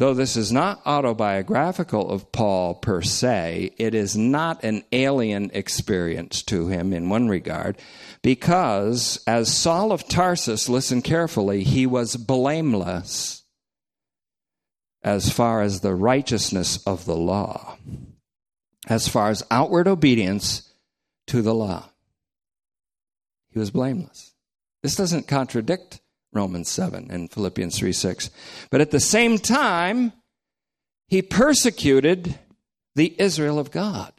Though 0.00 0.14
this 0.14 0.34
is 0.34 0.50
not 0.50 0.80
autobiographical 0.86 2.10
of 2.10 2.32
Paul 2.32 2.74
per 2.74 3.02
se, 3.02 3.74
it 3.76 3.94
is 3.94 4.16
not 4.16 4.64
an 4.64 4.82
alien 4.92 5.50
experience 5.52 6.42
to 6.44 6.68
him 6.68 6.94
in 6.94 7.10
one 7.10 7.28
regard, 7.28 7.76
because 8.22 9.22
as 9.26 9.54
Saul 9.54 9.92
of 9.92 10.08
Tarsus, 10.08 10.70
listen 10.70 11.02
carefully, 11.02 11.64
he 11.64 11.86
was 11.86 12.16
blameless 12.16 13.42
as 15.02 15.30
far 15.30 15.60
as 15.60 15.80
the 15.80 15.94
righteousness 15.94 16.82
of 16.86 17.04
the 17.04 17.16
law, 17.16 17.76
as 18.86 19.06
far 19.06 19.28
as 19.28 19.42
outward 19.50 19.86
obedience 19.86 20.69
to 21.30 21.42
the 21.42 21.54
law. 21.54 21.88
He 23.50 23.58
was 23.58 23.70
blameless. 23.70 24.34
This 24.82 24.96
doesn't 24.96 25.28
contradict 25.28 26.00
Romans 26.32 26.68
7 26.68 27.08
and 27.10 27.30
Philippians 27.30 27.78
3 27.78 27.92
6. 27.92 28.30
But 28.70 28.80
at 28.80 28.90
the 28.90 29.00
same 29.00 29.38
time, 29.38 30.12
he 31.06 31.22
persecuted 31.22 32.38
the 32.96 33.14
Israel 33.18 33.58
of 33.58 33.70
God 33.70 34.12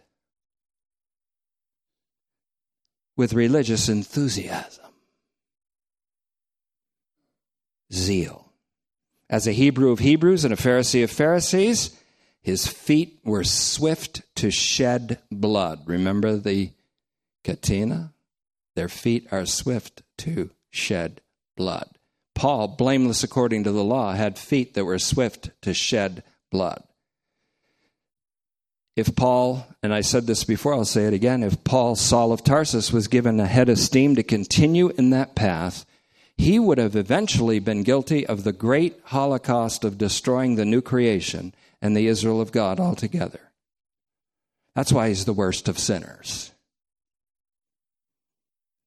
with 3.17 3.33
religious 3.33 3.89
enthusiasm, 3.89 4.93
zeal. 7.93 8.53
As 9.29 9.47
a 9.47 9.53
Hebrew 9.53 9.91
of 9.91 9.99
Hebrews 9.99 10.45
and 10.45 10.53
a 10.53 10.57
Pharisee 10.57 11.03
of 11.03 11.11
Pharisees, 11.11 11.97
his 12.41 12.67
feet 12.67 13.19
were 13.23 13.43
swift 13.43 14.21
to 14.35 14.49
shed 14.49 15.19
blood. 15.29 15.81
Remember 15.85 16.37
the 16.37 16.71
catena? 17.43 18.13
Their 18.75 18.89
feet 18.89 19.27
are 19.31 19.45
swift 19.45 20.01
to 20.19 20.51
shed 20.69 21.21
blood. 21.57 21.89
Paul, 22.33 22.69
blameless 22.69 23.23
according 23.23 23.65
to 23.65 23.71
the 23.71 23.83
law, 23.83 24.13
had 24.13 24.39
feet 24.39 24.73
that 24.73 24.85
were 24.85 24.99
swift 24.99 25.51
to 25.61 25.73
shed 25.73 26.23
blood. 26.49 26.83
If 28.95 29.15
Paul, 29.15 29.67
and 29.81 29.93
I 29.93 30.01
said 30.01 30.27
this 30.27 30.43
before, 30.43 30.73
I'll 30.73 30.85
say 30.85 31.05
it 31.05 31.13
again, 31.13 31.43
if 31.43 31.63
Paul, 31.63 31.95
Saul 31.95 32.31
of 32.31 32.43
Tarsus, 32.43 32.91
was 32.91 33.07
given 33.07 33.39
a 33.39 33.45
head 33.45 33.69
of 33.69 33.79
steam 33.79 34.15
to 34.15 34.23
continue 34.23 34.89
in 34.89 35.11
that 35.11 35.35
path, 35.35 35.85
he 36.37 36.59
would 36.59 36.77
have 36.77 36.95
eventually 36.95 37.59
been 37.59 37.83
guilty 37.83 38.25
of 38.25 38.43
the 38.43 38.51
great 38.51 38.99
holocaust 39.05 39.83
of 39.83 39.97
destroying 39.97 40.55
the 40.55 40.65
new 40.65 40.81
creation 40.81 41.53
and 41.81 41.95
the 41.95 42.07
Israel 42.07 42.41
of 42.41 42.51
God 42.51 42.79
altogether. 42.79 43.51
That's 44.75 44.91
why 44.91 45.09
he's 45.09 45.25
the 45.25 45.33
worst 45.33 45.67
of 45.67 45.79
sinners. 45.79 46.50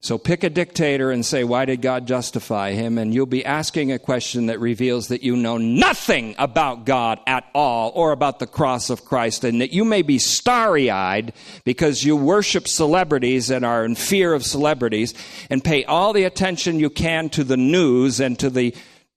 So 0.05 0.19
pick 0.19 0.45
a 0.45 0.51
dictator 0.51 1.11
and 1.11 1.25
say, 1.25 1.45
Why 1.45 1.65
did 1.65 1.81
God 1.81 2.07
justify 2.07 2.73
him? 2.73 2.99
And 2.99 3.15
you'll 3.15 3.25
be 3.25 3.43
asking 3.43 3.91
a 3.91 3.99
question 3.99 4.47
that 4.47 4.61
reveals 4.61 5.09
that 5.09 5.23
you 5.23 5.35
know 5.35 5.57
nothing 5.57 6.35
about 6.37 6.85
God 6.85 7.21
at 7.27 7.49
all 7.55 7.91
or 7.95 8.13
about 8.13 8.39
the 8.39 8.47
cross 8.47 8.91
of 8.91 9.07
Christ, 9.07 9.45
and 9.45 9.63
that 9.63 9.73
you 9.73 9.83
may 9.83 10.03
be 10.03 10.19
starry 10.19 10.91
eyed 10.91 11.33
because 11.65 12.05
you 12.05 12.19
worship 12.19 12.69
celebrities 12.69 13.49
and 13.49 13.65
are 13.65 13.83
in 13.83 13.95
fear 13.95 14.35
of 14.35 14.45
celebrities 14.45 15.15
and 15.49 15.65
pay 15.65 15.87
all 15.87 16.13
the 16.13 16.25
attention 16.25 16.79
you 16.79 16.91
can 16.91 17.31
to 17.31 17.43
the 17.43 17.57
news 17.57 18.21
and 18.21 18.39
to 18.41 18.51
the 18.51 18.75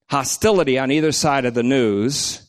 hostility 0.10 0.80
on 0.80 0.90
either 0.90 1.12
side 1.12 1.44
of 1.44 1.54
the 1.54 1.64
news 1.64 2.47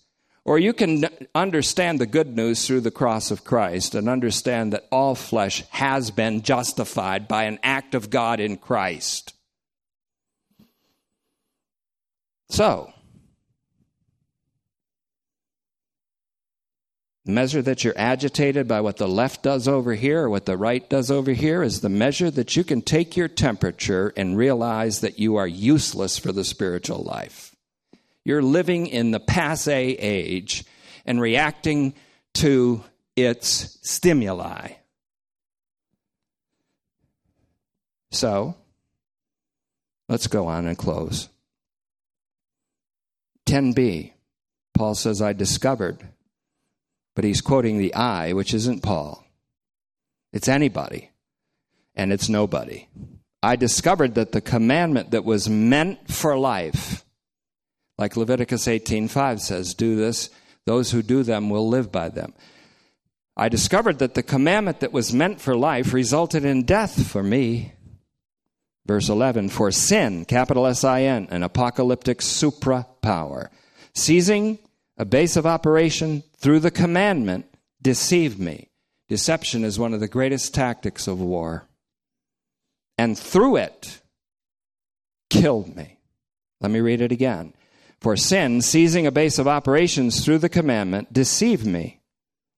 or 0.49 0.59
you 0.59 0.73
can 0.73 1.05
understand 1.35 1.99
the 1.99 2.07
good 2.07 2.35
news 2.35 2.67
through 2.67 2.81
the 2.81 2.91
cross 2.91 3.31
of 3.31 3.45
Christ 3.45 3.95
and 3.95 4.09
understand 4.09 4.73
that 4.73 4.89
all 4.91 5.15
flesh 5.15 5.63
has 5.69 6.11
been 6.11 6.41
justified 6.41 7.29
by 7.29 7.45
an 7.45 7.59
act 7.63 7.95
of 7.95 8.09
God 8.09 8.41
in 8.41 8.57
Christ. 8.57 9.35
So, 12.49 12.91
the 17.27 17.33
measure 17.33 17.61
that 17.61 17.85
you're 17.85 17.93
agitated 17.99 18.67
by 18.67 18.81
what 18.81 18.97
the 18.97 19.07
left 19.07 19.43
does 19.43 19.69
over 19.69 19.93
here 19.93 20.23
or 20.23 20.31
what 20.31 20.47
the 20.47 20.57
right 20.57 20.89
does 20.89 21.11
over 21.11 21.33
here 21.33 21.63
is 21.63 21.83
the 21.83 21.91
measure 21.91 22.31
that 22.31 22.57
you 22.57 22.65
can 22.65 22.81
take 22.81 23.19
your 23.19 23.29
temperature 23.29 24.15
and 24.17 24.39
realize 24.39 25.03
that 25.03 25.19
you 25.19 25.37
are 25.37 25.47
useless 25.47 26.17
for 26.17 26.33
the 26.33 26.43
spiritual 26.43 27.03
life. 27.03 27.48
You're 28.25 28.43
living 28.43 28.87
in 28.87 29.11
the 29.11 29.21
passe 29.21 29.73
age 29.73 30.65
and 31.07 31.21
reacting 31.21 31.95
to 32.35 32.85
its 33.17 33.79
stimuli. 33.83 34.73
So, 38.11 38.55
let's 40.09 40.27
go 40.27 40.47
on 40.47 40.67
and 40.67 40.79
close. 40.79 41.29
10b, 43.47 44.13
Paul 44.75 44.95
says, 44.95 45.23
I 45.23 45.33
discovered, 45.33 46.07
but 47.17 47.25
he's 47.25 47.41
quoting 47.41 47.79
the 47.79 47.95
I, 47.95 48.33
which 48.35 48.55
isn't 48.55 48.83
Paul. 48.83 49.25
It's 50.33 50.49
anybody, 50.49 51.11
and 51.95 52.13
it's 52.13 52.29
nobody. 52.29 52.87
I 53.43 53.57
discovered 53.57 54.15
that 54.15 54.33
the 54.33 54.41
commandment 54.41 55.13
that 55.13 55.25
was 55.25 55.49
meant 55.49 56.13
for 56.13 56.39
life 56.39 57.05
like 57.99 58.17
Leviticus 58.17 58.67
18:5 58.67 59.41
says, 59.41 59.75
do 59.75 59.97
this, 59.97 60.31
those 60.65 60.93
who 60.93 61.03
do 61.03 61.23
them 61.23 61.51
will 61.51 61.69
live 61.69 61.91
by 61.93 62.09
them. 62.09 62.33
I 63.37 63.49
discovered 63.49 63.99
that 63.99 64.15
the 64.15 64.23
commandment 64.23 64.81
that 64.81 64.93
was 64.93 65.13
meant 65.13 65.41
for 65.41 65.57
life 65.57 65.93
resulted 65.93 66.45
in 66.45 66.65
death 66.65 67.07
for 67.07 67.23
me. 67.23 67.73
Verse 68.87 69.09
11, 69.09 69.51
for 69.51 69.71
sin, 69.71 70.25
capital 70.25 70.67
S 70.67 70.83
I 70.83 71.03
N, 71.03 71.29
an 71.31 71.43
apocalyptic 71.43 72.23
supra 72.23 72.87
power, 73.03 73.51
seizing 73.95 74.59
a 74.97 75.05
base 75.05 75.37
of 75.37 75.47
operation 75.47 76.23
through 76.39 76.61
the 76.61 76.71
commandment, 76.71 77.47
deceived 77.83 78.39
me. 78.39 78.71
Deception 79.09 79.63
is 79.63 79.79
one 79.79 79.95
of 79.95 80.01
the 80.01 80.09
greatest 80.09 80.55
tactics 80.55 81.07
of 81.07 81.21
war. 81.21 81.69
And 82.97 83.17
through 83.17 83.57
it, 83.57 84.01
killed 85.31 85.77
me. 85.77 85.99
Let 86.61 86.71
me 86.71 86.81
read 86.81 87.01
it 87.01 87.13
again. 87.13 87.55
For 88.01 88.17
sin, 88.17 88.63
seizing 88.63 89.07
a 89.07 89.13
base 89.13 89.39
of 89.39 89.49
operations 89.49 90.25
through 90.25 90.39
the 90.39 90.49
commandment, 90.49 91.13
deceived 91.13 91.67
me, 91.67 92.01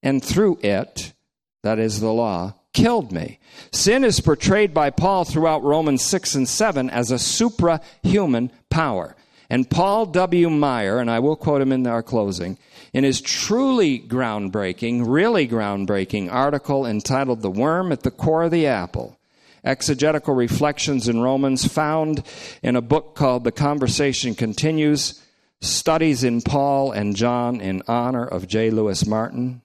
and 0.02 0.22
through 0.22 0.58
it, 0.62 1.14
that 1.62 1.78
is 1.78 2.00
the 2.00 2.12
law, 2.12 2.54
killed 2.74 3.10
me. 3.10 3.38
Sin 3.72 4.04
is 4.04 4.20
portrayed 4.20 4.74
by 4.74 4.90
Paul 4.90 5.24
throughout 5.24 5.62
Romans 5.62 6.04
6 6.04 6.34
and 6.34 6.48
7 6.48 6.90
as 6.90 7.10
a 7.10 7.14
suprahuman 7.14 8.50
power. 8.68 9.16
And 9.48 9.68
Paul 9.68 10.06
W. 10.06 10.50
Meyer, 10.50 10.98
and 10.98 11.10
I 11.10 11.18
will 11.18 11.36
quote 11.36 11.62
him 11.62 11.72
in 11.72 11.86
our 11.86 12.02
closing, 12.02 12.56
in 12.92 13.02
his 13.02 13.20
truly 13.20 13.98
groundbreaking, 13.98 15.04
really 15.06 15.48
groundbreaking 15.48 16.30
article 16.30 16.86
entitled 16.86 17.40
The 17.40 17.50
Worm 17.50 17.92
at 17.92 18.02
the 18.02 18.10
Core 18.10 18.44
of 18.44 18.52
the 18.52 18.66
Apple, 18.66 19.18
exegetical 19.64 20.34
reflections 20.34 21.08
in 21.08 21.20
Romans 21.20 21.66
found 21.66 22.22
in 22.62 22.76
a 22.76 22.82
book 22.82 23.14
called 23.14 23.42
The 23.42 23.52
Conversation 23.52 24.34
Continues 24.34 25.20
Studies 25.62 26.24
in 26.24 26.40
Paul 26.40 26.92
and 26.92 27.14
John 27.14 27.60
in 27.60 27.82
honor 27.86 28.24
of 28.26 28.48
J. 28.48 28.70
Louis 28.70 29.06
Martyn, 29.06 29.60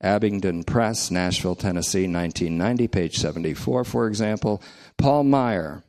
Abingdon 0.00 0.62
Press, 0.64 1.10
Nashville, 1.10 1.56
Tennessee, 1.56 2.06
1990, 2.06 2.88
page 2.88 3.16
74, 3.16 3.84
for 3.84 4.06
example. 4.06 4.62
Paul 4.98 5.24
Meyer, 5.24 5.82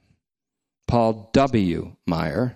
Paul 0.88 1.30
W. 1.34 1.92
Meyer, 2.08 2.56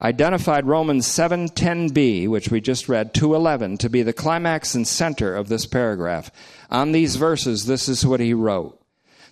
identified 0.00 0.66
Romans 0.66 1.06
7:10b, 1.06 2.28
which 2.28 2.48
we 2.48 2.60
just 2.60 2.88
read, 2.88 3.12
2:11 3.12 3.76
to 3.78 3.90
be 3.90 4.02
the 4.02 4.12
climax 4.12 4.76
and 4.76 4.86
center 4.86 5.34
of 5.34 5.48
this 5.48 5.66
paragraph. 5.66 6.30
On 6.70 6.92
these 6.92 7.16
verses, 7.16 7.66
this 7.66 7.88
is 7.88 8.06
what 8.06 8.20
he 8.20 8.32
wrote. 8.32 8.80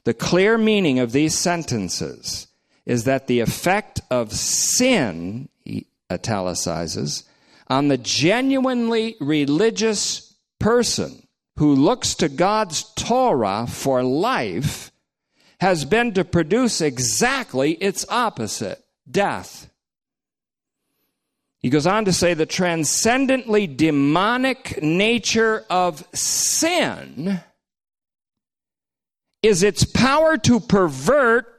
The 0.03 0.15
clear 0.15 0.59
meaning 0.59 0.99
of 0.99 1.13
these 1.13 1.37
sentences 1.37 2.49
is 2.85 3.05
that 3.05 3.29
the 3.29 3.41
effect 3.41 4.01
of 4.11 4.33
sin, 4.33 5.49
italicizes, 6.11 7.25
on 7.69 7.89
the 7.89 7.99
genuinely 7.99 9.17
religious 9.21 10.35
person 10.59 11.27
who 11.57 11.75
looks 11.75 12.15
to 12.17 12.29
God's 12.29 12.85
Torah 12.95 13.67
for 13.69 14.03
life 14.03 14.93
has 15.61 15.85
been 15.85 16.13
to 16.15 16.25
produce 16.25 16.81
exactly 16.81 17.73
its 17.73 18.05
opposite 18.09 18.85
death. 19.11 19.71
He 21.59 21.71
goes 21.71 21.87
on 21.87 22.05
to 22.05 22.13
say 22.13 22.35
the 22.35 22.47
transcendently 22.47 23.67
demonic 23.67 24.81
nature 24.83 25.65
of 25.71 26.07
sin 26.15 27.41
is 29.43 29.63
its 29.63 29.85
power 29.85 30.37
to 30.39 30.61
pervert 30.61 31.56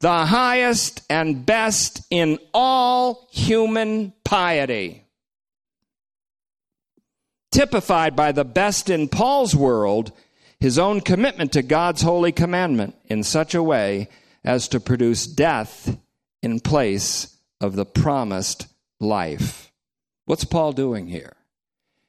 the 0.00 0.26
highest 0.26 1.02
and 1.10 1.44
best 1.44 2.02
in 2.10 2.38
all 2.54 3.28
human 3.30 4.12
piety. 4.24 5.04
Typified 7.52 8.16
by 8.16 8.32
the 8.32 8.44
best 8.44 8.88
in 8.88 9.08
Paul's 9.08 9.54
world, 9.54 10.12
his 10.58 10.78
own 10.78 11.00
commitment 11.00 11.52
to 11.52 11.62
God's 11.62 12.02
holy 12.02 12.32
commandment 12.32 12.94
in 13.06 13.22
such 13.22 13.54
a 13.54 13.62
way 13.62 14.08
as 14.42 14.68
to 14.68 14.80
produce 14.80 15.26
death 15.26 15.98
in 16.42 16.60
place 16.60 17.36
of 17.60 17.76
the 17.76 17.84
promised 17.84 18.68
life. 19.00 19.70
What's 20.24 20.44
Paul 20.44 20.72
doing 20.72 21.08
here? 21.08 21.36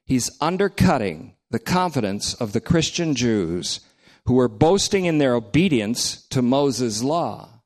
He's 0.06 0.32
undercutting 0.40 1.36
the 1.50 1.60
confidence 1.60 2.34
of 2.36 2.54
the 2.54 2.62
Christian 2.62 3.16
Jews 3.16 3.82
who 4.26 4.36
were 4.36 4.48
boasting 4.48 5.06
in 5.06 5.18
their 5.18 5.36
obedience 5.36 6.26
to 6.28 6.42
Moses' 6.42 7.04
law 7.04 7.61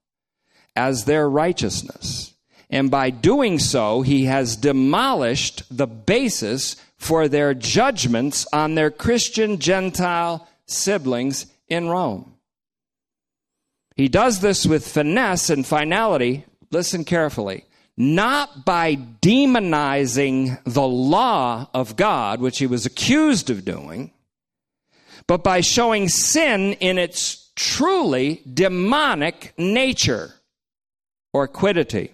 as 0.76 1.06
their 1.06 1.30
righteousness. 1.30 2.34
And 2.70 2.90
by 2.90 3.10
doing 3.10 3.60
so, 3.60 4.02
he 4.02 4.26
has 4.26 4.56
demolished 4.56 5.64
the 5.70 5.88
basis 5.88 6.76
for 6.98 7.28
their 7.28 7.54
judgments 7.54 8.48
on 8.52 8.76
their 8.76 8.92
Christian 8.92 9.60
Gentile 9.60 10.48
siblings 10.66 11.46
in 11.68 11.88
Rome. 11.88 12.36
He 13.96 14.10
does 14.10 14.40
this 14.40 14.66
with 14.66 14.88
finesse 14.88 15.50
and 15.50 15.66
finality. 15.66 16.46
Listen 16.72 17.06
carefully. 17.06 17.66
Not 17.98 18.66
by 18.66 18.96
demonizing 18.96 20.62
the 20.66 20.88
law 20.88 21.70
of 21.74 21.96
God, 21.96 22.42
which 22.42 22.58
he 22.58 22.68
was 22.68 22.86
accused 22.86 23.50
of 23.50 23.64
doing, 23.64 24.12
but 25.28 25.44
by 25.44 25.62
showing 25.62 26.10
sin 26.10 26.74
in 26.74 26.98
its 26.98 27.52
truly 27.56 28.42
demonic 28.54 29.54
nature 29.58 30.34
or 31.36 31.50
quiddity. 31.50 32.12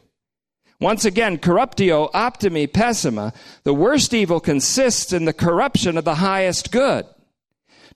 Once 0.80 1.06
again, 1.06 1.38
corruptio 1.38 2.10
optimi 2.12 2.66
pessima, 2.66 3.32
the 3.64 3.74
worst 3.74 4.16
evil 4.16 4.40
consists 4.40 5.14
in 5.14 5.26
the 5.26 5.34
corruption 5.34 5.96
of 5.96 6.06
the 6.06 6.16
highest 6.16 6.72
good. 6.72 7.06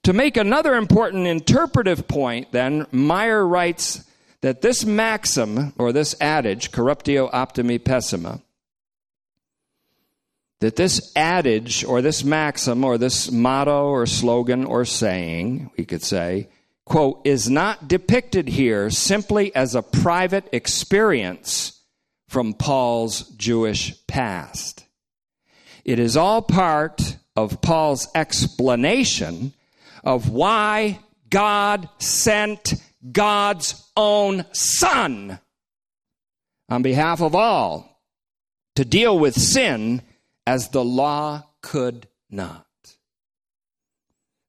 To 0.03 0.13
make 0.13 0.38
another 0.38 0.76
important 0.76 1.26
interpretive 1.26 2.07
point, 2.07 2.51
then, 2.51 2.86
Meyer 2.91 3.43
writes 3.43 4.05
that 4.41 4.61
this 4.61 4.86
maxim, 4.86 5.73
or 5.80 5.91
this 5.91 6.15
adage, 6.21 6.71
corruptio 6.71 7.28
optimi 7.34 7.80
pessima, 7.80 8.43
that 10.59 10.76
this 10.76 11.11
adage, 11.15 11.84
or 11.84 12.03
this 12.03 12.23
maxim, 12.23 12.84
or 12.84 12.99
this 12.99 13.32
motto, 13.32 13.88
or 13.88 14.05
slogan, 14.05 14.63
or 14.63 14.86
saying, 14.86 15.71
we 15.76 15.86
could 15.86 16.03
say, 16.03 16.49
quote, 16.86 17.21
is 17.25 17.49
not 17.49 17.88
depicted 17.88 18.47
here 18.47 18.89
simply 18.89 19.53
as 19.55 19.75
a 19.75 19.81
private 19.81 20.47
experience 20.51 21.81
from 22.29 22.53
Paul's 22.53 23.29
Jewish 23.31 23.95
past. 24.07 24.86
It 25.83 25.99
is 25.99 26.15
all 26.15 26.41
part 26.41 27.17
of 27.36 27.61
Paul's 27.61 28.07
explanation 28.15 29.53
of 30.03 30.29
why 30.29 30.99
God 31.29 31.89
sent 31.97 32.75
God's 33.11 33.83
own 33.97 34.45
Son 34.53 35.39
on 36.69 36.81
behalf 36.81 37.21
of 37.21 37.36
all 37.36 38.01
to 38.75 38.86
deal 38.86 39.17
with 39.17 39.39
sin 39.39 40.01
as 40.47 40.69
the 40.69 40.83
law 40.83 41.43
could 41.61 42.07
not. 42.29 42.65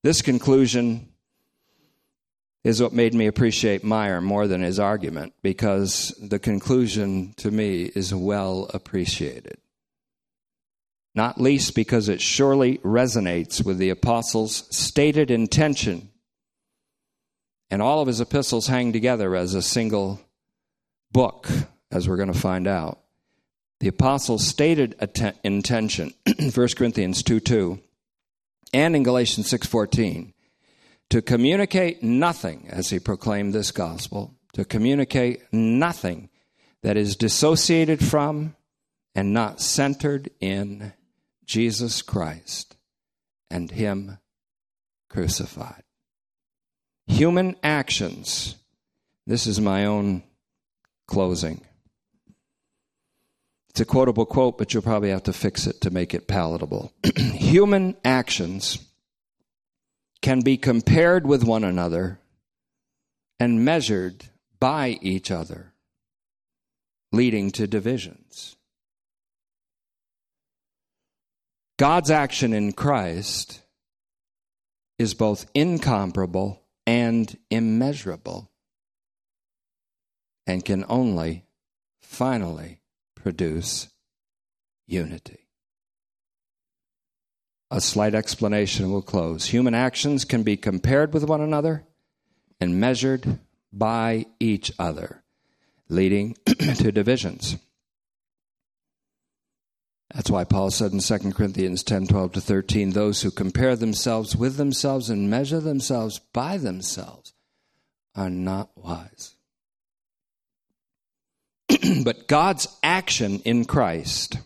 This 0.03 0.23
conclusion 0.23 1.09
is 2.67 2.83
what 2.83 2.93
made 2.93 3.15
me 3.15 3.29
appreciate 3.29 3.85
Meyer 3.85 4.21
more 4.21 4.49
than 4.49 4.61
his 4.61 4.81
argument 4.81 5.33
because 5.41 6.13
the 6.21 6.41
conclusion 6.41 7.33
to 7.37 7.49
me 7.53 7.85
is 7.95 8.13
well 8.13 8.69
appreciated. 8.75 9.57
Not 11.15 11.41
least 11.41 11.77
because 11.77 12.09
it 12.09 12.21
surely 12.21 12.79
resonates 12.79 13.65
with 13.65 13.79
the 13.79 13.91
apostle's 13.91 14.67
stated 14.77 15.31
intention. 15.31 16.09
And 17.71 17.81
all 17.81 18.01
of 18.01 18.09
his 18.09 18.21
epistles 18.21 18.67
hang 18.67 18.93
together 18.93 19.37
as 19.37 19.55
a 19.55 19.63
single 19.63 20.21
book, 21.13 21.49
as 21.93 22.09
we're 22.09 22.17
going 22.17 22.33
to 22.33 22.39
find 22.39 22.67
out. 22.67 22.99
The 23.79 23.87
apostle's 23.87 24.45
stated 24.45 24.97
intention, 25.45 26.15
1 26.53 26.69
Corinthians 26.77 27.23
2 27.23 27.39
2, 27.39 27.79
and 28.75 28.97
in 28.97 29.05
Galatians 29.05 29.49
6 29.49 29.69
14 29.69 30.33
to 31.11 31.23
communicate 31.23 32.03
nothing 32.03 32.67
as 32.69 32.91
he 32.91 32.99
proclaimed 32.99 33.53
this 33.53 33.71
gospel, 33.71 34.35
to 34.55 34.65
communicate 34.65 35.43
nothing 35.53 36.29
that 36.83 36.97
is 36.97 37.17
dissociated 37.17 38.05
from 38.05 38.55
and 39.15 39.33
not 39.33 39.61
centered 39.61 40.31
in 40.41 40.93
Jesus 41.45 42.03
Christ 42.03 42.77
and 43.51 43.71
Him 43.71 44.19
crucified. 45.09 45.83
Human 47.07 47.57
actions, 47.63 48.57
this 49.27 49.47
is 49.47 49.61
my 49.61 49.87
own 49.87 50.23
closing. 51.07 51.63
It's 53.71 53.81
a 53.81 53.85
quotable 53.85 54.27
quote, 54.27 54.59
but 54.59 54.73
you'll 54.73 54.83
probably 54.83 55.11
have 55.11 55.25
to 55.25 55.33
fix 55.33 55.67
it 55.67 55.81
to 55.83 55.91
make 55.91 56.15
it 56.15 56.27
palatable. 56.27 56.93
Human 57.17 57.97
actions 58.05 58.86
can 60.23 60.41
be 60.41 60.57
compared 60.57 61.27
with 61.27 61.45
one 61.45 61.65
another 61.65 62.19
and 63.39 63.65
measured 63.65 64.25
by 64.59 64.99
each 65.03 65.31
other, 65.31 65.73
leading 67.13 67.51
to 67.51 67.67
divisions. 67.67 68.57
God's 71.79 72.11
action 72.11 72.53
in 72.53 72.73
Christ 72.73 73.61
is 74.99 75.13
both 75.13 75.47
incomparable 75.55 76.63
and 76.87 77.37
immeasurable 77.51 78.51
and 80.47 80.65
can 80.65 80.85
only 80.89 81.45
finally 82.01 82.81
produce 83.15 83.89
unity. 84.87 85.46
A 87.77 87.81
slight 87.83 88.15
explanation 88.15 88.91
will 88.91 89.03
close. 89.03 89.49
Human 89.49 89.75
actions 89.75 90.25
can 90.25 90.43
be 90.43 90.57
compared 90.57 91.13
with 91.13 91.25
one 91.25 91.43
another 91.43 91.85
and 92.59 92.81
measured 92.81 93.39
by 93.71 94.25
each 94.41 94.73
other, 94.79 95.23
leading 95.91 96.39
to 96.47 96.91
divisions. 96.91 97.59
That's 100.15 100.31
why 100.31 100.45
Paul 100.45 100.71
said 100.71 100.93
in 100.93 101.01
2 101.01 101.33
Corinthians 101.33 101.83
10 101.83 102.07
12 102.07 102.33
to 102.33 102.41
13, 102.41 102.93
those 102.93 103.21
who 103.21 103.31
compare 103.31 103.77
themselves 103.77 104.35
with 104.35 104.57
themselves 104.57 105.11
and 105.11 105.29
measure 105.29 105.61
themselves 105.61 106.19
by 106.33 106.57
themselves 106.57 107.35
are 108.15 108.31
not 108.31 108.71
wise. 108.75 109.35
but 112.03 112.27
God's 112.27 112.69
action 112.83 113.41
in 113.41 113.67
Christ 113.67 114.39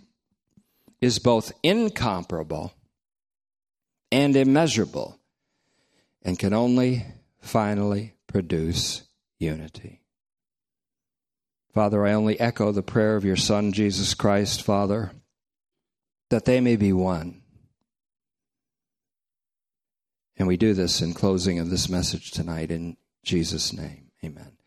is 1.01 1.21
both 1.21 1.53
incomparable 1.63 2.75
and 4.13 4.37
immeasurable 4.37 5.19
and 6.23 6.39
can 6.39 6.53
only 6.53 7.07
finally 7.41 8.15
produce 8.27 9.03
unity. 9.39 10.01
Father, 11.73 12.05
I 12.07 12.13
only 12.13 12.39
echo 12.39 12.73
the 12.73 12.83
prayer 12.83 13.17
of 13.17 13.25
your 13.25 13.37
Son, 13.37 13.73
Jesus 13.73 14.15
Christ, 14.15 14.63
Father, 14.63 15.13
that 16.29 16.45
they 16.45 16.61
may 16.61 16.77
be 16.77 16.93
one. 16.93 17.43
And 20.37 20.49
we 20.49 20.57
do 20.57 20.75
this 20.75 21.01
in 21.01 21.15
closing 21.15 21.59
of 21.59 21.71
this 21.71 21.89
message 21.89 22.31
tonight 22.31 22.71
in 22.71 22.97
Jesus' 23.23 23.73
name. 23.73 24.11
Amen. 24.25 24.60